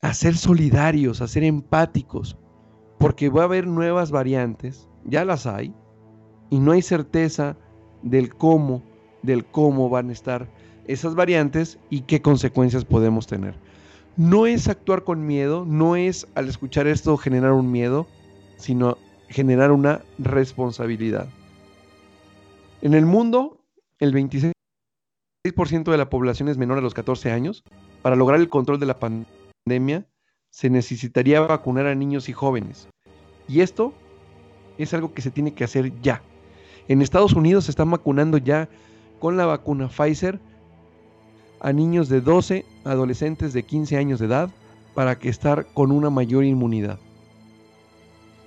a 0.02 0.14
ser 0.14 0.36
solidarios, 0.36 1.20
a 1.20 1.26
ser 1.26 1.42
empáticos, 1.42 2.38
porque 2.96 3.28
va 3.28 3.42
a 3.42 3.46
haber 3.46 3.66
nuevas 3.66 4.12
variantes, 4.12 4.88
ya 5.04 5.24
las 5.24 5.46
hay, 5.46 5.74
y 6.48 6.60
no 6.60 6.70
hay 6.70 6.80
certeza 6.80 7.56
del 8.04 8.32
cómo, 8.32 8.84
del 9.22 9.44
cómo 9.44 9.90
van 9.90 10.10
a 10.10 10.12
estar 10.12 10.48
esas 10.86 11.16
variantes 11.16 11.80
y 11.90 12.02
qué 12.02 12.22
consecuencias 12.22 12.84
podemos 12.84 13.26
tener. 13.26 13.56
No 14.16 14.46
es 14.46 14.68
actuar 14.68 15.02
con 15.02 15.26
miedo, 15.26 15.64
no 15.66 15.96
es 15.96 16.28
al 16.36 16.48
escuchar 16.48 16.86
esto 16.86 17.16
generar 17.16 17.50
un 17.50 17.72
miedo, 17.72 18.06
sino 18.58 18.96
generar 19.28 19.72
una 19.72 20.02
responsabilidad. 20.18 21.28
En 22.80 22.94
el 22.94 23.06
mundo, 23.06 23.58
el 23.98 24.14
26% 24.14 24.52
de 25.44 25.96
la 25.98 26.08
población 26.08 26.48
es 26.48 26.56
menor 26.56 26.78
a 26.78 26.82
los 26.82 26.94
14 26.94 27.32
años. 27.32 27.64
Para 28.00 28.14
lograr 28.14 28.38
el 28.38 28.48
control 28.48 28.78
de 28.78 28.86
la 28.86 29.00
pandemia, 29.00 30.06
se 30.50 30.70
necesitaría 30.70 31.40
vacunar 31.40 31.86
a 31.86 31.96
niños 31.96 32.28
y 32.28 32.32
jóvenes. 32.32 32.86
Y 33.48 33.60
esto 33.60 33.92
es 34.78 34.94
algo 34.94 35.12
que 35.14 35.20
se 35.20 35.32
tiene 35.32 35.52
que 35.52 35.64
hacer 35.64 36.00
ya. 36.00 36.22
En 36.86 37.02
Estados 37.02 37.32
Unidos 37.32 37.64
se 37.64 37.72
están 37.72 37.90
vacunando 37.90 38.38
ya 38.38 38.68
con 39.18 39.36
la 39.36 39.44
vacuna 39.44 39.88
Pfizer 39.88 40.38
a 41.58 41.72
niños 41.72 42.08
de 42.08 42.20
12, 42.20 42.64
adolescentes 42.84 43.52
de 43.52 43.64
15 43.64 43.96
años 43.96 44.20
de 44.20 44.26
edad, 44.26 44.48
para 44.94 45.18
que 45.18 45.28
estar 45.28 45.66
con 45.74 45.90
una 45.90 46.08
mayor 46.08 46.44
inmunidad. 46.44 47.00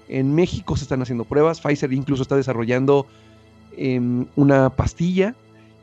En 0.07 0.33
México 0.33 0.77
se 0.77 0.83
están 0.83 1.01
haciendo 1.01 1.25
pruebas, 1.25 1.59
Pfizer 1.59 1.91
incluso 1.91 2.21
está 2.21 2.37
desarrollando 2.37 3.05
em, 3.75 4.27
una 4.37 4.69
pastilla 4.69 5.35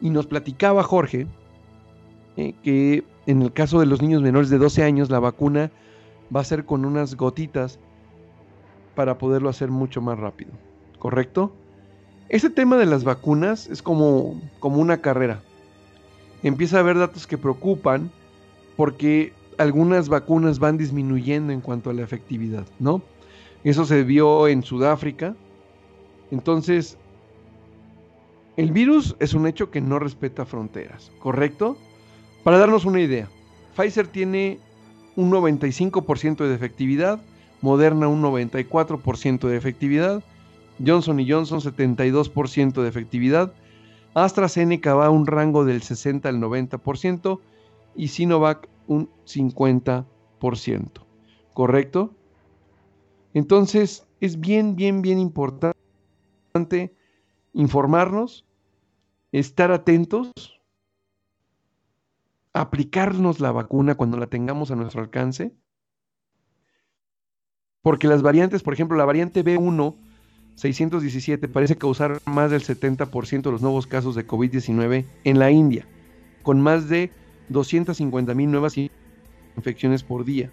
y 0.02 0.10
nos 0.10 0.26
platicaba 0.26 0.82
Jorge 0.82 1.26
eh, 2.36 2.54
que 2.62 3.04
en 3.26 3.40
el 3.40 3.52
caso 3.52 3.80
de 3.80 3.86
los 3.86 4.02
niños 4.02 4.20
menores 4.20 4.50
de 4.50 4.58
12 4.58 4.82
años 4.82 5.08
la 5.10 5.20
vacuna 5.20 5.70
va 6.34 6.40
a 6.40 6.44
ser 6.44 6.64
con 6.64 6.84
unas 6.84 7.14
gotitas 7.14 7.78
para 8.94 9.16
poderlo 9.16 9.48
hacer 9.48 9.70
mucho 9.70 10.02
más 10.02 10.18
rápido, 10.18 10.50
¿correcto? 10.98 11.52
Este 12.28 12.50
tema 12.50 12.76
de 12.76 12.86
las 12.86 13.04
vacunas 13.04 13.68
es 13.68 13.82
como, 13.82 14.40
como 14.58 14.78
una 14.78 14.98
carrera. 14.98 15.40
Empieza 16.42 16.78
a 16.78 16.80
haber 16.80 16.98
datos 16.98 17.26
que 17.26 17.38
preocupan 17.38 18.10
porque 18.76 19.32
algunas 19.58 20.08
vacunas 20.08 20.58
van 20.58 20.78
disminuyendo 20.78 21.52
en 21.52 21.60
cuanto 21.60 21.90
a 21.90 21.94
la 21.94 22.02
efectividad, 22.02 22.66
¿no? 22.78 23.02
Eso 23.64 23.84
se 23.84 24.02
vio 24.02 24.48
en 24.48 24.62
Sudáfrica. 24.62 25.36
Entonces, 26.30 26.96
el 28.56 28.72
virus 28.72 29.16
es 29.18 29.34
un 29.34 29.46
hecho 29.46 29.70
que 29.70 29.80
no 29.80 29.98
respeta 29.98 30.44
fronteras, 30.44 31.10
¿correcto? 31.18 31.76
Para 32.44 32.58
darnos 32.58 32.84
una 32.84 33.00
idea, 33.00 33.28
Pfizer 33.76 34.06
tiene 34.06 34.58
un 35.16 35.30
95% 35.30 36.46
de 36.46 36.54
efectividad, 36.54 37.20
Moderna 37.60 38.08
un 38.08 38.22
94% 38.22 39.48
de 39.48 39.56
efectividad, 39.56 40.22
Johnson 40.84 41.24
Johnson 41.26 41.60
72% 41.60 42.82
de 42.82 42.88
efectividad, 42.88 43.52
AstraZeneca 44.14 44.94
va 44.94 45.06
a 45.06 45.10
un 45.10 45.26
rango 45.26 45.64
del 45.64 45.82
60 45.82 46.28
al 46.28 46.40
90% 46.40 47.38
y 47.94 48.08
Sinovac 48.08 48.68
un 48.86 49.08
50%. 49.26 50.04
¿Correcto? 51.54 52.14
Entonces 53.32 54.06
es 54.20 54.40
bien, 54.40 54.76
bien, 54.76 55.00
bien 55.00 55.18
importante 55.18 56.94
informarnos, 57.52 58.44
estar 59.32 59.72
atentos, 59.72 60.32
aplicarnos 62.52 63.40
la 63.40 63.52
vacuna 63.52 63.94
cuando 63.94 64.16
la 64.16 64.26
tengamos 64.26 64.70
a 64.70 64.76
nuestro 64.76 65.00
alcance, 65.00 65.54
porque 67.82 68.06
las 68.08 68.22
variantes, 68.22 68.62
por 68.62 68.74
ejemplo, 68.74 68.96
la 68.96 69.04
variante 69.04 69.44
B1 69.44 69.96
617 70.54 71.48
parece 71.48 71.76
causar 71.76 72.20
más 72.26 72.50
del 72.50 72.62
70% 72.62 73.42
de 73.42 73.50
los 73.50 73.62
nuevos 73.62 73.86
casos 73.86 74.14
de 74.14 74.26
COVID-19 74.26 75.04
en 75.24 75.38
la 75.38 75.50
India, 75.50 75.86
con 76.42 76.60
más 76.60 76.88
de 76.88 77.10
250 77.48 78.34
mil 78.34 78.50
nuevas 78.50 78.76
infecciones 79.56 80.02
por 80.02 80.24
día. 80.24 80.50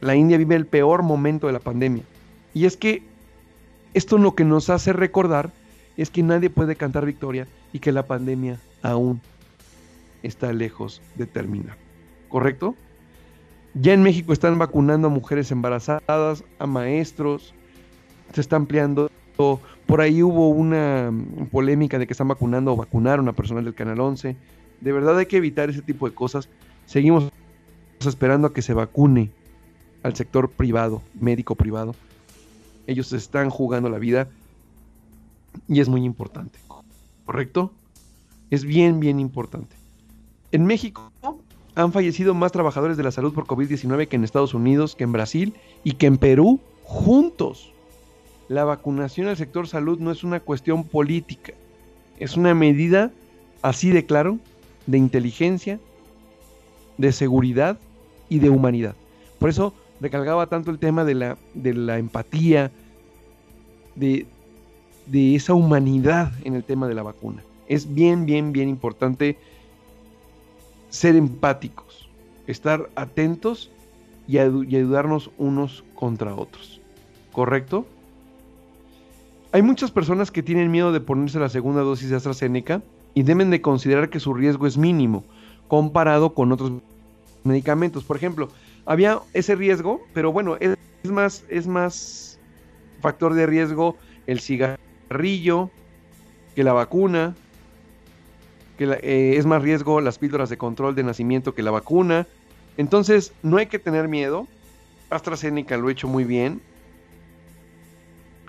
La 0.00 0.16
India 0.16 0.38
vive 0.38 0.56
el 0.56 0.66
peor 0.66 1.02
momento 1.02 1.46
de 1.46 1.52
la 1.52 1.60
pandemia. 1.60 2.02
Y 2.54 2.64
es 2.64 2.76
que 2.76 3.02
esto 3.94 4.18
lo 4.18 4.34
que 4.34 4.44
nos 4.44 4.70
hace 4.70 4.92
recordar 4.92 5.52
es 5.96 6.10
que 6.10 6.22
nadie 6.22 6.50
puede 6.50 6.76
cantar 6.76 7.06
victoria 7.06 7.46
y 7.72 7.78
que 7.78 7.92
la 7.92 8.06
pandemia 8.06 8.58
aún 8.82 9.20
está 10.22 10.52
lejos 10.52 11.02
de 11.16 11.26
terminar. 11.26 11.76
¿Correcto? 12.28 12.74
Ya 13.74 13.92
en 13.92 14.02
México 14.02 14.32
están 14.32 14.58
vacunando 14.58 15.08
a 15.08 15.10
mujeres 15.10 15.50
embarazadas, 15.50 16.44
a 16.58 16.66
maestros, 16.66 17.54
se 18.32 18.40
está 18.40 18.56
ampliando 18.56 19.10
por 19.86 20.00
ahí 20.00 20.22
hubo 20.22 20.50
una 20.50 21.12
polémica 21.50 21.98
de 21.98 22.06
que 22.06 22.12
están 22.12 22.28
vacunando 22.28 22.72
o 22.72 22.76
vacunaron 22.76 23.28
a 23.28 23.32
personal 23.32 23.64
del 23.64 23.74
Canal 23.74 24.00
11. 24.00 24.36
De 24.80 24.92
verdad 24.92 25.18
hay 25.18 25.26
que 25.26 25.36
evitar 25.36 25.70
ese 25.70 25.82
tipo 25.82 26.08
de 26.08 26.14
cosas. 26.14 26.48
Seguimos 26.86 27.30
esperando 28.00 28.48
a 28.48 28.52
que 28.52 28.62
se 28.62 28.74
vacune 28.74 29.30
al 30.02 30.16
sector 30.16 30.50
privado, 30.50 31.02
médico 31.20 31.54
privado. 31.54 31.94
Ellos 32.86 33.12
están 33.12 33.50
jugando 33.50 33.88
la 33.88 33.98
vida 33.98 34.28
y 35.68 35.80
es 35.80 35.88
muy 35.88 36.04
importante. 36.04 36.58
¿Correcto? 37.24 37.72
Es 38.50 38.64
bien, 38.64 39.00
bien 39.00 39.20
importante. 39.20 39.76
En 40.50 40.66
México 40.66 41.10
han 41.74 41.92
fallecido 41.92 42.34
más 42.34 42.52
trabajadores 42.52 42.96
de 42.96 43.02
la 43.02 43.10
salud 43.10 43.32
por 43.32 43.46
COVID-19 43.46 44.08
que 44.08 44.16
en 44.16 44.24
Estados 44.24 44.54
Unidos, 44.54 44.94
que 44.94 45.04
en 45.04 45.12
Brasil 45.12 45.54
y 45.84 45.92
que 45.92 46.06
en 46.06 46.18
Perú 46.18 46.60
juntos 46.84 47.72
la 48.48 48.64
vacunación 48.64 49.28
al 49.28 49.36
sector 49.36 49.66
salud 49.66 49.98
no 49.98 50.10
es 50.10 50.24
una 50.24 50.40
cuestión 50.40 50.84
política, 50.84 51.54
es 52.18 52.36
una 52.36 52.54
medida 52.54 53.10
así 53.62 53.90
de 53.90 54.04
claro 54.04 54.38
de 54.86 54.98
inteligencia, 54.98 55.80
de 56.98 57.12
seguridad 57.12 57.78
y 58.28 58.40
de 58.40 58.50
humanidad. 58.50 58.94
Por 59.38 59.48
eso 59.48 59.72
recalgaba 60.00 60.48
tanto 60.48 60.70
el 60.70 60.78
tema 60.78 61.04
de 61.04 61.14
la, 61.14 61.38
de 61.54 61.72
la 61.74 61.98
empatía, 61.98 62.70
de, 63.94 64.26
de 65.06 65.34
esa 65.34 65.54
humanidad 65.54 66.32
en 66.44 66.54
el 66.54 66.64
tema 66.64 66.88
de 66.88 66.94
la 66.94 67.02
vacuna. 67.02 67.42
Es 67.68 67.92
bien, 67.92 68.26
bien, 68.26 68.52
bien 68.52 68.68
importante 68.68 69.36
ser 70.90 71.16
empáticos, 71.16 72.08
estar 72.46 72.90
atentos 72.94 73.70
y, 74.28 74.38
ayudarnos 74.38 75.30
unos 75.38 75.84
contra 75.94 76.34
otros. 76.34 76.80
¿Correcto? 77.32 77.86
Hay 79.52 79.62
muchas 79.62 79.90
personas 79.90 80.30
que 80.30 80.42
tienen 80.42 80.70
miedo 80.70 80.92
de 80.92 81.00
ponerse 81.00 81.38
la 81.38 81.48
segunda 81.48 81.82
dosis 81.82 82.10
de 82.10 82.16
AstraZeneca 82.16 82.82
y 83.14 83.22
deben 83.22 83.50
de 83.50 83.60
considerar 83.60 84.10
que 84.10 84.20
su 84.20 84.34
riesgo 84.34 84.66
es 84.66 84.76
mínimo 84.76 85.24
comparado 85.68 86.34
con 86.34 86.52
otros 86.52 86.72
medicamentos. 87.44 88.04
Por 88.04 88.16
ejemplo, 88.16 88.48
había 88.84 89.20
ese 89.32 89.54
riesgo, 89.54 90.02
pero 90.12 90.32
bueno, 90.32 90.56
es, 90.60 90.76
más, 91.10 91.44
es 91.48 91.66
más 91.66 92.38
factor 93.00 93.34
de 93.34 93.46
riesgo 93.46 93.96
el 94.26 94.40
que 96.54 96.64
la 96.64 96.72
vacuna, 96.72 97.34
que 98.78 98.84
eh, 98.84 99.36
es 99.36 99.46
más 99.46 99.62
riesgo 99.62 100.00
las 100.00 100.18
píldoras 100.18 100.48
de 100.50 100.58
control 100.58 100.94
de 100.94 101.02
nacimiento 101.02 101.54
que 101.54 101.62
la 101.62 101.70
vacuna. 101.70 102.26
Entonces, 102.76 103.32
no 103.42 103.58
hay 103.58 103.66
que 103.66 103.78
tener 103.78 104.08
miedo. 104.08 104.46
AstraZeneca 105.10 105.76
lo 105.76 105.88
ha 105.88 105.92
hecho 105.92 106.08
muy 106.08 106.24
bien. 106.24 106.60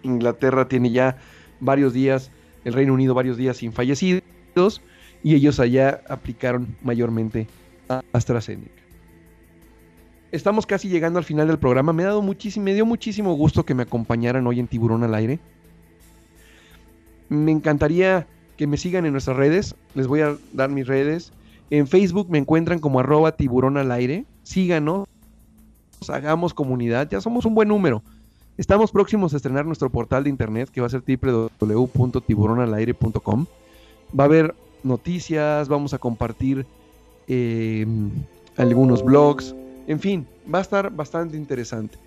Inglaterra 0.03 0.67
tiene 0.67 0.91
ya 0.91 1.17
varios 1.59 1.93
días, 1.93 2.29
el 2.65 2.73
Reino 2.73 2.93
Unido 2.93 3.13
varios 3.13 3.37
días 3.37 3.57
sin 3.57 3.71
fallecidos 3.71 4.81
y 5.23 5.35
ellos 5.35 5.59
allá 5.59 6.01
aplicaron 6.09 6.75
mayormente 6.81 7.47
AstraZeneca. 8.11 8.83
Estamos 10.31 10.65
casi 10.65 10.89
llegando 10.89 11.19
al 11.19 11.25
final 11.25 11.47
del 11.47 11.59
programa. 11.59 11.93
Me 11.93 12.03
ha 12.03 12.07
dado 12.07 12.21
muchísimo, 12.21 12.65
me 12.65 12.73
dio 12.73 12.85
muchísimo 12.85 13.33
gusto 13.35 13.65
que 13.65 13.75
me 13.75 13.83
acompañaran 13.83 14.45
hoy 14.47 14.59
en 14.59 14.67
Tiburón 14.67 15.03
al 15.03 15.13
aire. 15.13 15.39
Me 17.33 17.51
encantaría 17.51 18.27
que 18.57 18.67
me 18.67 18.77
sigan 18.77 19.05
en 19.05 19.13
nuestras 19.13 19.37
redes. 19.37 19.75
Les 19.95 20.05
voy 20.07 20.19
a 20.21 20.35
dar 20.53 20.69
mis 20.69 20.85
redes. 20.87 21.31
En 21.69 21.87
Facebook 21.87 22.29
me 22.29 22.37
encuentran 22.37 22.79
como 22.79 22.99
arroba 22.99 23.31
tiburón 23.33 23.77
al 23.77 23.91
aire. 23.91 24.25
Síganos, 24.43 25.07
hagamos 26.07 26.53
comunidad. 26.53 27.09
Ya 27.09 27.19
somos 27.21 27.45
un 27.45 27.55
buen 27.55 27.69
número. 27.69 28.03
Estamos 28.57 28.91
próximos 28.91 29.33
a 29.33 29.37
estrenar 29.37 29.65
nuestro 29.65 29.89
portal 29.89 30.25
de 30.25 30.29
internet 30.29 30.69
que 30.69 30.79
va 30.79 30.85
a 30.87 30.91
ser 30.91 31.01
www.tiburonalaire.com. 31.01 33.45
Va 34.17 34.23
a 34.23 34.27
haber 34.27 34.53
noticias, 34.83 35.67
vamos 35.67 35.93
a 35.95 35.97
compartir 35.97 36.67
eh, 37.27 37.87
algunos 38.57 39.03
blogs, 39.03 39.55
en 39.87 39.99
fin, 39.99 40.27
va 40.53 40.59
a 40.59 40.61
estar 40.61 40.91
bastante 40.91 41.35
interesante. 41.37 41.97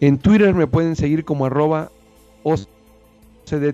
En 0.00 0.18
Twitter 0.18 0.52
me 0.54 0.66
pueden 0.66 0.96
seguir 0.96 1.24
como 1.24 1.46
arroba 1.46 1.90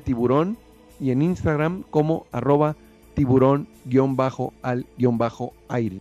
tiburón 0.04 0.56
y 1.02 1.10
en 1.10 1.20
Instagram 1.20 1.82
como 1.90 2.26
arroba 2.30 2.76
tiburón-al-aire. 3.14 6.00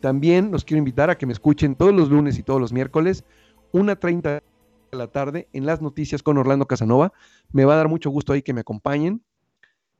También 0.00 0.50
los 0.50 0.64
quiero 0.64 0.78
invitar 0.78 1.10
a 1.10 1.16
que 1.16 1.26
me 1.26 1.32
escuchen 1.32 1.76
todos 1.76 1.94
los 1.94 2.10
lunes 2.10 2.36
y 2.38 2.42
todos 2.42 2.60
los 2.60 2.72
miércoles, 2.72 3.24
una 3.72 3.94
30 3.96 4.30
de 4.30 4.42
la 4.90 5.06
tarde, 5.06 5.46
en 5.52 5.64
las 5.64 5.80
noticias 5.80 6.22
con 6.22 6.36
Orlando 6.38 6.66
Casanova. 6.66 7.12
Me 7.52 7.64
va 7.64 7.74
a 7.74 7.76
dar 7.76 7.88
mucho 7.88 8.10
gusto 8.10 8.32
ahí 8.32 8.42
que 8.42 8.52
me 8.52 8.62
acompañen. 8.62 9.22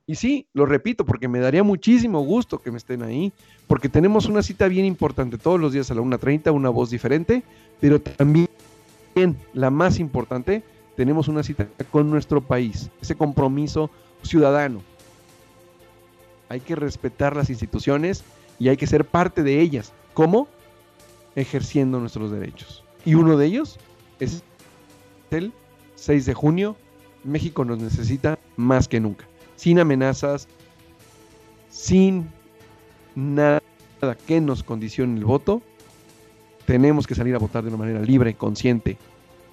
Y 0.07 0.15
sí, 0.15 0.47
lo 0.53 0.65
repito, 0.65 1.05
porque 1.05 1.29
me 1.29 1.39
daría 1.39 1.63
muchísimo 1.63 2.19
gusto 2.21 2.59
que 2.59 2.71
me 2.71 2.77
estén 2.77 3.03
ahí, 3.03 3.31
porque 3.67 3.87
tenemos 3.87 4.25
una 4.25 4.41
cita 4.41 4.67
bien 4.67 4.85
importante 4.85 5.37
todos 5.37 5.57
los 5.59 5.71
días 5.71 5.89
a 5.89 5.95
la 5.95 6.01
1.30, 6.01 6.53
una 6.53 6.69
voz 6.69 6.89
diferente, 6.89 7.43
pero 7.79 8.01
también 8.01 8.49
la 9.53 9.69
más 9.69 9.99
importante, 9.99 10.63
tenemos 10.95 11.27
una 11.27 11.43
cita 11.43 11.67
con 11.91 12.09
nuestro 12.09 12.41
país, 12.41 12.89
ese 13.01 13.15
compromiso 13.15 13.89
ciudadano. 14.23 14.81
Hay 16.49 16.59
que 16.59 16.75
respetar 16.75 17.35
las 17.35 17.49
instituciones 17.49 18.23
y 18.59 18.69
hay 18.69 18.77
que 18.77 18.87
ser 18.87 19.05
parte 19.05 19.43
de 19.43 19.61
ellas. 19.61 19.93
¿Cómo? 20.13 20.47
Ejerciendo 21.35 21.99
nuestros 21.99 22.31
derechos. 22.31 22.83
Y 23.05 23.15
uno 23.15 23.37
de 23.37 23.45
ellos 23.45 23.79
es 24.19 24.43
el 25.31 25.53
6 25.95 26.25
de 26.25 26.33
junio. 26.33 26.75
México 27.23 27.63
nos 27.63 27.79
necesita 27.79 28.37
más 28.57 28.87
que 28.87 28.99
nunca 28.99 29.25
sin 29.61 29.77
amenazas, 29.77 30.47
sin 31.69 32.31
nada 33.13 33.61
que 34.25 34.41
nos 34.41 34.63
condicione 34.63 35.19
el 35.19 35.23
voto. 35.23 35.61
Tenemos 36.65 37.05
que 37.05 37.13
salir 37.13 37.35
a 37.35 37.37
votar 37.37 37.61
de 37.61 37.69
una 37.69 37.77
manera 37.77 38.01
libre, 38.01 38.33
consciente 38.33 38.97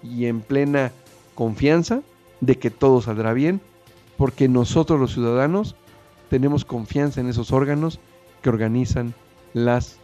y 0.03 0.24
en 0.24 0.41
plena 0.41 0.93
confianza 1.39 2.03
de 2.41 2.59
que 2.59 2.68
todo 2.68 3.01
saldrá 3.01 3.32
bien, 3.32 3.61
porque 4.16 4.49
nosotros 4.49 4.99
los 4.99 5.12
ciudadanos 5.12 5.76
tenemos 6.30 6.64
confianza 6.64 7.20
en 7.20 7.28
esos 7.28 7.53
órganos 7.53 8.01
que 8.43 8.49
organizan 8.49 9.14
las 9.55 9.99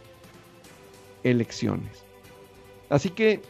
elecciones. 1.25 2.05
Así 2.89 3.09
que 3.09 3.41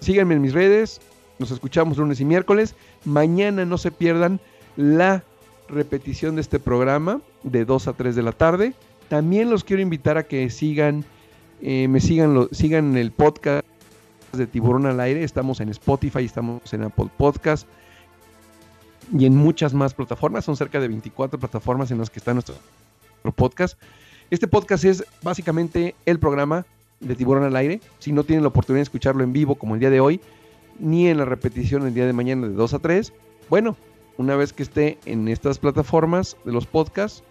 síganme 0.00 0.34
en 0.34 0.42
mis 0.42 0.52
redes, 0.52 1.00
nos 1.38 1.50
escuchamos 1.50 1.96
lunes 1.96 2.20
y 2.20 2.26
miércoles. 2.26 2.74
Mañana 3.06 3.64
no 3.64 3.78
se 3.78 3.92
pierdan 3.92 4.38
la 4.76 5.24
repetición 5.70 6.34
de 6.34 6.42
este 6.42 6.60
programa 6.60 7.22
de 7.44 7.64
2 7.64 7.88
a 7.88 7.94
3 7.94 8.14
de 8.14 8.22
la 8.22 8.32
tarde. 8.32 8.74
También 9.08 9.48
los 9.48 9.64
quiero 9.64 9.80
invitar 9.80 10.18
a 10.18 10.24
que 10.24 10.50
sigan, 10.50 11.06
eh, 11.62 11.88
me 11.88 12.00
sigan, 12.00 12.34
lo, 12.34 12.50
sigan 12.52 12.94
el 12.98 13.10
podcast 13.10 13.66
de 14.38 14.46
Tiburón 14.46 14.86
al 14.86 15.00
Aire. 15.00 15.22
Estamos 15.24 15.60
en 15.60 15.68
Spotify, 15.68 16.24
estamos 16.24 16.72
en 16.72 16.84
Apple 16.84 17.08
Podcast 17.16 17.66
y 19.16 19.26
en 19.26 19.36
muchas 19.36 19.74
más 19.74 19.94
plataformas. 19.94 20.44
Son 20.44 20.56
cerca 20.56 20.80
de 20.80 20.88
24 20.88 21.38
plataformas 21.38 21.90
en 21.90 21.98
las 21.98 22.10
que 22.10 22.18
está 22.18 22.32
nuestro, 22.32 22.54
podcast. 23.34 23.78
Este 24.30 24.48
podcast 24.48 24.84
es 24.84 25.04
básicamente 25.22 25.94
el 26.06 26.18
programa 26.18 26.64
de 27.00 27.14
Tiburón 27.14 27.44
al 27.44 27.56
Aire. 27.56 27.80
Si 27.98 28.12
no 28.12 28.24
tienen 28.24 28.42
la 28.42 28.48
oportunidad 28.48 28.78
de 28.78 28.84
escucharlo 28.84 29.22
en 29.22 29.32
vivo 29.32 29.56
como 29.56 29.74
el 29.74 29.80
día 29.80 29.90
de 29.90 30.00
hoy, 30.00 30.20
ni 30.78 31.08
en 31.08 31.18
la 31.18 31.24
repetición 31.24 31.86
el 31.86 31.94
día 31.94 32.06
de 32.06 32.12
mañana 32.12 32.48
de 32.48 32.54
2 32.54 32.74
a 32.74 32.78
3, 32.78 33.12
bueno, 33.50 33.76
una 34.16 34.36
vez 34.36 34.52
que 34.52 34.62
esté 34.62 34.98
en 35.04 35.28
estas 35.28 35.58
plataformas 35.58 36.36
de 36.44 36.52
los 36.52 36.66
podcasts, 36.66 37.22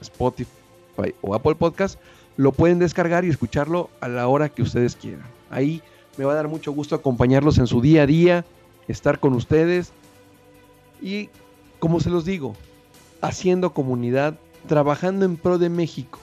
Spotify 0.00 1.14
o 1.20 1.34
Apple 1.34 1.56
Podcast, 1.56 2.00
lo 2.36 2.52
pueden 2.52 2.78
descargar 2.78 3.24
y 3.24 3.28
escucharlo 3.28 3.90
a 4.00 4.08
la 4.08 4.26
hora 4.26 4.48
que 4.48 4.62
ustedes 4.62 4.96
quieran. 4.96 5.26
Ahí 5.50 5.82
me 6.16 6.24
va 6.24 6.32
a 6.32 6.36
dar 6.36 6.48
mucho 6.48 6.72
gusto 6.72 6.94
acompañarlos 6.94 7.58
en 7.58 7.66
su 7.66 7.80
día 7.80 8.02
a 8.02 8.06
día, 8.06 8.44
estar 8.88 9.18
con 9.20 9.34
ustedes 9.34 9.92
y, 11.00 11.28
como 11.78 12.00
se 12.00 12.10
los 12.10 12.24
digo, 12.24 12.54
haciendo 13.20 13.72
comunidad, 13.72 14.38
trabajando 14.68 15.24
en 15.24 15.36
pro 15.36 15.58
de 15.58 15.68
México, 15.68 16.18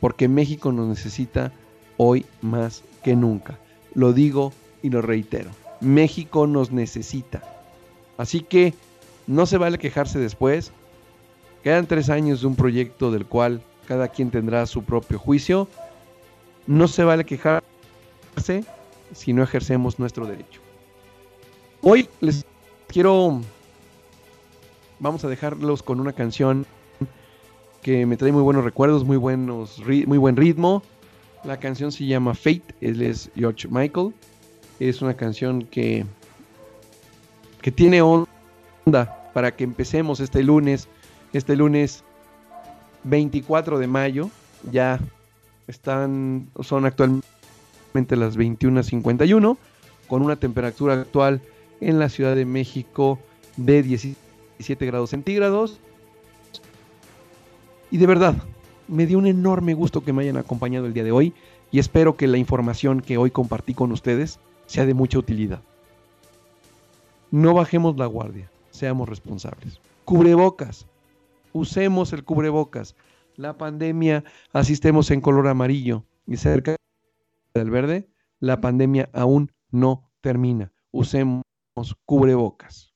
porque 0.00 0.28
México 0.28 0.72
nos 0.72 0.88
necesita 0.88 1.52
hoy 1.96 2.24
más 2.40 2.82
que 3.02 3.16
nunca. 3.16 3.58
Lo 3.94 4.12
digo 4.12 4.52
y 4.82 4.90
lo 4.90 5.02
reitero. 5.02 5.50
México 5.80 6.46
nos 6.46 6.70
necesita. 6.70 7.42
Así 8.16 8.40
que 8.40 8.74
no 9.26 9.46
se 9.46 9.58
vale 9.58 9.78
quejarse 9.78 10.18
después. 10.18 10.72
Quedan 11.62 11.86
tres 11.86 12.08
años 12.08 12.40
de 12.40 12.46
un 12.46 12.56
proyecto 12.56 13.10
del 13.10 13.26
cual 13.26 13.62
cada 13.86 14.08
quien 14.08 14.30
tendrá 14.30 14.66
su 14.66 14.82
propio 14.84 15.18
juicio. 15.18 15.68
No 16.66 16.88
se 16.88 17.04
vale 17.04 17.24
quejarse 17.24 17.62
si 19.12 19.32
no 19.32 19.42
ejercemos 19.42 19.98
nuestro 19.98 20.26
derecho. 20.26 20.60
Hoy 21.80 22.08
les 22.20 22.44
quiero... 22.88 23.40
Vamos 24.98 25.24
a 25.24 25.28
dejarlos 25.28 25.82
con 25.82 25.98
una 25.98 26.12
canción 26.12 26.64
que 27.82 28.06
me 28.06 28.16
trae 28.16 28.30
muy 28.30 28.42
buenos 28.42 28.62
recuerdos, 28.62 29.04
muy, 29.04 29.16
buenos, 29.16 29.82
muy 30.06 30.18
buen 30.18 30.36
ritmo. 30.36 30.82
La 31.42 31.58
canción 31.58 31.90
se 31.90 32.06
llama 32.06 32.34
Fate, 32.34 32.74
él 32.80 33.02
es 33.02 33.28
George 33.34 33.66
Michael. 33.68 34.14
Es 34.78 35.02
una 35.02 35.14
canción 35.14 35.62
que, 35.62 36.06
que 37.60 37.72
tiene 37.72 38.00
para 39.32 39.56
que 39.56 39.64
empecemos 39.64 40.20
este 40.20 40.44
lunes, 40.44 40.88
este 41.32 41.56
lunes 41.56 42.04
24 43.02 43.80
de 43.80 43.86
mayo. 43.88 44.30
Ya 44.70 45.00
están, 45.66 46.48
son 46.60 46.86
actualmente 46.86 47.26
las 47.94 48.38
21.51 48.38 49.56
con 50.06 50.22
una 50.22 50.36
temperatura 50.36 50.94
actual 50.94 51.40
en 51.80 51.98
la 51.98 52.08
Ciudad 52.08 52.34
de 52.34 52.44
México 52.44 53.18
de 53.56 53.82
17 53.82 54.86
grados 54.86 55.10
centígrados. 55.10 55.80
Y 57.90 57.98
de 57.98 58.06
verdad, 58.06 58.34
me 58.88 59.06
dio 59.06 59.18
un 59.18 59.26
enorme 59.26 59.74
gusto 59.74 60.02
que 60.02 60.12
me 60.12 60.22
hayan 60.22 60.36
acompañado 60.36 60.86
el 60.86 60.94
día 60.94 61.04
de 61.04 61.12
hoy 61.12 61.34
y 61.70 61.78
espero 61.78 62.16
que 62.16 62.26
la 62.26 62.38
información 62.38 63.00
que 63.00 63.18
hoy 63.18 63.30
compartí 63.30 63.74
con 63.74 63.92
ustedes 63.92 64.38
sea 64.66 64.86
de 64.86 64.94
mucha 64.94 65.18
utilidad. 65.18 65.60
No 67.30 67.54
bajemos 67.54 67.96
la 67.96 68.06
guardia 68.06 68.52
seamos 68.72 69.08
responsables. 69.08 69.80
Cubrebocas, 70.04 70.86
usemos 71.52 72.12
el 72.12 72.24
cubrebocas. 72.24 72.96
La 73.36 73.56
pandemia, 73.56 74.24
asistemos 74.52 75.10
en 75.10 75.20
color 75.20 75.48
amarillo 75.48 76.04
y 76.26 76.36
cerca 76.36 76.76
del 77.54 77.70
verde, 77.70 78.10
la 78.38 78.60
pandemia 78.60 79.10
aún 79.12 79.52
no 79.70 80.10
termina. 80.20 80.72
Usemos 80.90 81.44
cubrebocas. 82.04 82.94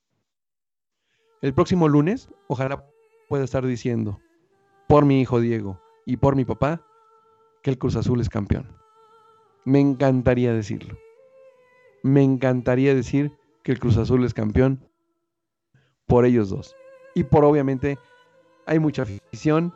El 1.42 1.54
próximo 1.54 1.88
lunes, 1.88 2.28
ojalá 2.48 2.84
pueda 3.28 3.44
estar 3.44 3.64
diciendo, 3.64 4.20
por 4.88 5.04
mi 5.04 5.20
hijo 5.20 5.40
Diego 5.40 5.80
y 6.04 6.16
por 6.16 6.36
mi 6.36 6.44
papá, 6.44 6.84
que 7.62 7.70
el 7.70 7.78
Cruz 7.78 7.96
Azul 7.96 8.20
es 8.20 8.28
campeón. 8.28 8.76
Me 9.64 9.80
encantaría 9.80 10.52
decirlo. 10.52 10.96
Me 12.02 12.22
encantaría 12.22 12.94
decir 12.94 13.32
que 13.62 13.72
el 13.72 13.80
Cruz 13.80 13.96
Azul 13.96 14.24
es 14.24 14.32
campeón 14.32 14.88
por 16.06 16.24
ellos 16.24 16.50
dos. 16.50 16.76
Y 17.14 17.24
por 17.24 17.44
obviamente 17.44 17.98
hay 18.66 18.78
mucha 18.78 19.02
afición, 19.02 19.74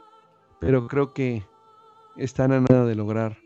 pero 0.60 0.86
creo 0.86 1.12
que 1.12 1.44
están 2.16 2.52
a 2.52 2.60
nada 2.60 2.84
de 2.84 2.94
lograr 2.94 3.38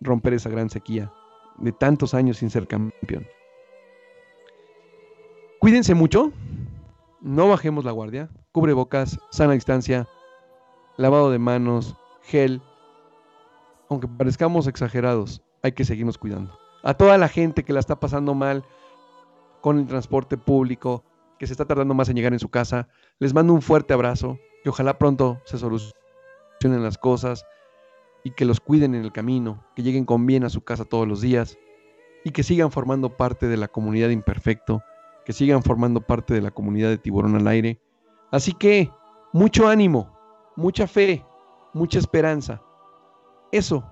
romper 0.00 0.34
esa 0.34 0.50
gran 0.50 0.70
sequía 0.70 1.12
de 1.58 1.72
tantos 1.72 2.14
años 2.14 2.38
sin 2.38 2.50
ser 2.50 2.66
campeón. 2.66 3.26
Cuídense 5.60 5.94
mucho, 5.94 6.32
no 7.20 7.48
bajemos 7.48 7.84
la 7.84 7.92
guardia, 7.92 8.30
cubre 8.52 8.72
bocas, 8.72 9.18
sana 9.30 9.54
distancia, 9.54 10.08
lavado 10.96 11.30
de 11.30 11.38
manos, 11.38 11.96
gel. 12.22 12.62
Aunque 13.88 14.06
parezcamos 14.06 14.66
exagerados, 14.66 15.42
hay 15.62 15.72
que 15.72 15.84
seguirnos 15.84 16.18
cuidando. 16.18 16.56
A 16.84 16.94
toda 16.94 17.18
la 17.18 17.28
gente 17.28 17.64
que 17.64 17.72
la 17.72 17.80
está 17.80 17.98
pasando 17.98 18.34
mal 18.34 18.64
con 19.60 19.80
el 19.80 19.86
transporte 19.86 20.36
público, 20.36 21.02
que 21.38 21.46
se 21.46 21.52
está 21.52 21.64
tardando 21.64 21.94
más 21.94 22.08
en 22.08 22.16
llegar 22.16 22.32
en 22.32 22.38
su 22.38 22.50
casa, 22.50 22.88
les 23.18 23.34
mando 23.34 23.52
un 23.52 23.62
fuerte 23.62 23.94
abrazo, 23.94 24.38
que 24.62 24.70
ojalá 24.70 24.98
pronto 24.98 25.40
se 25.44 25.58
solucionen 25.58 26.82
las 26.82 26.98
cosas 26.98 27.44
y 28.24 28.30
que 28.32 28.44
los 28.44 28.60
cuiden 28.60 28.94
en 28.94 29.04
el 29.04 29.12
camino, 29.12 29.64
que 29.74 29.82
lleguen 29.82 30.04
con 30.04 30.26
bien 30.26 30.44
a 30.44 30.50
su 30.50 30.62
casa 30.62 30.84
todos 30.84 31.06
los 31.06 31.20
días 31.20 31.58
y 32.24 32.30
que 32.30 32.42
sigan 32.42 32.70
formando 32.70 33.16
parte 33.16 33.46
de 33.46 33.56
la 33.56 33.68
comunidad 33.68 34.10
Imperfecto, 34.10 34.82
que 35.24 35.32
sigan 35.32 35.62
formando 35.62 36.00
parte 36.00 36.34
de 36.34 36.42
la 36.42 36.50
comunidad 36.50 36.88
de 36.88 36.98
Tiburón 36.98 37.36
al 37.36 37.46
Aire. 37.48 37.80
Así 38.30 38.52
que 38.52 38.90
mucho 39.32 39.68
ánimo, 39.68 40.16
mucha 40.56 40.86
fe, 40.86 41.24
mucha 41.72 41.98
esperanza. 41.98 42.62
Eso, 43.52 43.84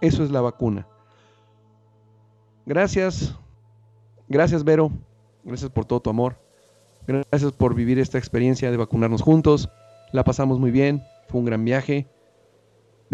eso 0.00 0.24
es 0.24 0.30
la 0.30 0.40
vacuna. 0.40 0.88
Gracias, 2.66 3.38
gracias 4.28 4.64
Vero, 4.64 4.90
gracias 5.44 5.70
por 5.70 5.84
todo 5.84 6.00
tu 6.00 6.08
amor, 6.08 6.40
gracias 7.06 7.52
por 7.52 7.74
vivir 7.74 7.98
esta 7.98 8.16
experiencia 8.16 8.70
de 8.70 8.76
vacunarnos 8.76 9.20
juntos. 9.20 9.68
La 10.12 10.24
pasamos 10.24 10.58
muy 10.58 10.70
bien, 10.70 11.02
fue 11.28 11.40
un 11.40 11.46
gran 11.46 11.64
viaje. 11.64 12.08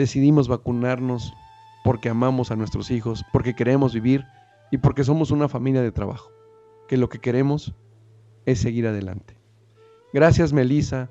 Decidimos 0.00 0.48
vacunarnos 0.48 1.34
porque 1.84 2.08
amamos 2.08 2.50
a 2.50 2.56
nuestros 2.56 2.90
hijos, 2.90 3.22
porque 3.34 3.54
queremos 3.54 3.92
vivir 3.92 4.24
y 4.70 4.78
porque 4.78 5.04
somos 5.04 5.30
una 5.30 5.46
familia 5.46 5.82
de 5.82 5.92
trabajo, 5.92 6.30
que 6.88 6.96
lo 6.96 7.10
que 7.10 7.18
queremos 7.18 7.74
es 8.46 8.60
seguir 8.60 8.86
adelante. 8.86 9.36
Gracias 10.14 10.54
Melissa, 10.54 11.10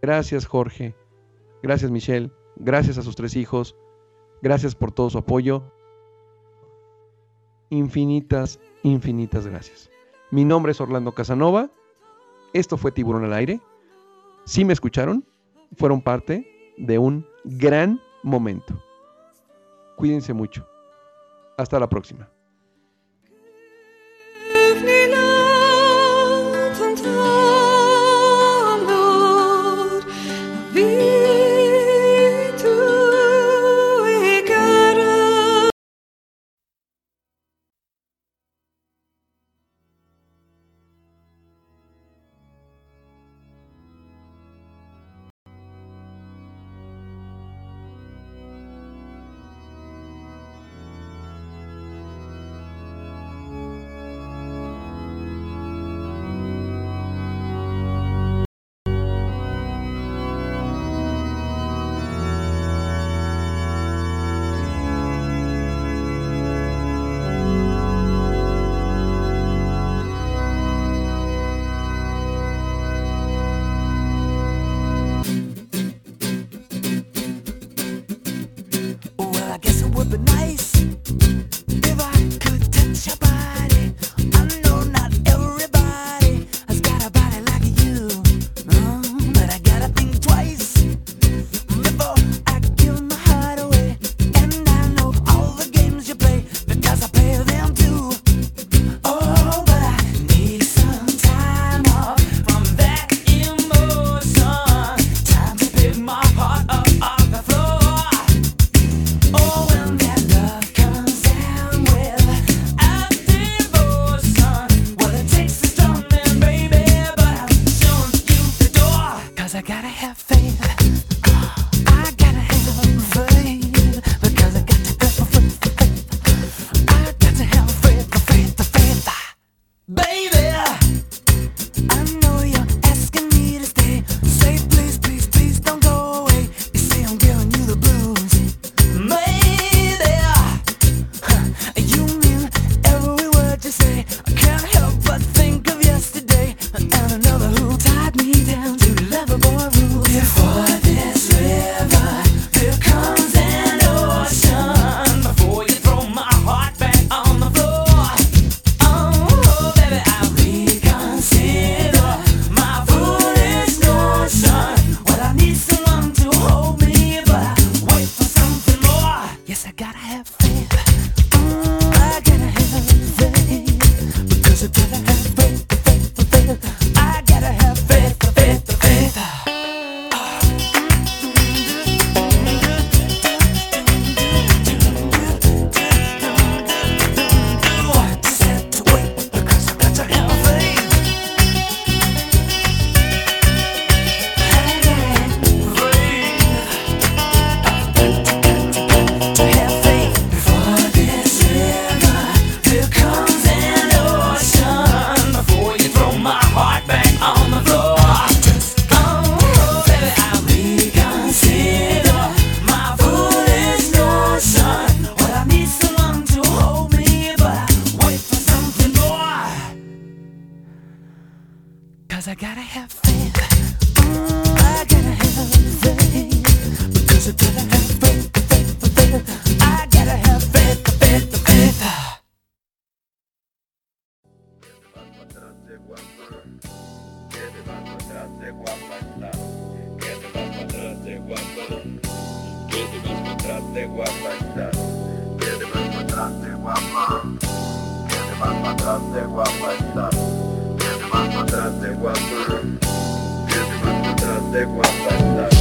gracias 0.00 0.46
Jorge, 0.46 0.94
gracias 1.62 1.90
Michelle, 1.90 2.30
gracias 2.56 2.96
a 2.96 3.02
sus 3.02 3.16
tres 3.16 3.36
hijos, 3.36 3.76
gracias 4.40 4.74
por 4.74 4.90
todo 4.90 5.10
su 5.10 5.18
apoyo. 5.18 5.70
Infinitas, 7.68 8.60
infinitas 8.82 9.46
gracias. 9.46 9.90
Mi 10.30 10.46
nombre 10.46 10.72
es 10.72 10.80
Orlando 10.80 11.12
Casanova. 11.12 11.70
Esto 12.54 12.78
fue 12.78 12.92
Tiburón 12.92 13.24
al 13.24 13.34
Aire. 13.34 13.60
Si 14.46 14.64
me 14.64 14.72
escucharon, 14.72 15.26
fueron 15.76 16.00
parte 16.00 16.55
de 16.76 16.98
un 16.98 17.26
gran 17.44 18.00
momento. 18.22 18.74
Cuídense 19.96 20.32
mucho. 20.32 20.66
Hasta 21.56 21.80
la 21.80 21.88
próxima. 21.88 22.28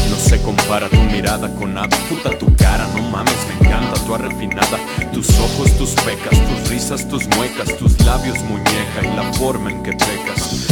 No 0.09 0.15
se 0.17 0.41
compara 0.41 0.89
tu 0.89 0.97
mirada 0.97 1.53
con 1.55 1.73
nada. 1.73 1.89
Puta 2.09 2.29
tu 2.37 2.53
cara, 2.55 2.87
no 2.95 3.01
mames, 3.09 3.35
me 3.47 3.67
encanta 3.67 3.99
tu 4.05 4.15
refinada. 4.15 4.79
Tus 5.13 5.29
ojos, 5.39 5.71
tus 5.77 5.91
pecas, 5.91 6.39
tus 6.47 6.69
risas, 6.69 7.07
tus 7.07 7.27
muecas, 7.35 7.75
tus 7.77 7.99
labios, 8.05 8.37
muñeca 8.43 9.01
y 9.03 9.15
la 9.15 9.33
forma 9.33 9.71
en 9.71 9.83
que 9.83 9.91
pecas 9.91 10.67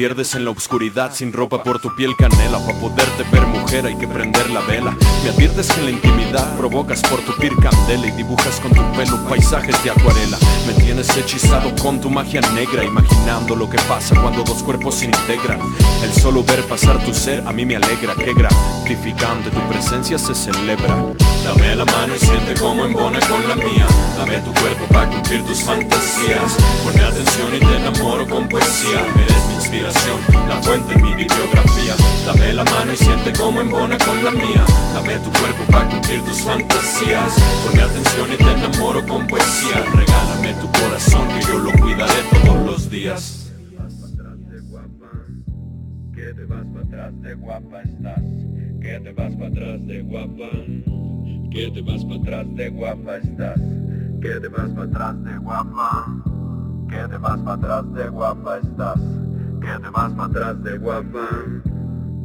pierdes 0.00 0.34
en 0.34 0.46
la 0.46 0.50
oscuridad 0.50 1.12
sin 1.12 1.30
ropa 1.30 1.62
por 1.62 1.78
tu 1.78 1.94
piel 1.94 2.16
canela 2.16 2.58
para 2.60 2.78
poderte 2.80 3.22
ver 3.30 3.46
mujer 3.46 3.84
hay 3.84 3.96
que 3.96 4.08
prender 4.08 4.48
la 4.48 4.60
vela. 4.62 4.96
Me 5.22 5.28
adviertes 5.28 5.70
que 5.70 5.80
en 5.80 5.84
la 5.84 5.90
intimidad 5.90 6.56
provocas 6.56 7.02
por 7.02 7.20
tu 7.20 7.36
piel 7.36 7.52
candela 7.56 8.06
Y 8.06 8.10
dibujas 8.12 8.60
con 8.60 8.72
tu 8.72 8.82
pelo 8.92 9.22
paisajes 9.28 9.76
de 9.84 9.90
acuarela. 9.90 10.38
Me 10.66 10.72
tienes 10.82 11.14
hechizado 11.16 11.74
con 11.82 12.00
tu 12.00 12.08
magia 12.08 12.40
negra 12.54 12.82
Imaginando 12.82 13.54
lo 13.54 13.68
que 13.68 13.76
pasa 13.88 14.18
cuando 14.20 14.42
dos 14.42 14.62
cuerpos 14.62 14.94
se 14.94 15.04
integran. 15.04 15.60
El 16.02 16.12
solo 16.14 16.42
ver 16.44 16.62
pasar 16.64 17.04
tu 17.04 17.12
ser 17.12 17.46
a 17.46 17.52
mí 17.52 17.66
me 17.66 17.76
alegra 17.76 18.14
Que 18.86 18.96
gratificante 19.20 19.50
tu 19.50 19.68
presencia 19.68 20.18
se 20.18 20.34
celebra 20.34 20.96
Dame 21.44 21.76
la 21.76 21.84
mano 21.84 22.14
y 22.14 22.18
siente 22.18 22.54
como 22.60 22.84
embona 22.84 23.20
con 23.20 23.48
la 23.48 23.56
mía 23.56 23.86
Dame 24.16 24.38
tu 24.38 24.52
cuerpo 24.52 24.84
para 24.92 25.10
cumplir 25.10 25.44
tus 25.44 25.60
fantasías 25.62 26.56
Pone 26.84 27.00
atención 27.00 27.54
y 27.54 27.58
te 27.58 27.76
enamoro 27.76 28.26
con 28.26 28.48
poesía 28.48 29.00
Eres 29.16 29.46
mi 29.48 29.54
inspiración 29.54 30.18
la 30.48 30.60
fuente 30.62 30.94
en 30.94 31.02
mi 31.02 31.14
bibliografía. 31.14 31.94
Dame 32.26 32.52
la 32.52 32.64
mano 32.64 32.92
y 32.92 32.96
siente 32.96 33.32
como 33.32 33.60
embona 33.60 33.96
con 33.98 34.24
la 34.24 34.32
mía. 34.32 34.64
Dame 34.94 35.16
tu 35.18 35.30
cuerpo 35.30 35.64
para 35.70 35.88
cumplir 35.88 36.22
tus 36.22 36.40
fantasías. 36.40 37.34
Ponme 37.64 37.82
atención 37.82 38.32
y 38.32 38.36
te 38.36 38.50
enamoro 38.50 39.06
con 39.06 39.26
poesía. 39.28 39.84
Regálame 39.94 40.54
tu 40.54 40.68
corazón 40.72 41.28
que 41.28 41.46
yo 41.46 41.58
lo 41.58 41.72
cuidaré 41.72 42.22
todos 42.44 42.66
los 42.66 42.90
días. 42.90 43.36
De. 48.00 48.69
Que 48.80 49.00
te 49.00 49.12
vas 49.12 49.34
para 49.34 49.46
atrás 49.48 49.86
de 49.86 50.02
guapa. 50.02 50.50
Que 51.50 51.70
te 51.70 51.82
vas 51.82 52.04
para 52.04 52.16
atrás 52.16 52.46
de 52.56 52.68
guapa 52.70 53.16
estás. 53.16 53.60
Que 54.22 54.40
te 54.40 54.48
vas 54.48 54.70
para 54.70 54.84
atrás 54.84 55.24
de 55.24 55.36
guapa. 55.38 56.22
Que 56.88 57.08
te 57.08 57.18
vas 57.18 57.40
para 57.40 57.52
atrás 57.54 57.92
de 57.94 58.08
guapa 58.08 58.58
estás 58.58 59.00
que 59.60 59.78
te 59.82 59.90
vas 59.90 60.12
para 60.12 60.24
atrás 60.24 60.62
de 60.62 60.78
guapa 60.78 61.28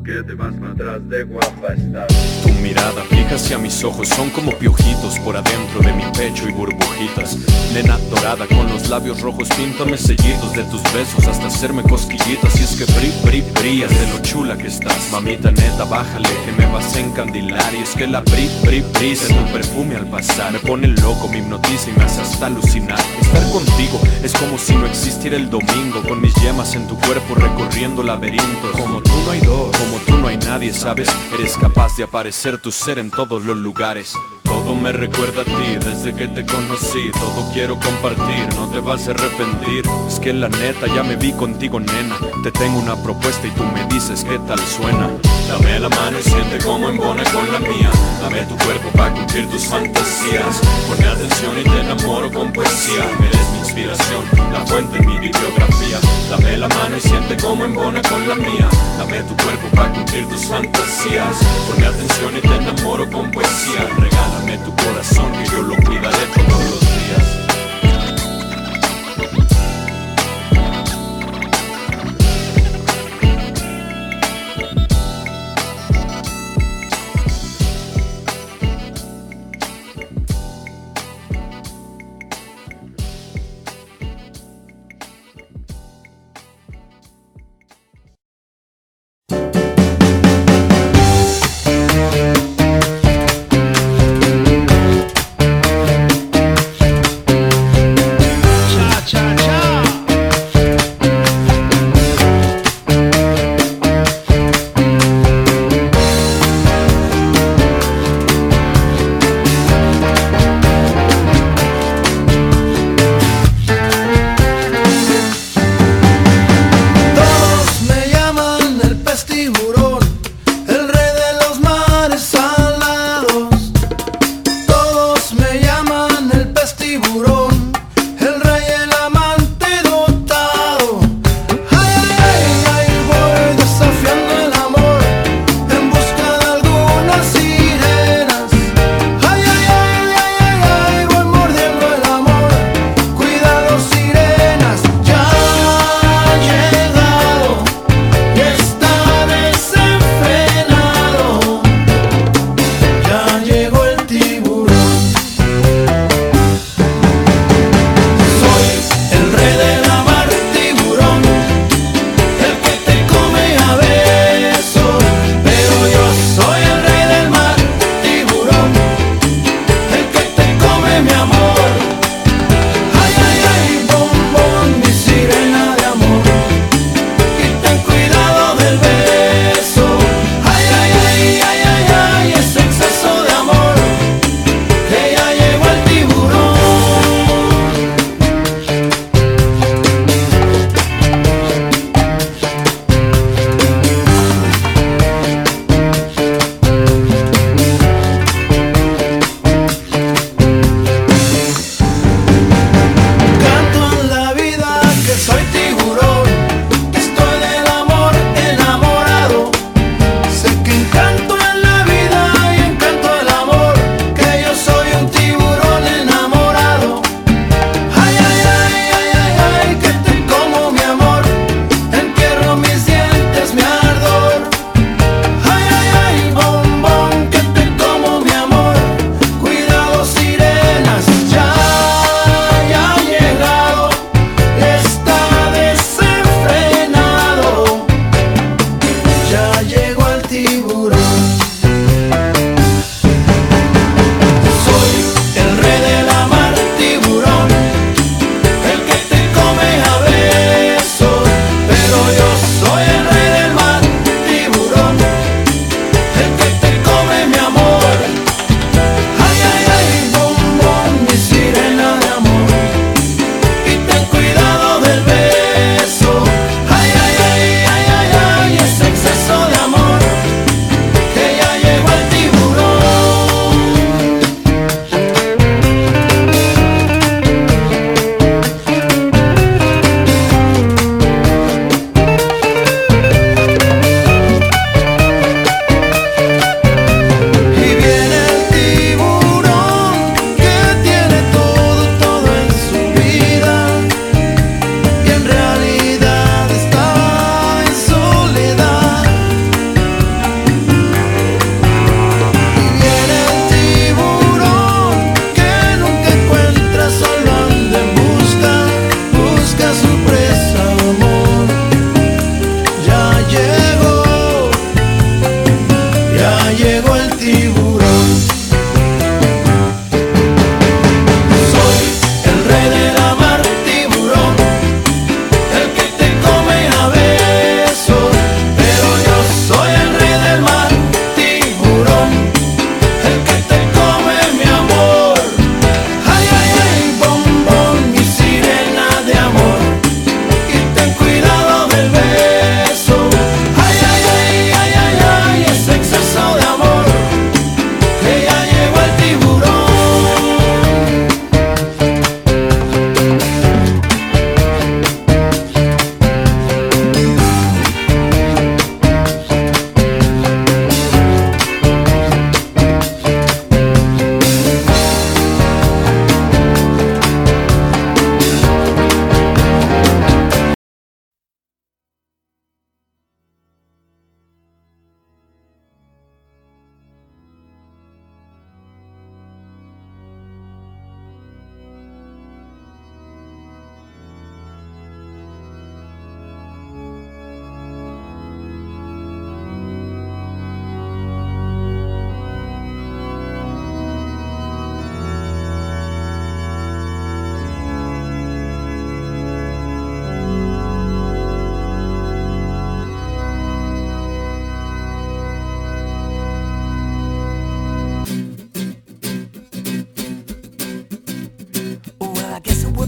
que 0.06 0.22
te 0.22 0.36
vas 0.36 0.54
para 0.54 0.72
atrás 0.72 1.10
de 1.10 1.24
guapa 1.24 1.74
estás. 1.74 2.08
Tu 2.44 2.50
mirada 2.62 3.02
fija 3.10 3.36
hacia 3.36 3.58
mis 3.58 3.84
ojos 3.84 4.08
son 4.08 4.30
como 4.30 4.52
piojitos 4.52 5.18
por 5.20 5.36
adentro 5.36 5.82
de 5.82 5.94
mi 5.94 6.04
pecho 6.16 6.48
y 6.48 6.52
burbujitas. 6.52 7.38
Nena 7.74 7.98
dorada 8.12 8.46
con 8.46 8.68
los 8.70 8.88
labios 8.90 9.22
rojos, 9.22 9.50
píntame 9.50 9.98
seguidos 9.98 10.54
de 10.54 10.64
tus 10.66 10.84
besos 10.94 11.28
hasta 11.28 11.48
hacerme 11.48 11.82
cosquillitas. 11.84 12.60
Y 12.60 12.64
es 12.64 12.76
que 12.76 12.86
bri, 12.94 13.12
bri, 13.24 13.42
brillas 13.60 13.90
de 13.90 14.08
lo 14.14 14.22
chula 14.22 14.56
que 14.56 14.68
estás. 14.68 15.12
Mamita 15.12 15.50
neta, 15.52 15.86
bájale 15.86 16.30
que 16.46 16.52
me 16.52 16.72
vas 16.72 16.96
a 16.96 17.00
encandilar. 17.00 17.74
Y 17.74 17.82
es 17.82 17.96
que 17.96 18.06
la 18.06 18.22
bri, 18.22 18.50
bri, 18.64 18.82
brisa 18.94 19.28
tu 19.28 19.52
perfume 19.52 19.96
al 19.96 20.08
pasar 20.08 20.54
me 20.54 20.60
pone 20.60 20.88
loco, 20.88 21.28
me 21.28 21.40
hipnotiza 21.40 21.90
y 21.90 21.94
me 21.98 22.04
hace 22.04 22.22
hasta 22.22 22.46
alucinar. 22.46 23.00
Estar 23.22 23.52
contigo 23.52 24.00
es 24.24 24.34
como 24.34 24.58
si 24.60 24.76
no 24.76 24.86
existiera 24.86 25.36
el 25.36 25.50
domingo, 25.50 26.04
con 26.08 26.22
mis 26.22 26.36
yemas 26.36 26.76
en 26.76 26.88
tu 26.88 26.96
cuerpo 27.00 27.34
recorriendo 27.34 28.04
laberintos. 28.04 28.72
Como 28.72 29.02
tú 29.02 29.12
no 29.26 29.32
hay 29.32 29.40
dos, 29.42 29.76
como 29.76 29.95
tú 30.00 30.18
no 30.18 30.28
hay 30.28 30.38
nadie, 30.38 30.74
¿sabes? 30.74 31.10
Eres 31.34 31.58
capaz 31.58 31.96
de 31.98 32.04
aparecer 32.04 32.58
tu 32.58 32.72
ser 32.72 33.00
en 33.00 33.12
todos 33.12 33.44
los 33.44 33.58
lugares. 33.58 34.14
Todo 34.46 34.76
me 34.76 34.92
recuerda 34.92 35.42
a 35.42 35.46
ti 35.46 35.76
desde 35.84 36.14
que 36.14 36.28
te 36.28 36.46
conocí. 36.46 37.12
Todo 37.14 37.52
quiero 37.54 37.78
compartir, 37.80 38.48
no 38.56 38.68
te 38.70 38.80
vas 38.80 39.08
a 39.08 39.12
arrepentir. 39.12 39.84
Es 40.08 40.20
que 40.20 40.34
la 40.34 40.50
neta 40.50 40.88
ya 40.88 41.04
me 41.04 41.16
vi 41.16 41.34
contigo 41.34 41.80
nena. 41.80 42.16
Te 42.44 42.52
tengo 42.52 42.80
una 42.80 42.96
propuesta 42.96 43.46
y 43.48 43.52
tú 43.52 43.64
me 43.64 43.86
dices 43.94 44.24
qué 44.24 44.40
tal 44.48 44.60
suena. 44.60 45.10
Dame 45.48 45.80
la 45.80 45.90
mano 45.90 46.20
y 46.20 46.24
siente 46.24 46.58
como 46.64 46.90
embona 46.90 47.24
con 47.26 47.52
la 47.52 47.60
mía. 47.60 47.92
Dame 48.22 48.42
tu 48.44 48.56
cuerpo 48.58 48.90
para 48.96 49.14
cumplir 49.14 49.50
tus 49.50 49.66
fantasías. 49.66 50.62
Pone 50.88 51.06
atención 51.08 51.60
y 51.60 51.64
te 51.64 51.80
enamoro 51.82 52.32
con 52.32 52.52
poesía. 52.54 53.04
Eres 53.20 53.50
mi 53.52 53.60
inspiración, 53.60 54.24
la 54.52 54.66
fuente 54.66 54.98
en 54.98 55.08
mi 55.08 55.18
bibliografía. 55.20 56.00
Dame 56.30 56.58
la 56.58 56.68
mano 56.68 56.98
y 56.98 57.02
siente 57.02 57.38
como 57.38 57.66
embona 57.66 58.02
con 58.04 58.28
la 58.28 58.36
mía. 58.36 58.70
Dame 58.98 59.22
tu 59.24 59.36
cuerpo 59.36 59.68
para 59.76 59.92
cumplir 59.94 60.28
tus 60.28 60.46
fantasías. 60.46 61.36
Pone 61.70 61.86
atención 61.86 62.38
y 62.38 62.42
te 62.42 62.56
enamoro 62.56 63.10
con 63.10 63.32
poesía 63.32 63.88
Dame 64.36 64.58
tu 64.58 64.76
corazón 64.76 65.32
que 65.32 65.50
yo 65.50 65.62
lo 65.62 65.76
cuidaré 65.78 66.18
todos 66.36 66.70
los 66.70 66.85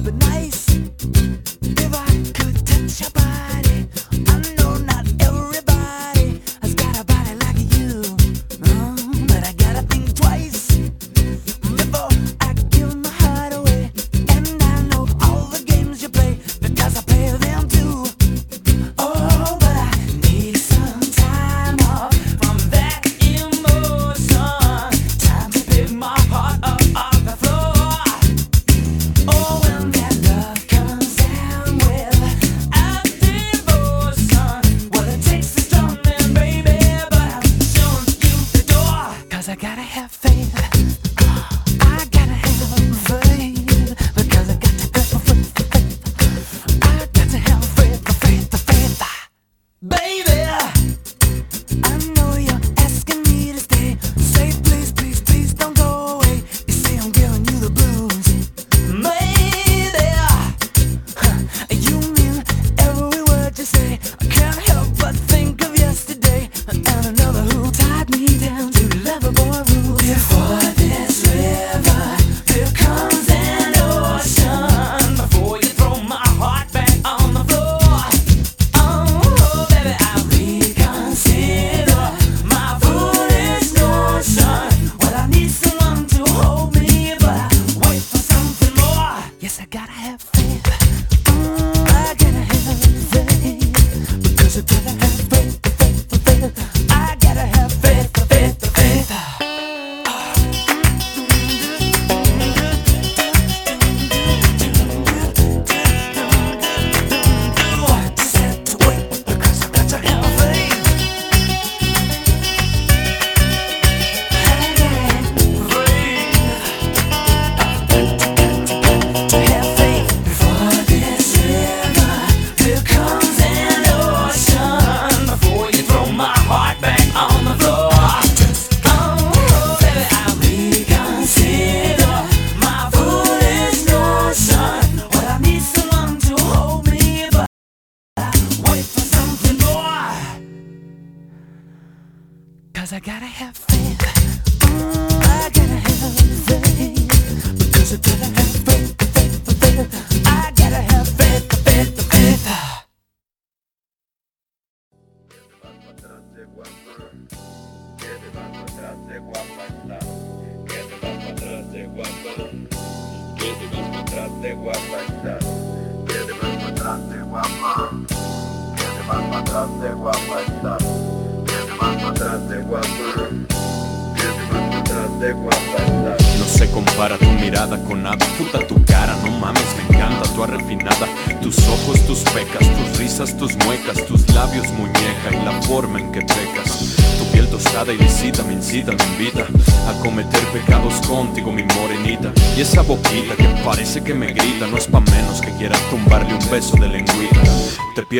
But 0.08 0.16
nice. 0.16 1.47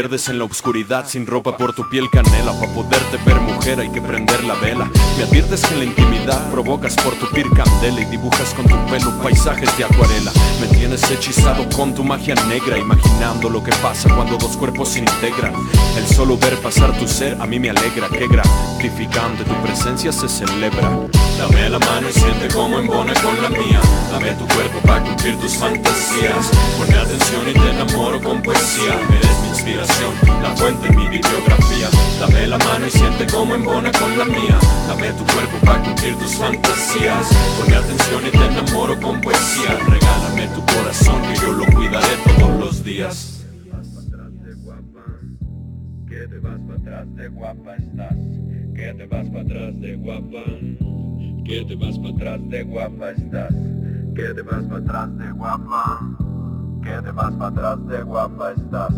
Pierdes 0.08 0.30
en 0.30 0.40
la 0.40 0.46
oscuridad 0.46 1.06
sin 1.06 1.26
ropa 1.26 1.58
por 1.58 1.74
tu 1.74 1.90
piel 1.90 2.10
canela. 2.10 2.54
Para 2.54 2.74
poderte 2.74 3.18
ver 3.26 3.42
mujer 3.42 3.82
hay 3.82 3.90
que 3.90 4.02
prender 4.02 4.42
la 4.46 4.54
vela. 4.56 4.90
Me 5.18 5.24
adviertes 5.24 5.66
que 5.66 5.74
en 5.74 5.80
la 5.80 5.86
intimidad 5.86 6.50
provocas 6.50 6.96
por 6.96 7.14
tu 7.16 7.28
piel 7.32 7.48
candela 7.50 8.00
Y 8.00 8.06
dibujas 8.06 8.54
con 8.54 8.66
tu 8.68 8.76
pelo 8.86 9.12
paisajes 9.22 9.76
de 9.78 9.84
acuarela. 9.84 10.32
Me 10.62 10.68
tienes 10.68 11.12
hechizado 11.12 11.68
con 11.76 11.94
tu 11.94 12.06
magia 12.06 12.36
negra 12.48 12.78
Imaginando 12.78 13.50
lo 13.50 13.62
que 13.62 13.72
pasa 13.82 14.14
cuando 14.16 14.38
dos 14.38 14.56
cuerpos 14.56 14.90
se 14.90 15.00
integran. 15.00 15.54
El 15.98 16.08
solo 16.08 16.38
ver 16.38 16.56
pasar 16.62 16.98
tu 16.98 17.06
ser 17.06 17.36
a 17.42 17.46
mí 17.46 17.60
me 17.60 17.70
alegra 17.70 18.08
Que 18.08 18.28
gratificante 18.28 19.44
tu 19.44 19.62
presencia 19.62 20.14
se 20.14 20.30
celebra 20.30 20.90
Dame 21.38 21.70
la 21.70 21.78
mano 21.78 22.10
y 22.10 22.14
siente 22.14 22.48
como 22.48 22.80
embona 22.80 23.14
con 23.22 23.40
la 23.44 23.50
mía. 23.50 23.80
Dame 24.12 24.32
tu 24.32 24.48
cuerpo 24.48 24.80
para 24.88 25.04
cumplir 25.04 25.38
tus 25.38 25.56
fantasías. 25.56 26.50
Pone 26.78 26.96
atención 26.98 27.50
y 27.50 27.54
te 27.54 27.70
enamoro 27.70 28.20
con 28.22 28.42
poesía. 28.42 29.00
Eres 29.10 29.42
mi 29.42 29.48
inspiración, 29.50 30.14
la 30.42 30.56
fuente 30.56 30.88
en 30.88 30.96
mi 30.96 31.08
bibliografía. 31.08 31.90
Dame 32.20 32.48
la 32.48 32.58
mano 32.58 32.88
y 32.88 32.90
siente 32.90 33.28
como 33.28 33.54
embona 33.54 33.92
con 33.92 34.18
la 34.18 34.26
mía. 34.26 34.58
Dame 34.88 35.14
tu 35.14 35.24
cuerpo 35.26 35.58
para 35.64 35.84
cumplir 35.84 36.16
tus 36.16 36.36
fantasías. 36.36 37.28
Pone 37.60 37.76
atención 37.76 38.26
y 38.26 38.32
te 38.32 38.46
enamoro 38.46 39.00
con 39.00 39.22
poesía. 39.22 39.78
Regálame 39.88 40.48
tu 40.56 40.66
corazón 40.74 41.22
que 41.22 41.40
yo 41.40 41.52
lo 41.52 41.66
cuidaré 41.68 42.18
todos 42.40 42.60
los 42.60 42.84
días. 42.84 43.46
Que 46.10 46.28
te 46.28 46.40
vas 46.40 46.60
para 46.68 46.80
atrás 46.80 47.16
de 47.16 47.28
guapa 47.28 47.76
estás. 47.76 48.18
Que 48.76 48.94
te 48.94 49.06
vas 49.06 49.28
para 49.30 49.42
atrás 49.42 49.82
de 49.82 49.96
guapa 49.98 50.97
que 51.48 51.64
te 51.64 51.76
vas 51.78 51.98
para 51.98 52.10
atrás 52.10 52.50
de 52.50 52.64
guapa 52.64 53.12
estás. 53.12 53.54
Que 54.16 54.34
te 54.34 54.42
vas 54.42 54.64
para 54.66 54.78
atrás 54.80 55.18
de 55.18 55.32
guapa. 55.32 56.02
Que 56.84 57.02
te 57.02 57.12
vas 57.12 57.34
para 57.36 57.48
atrás 57.48 57.88
de 57.88 58.04
guapa 58.04 58.52
estás. 58.52 58.78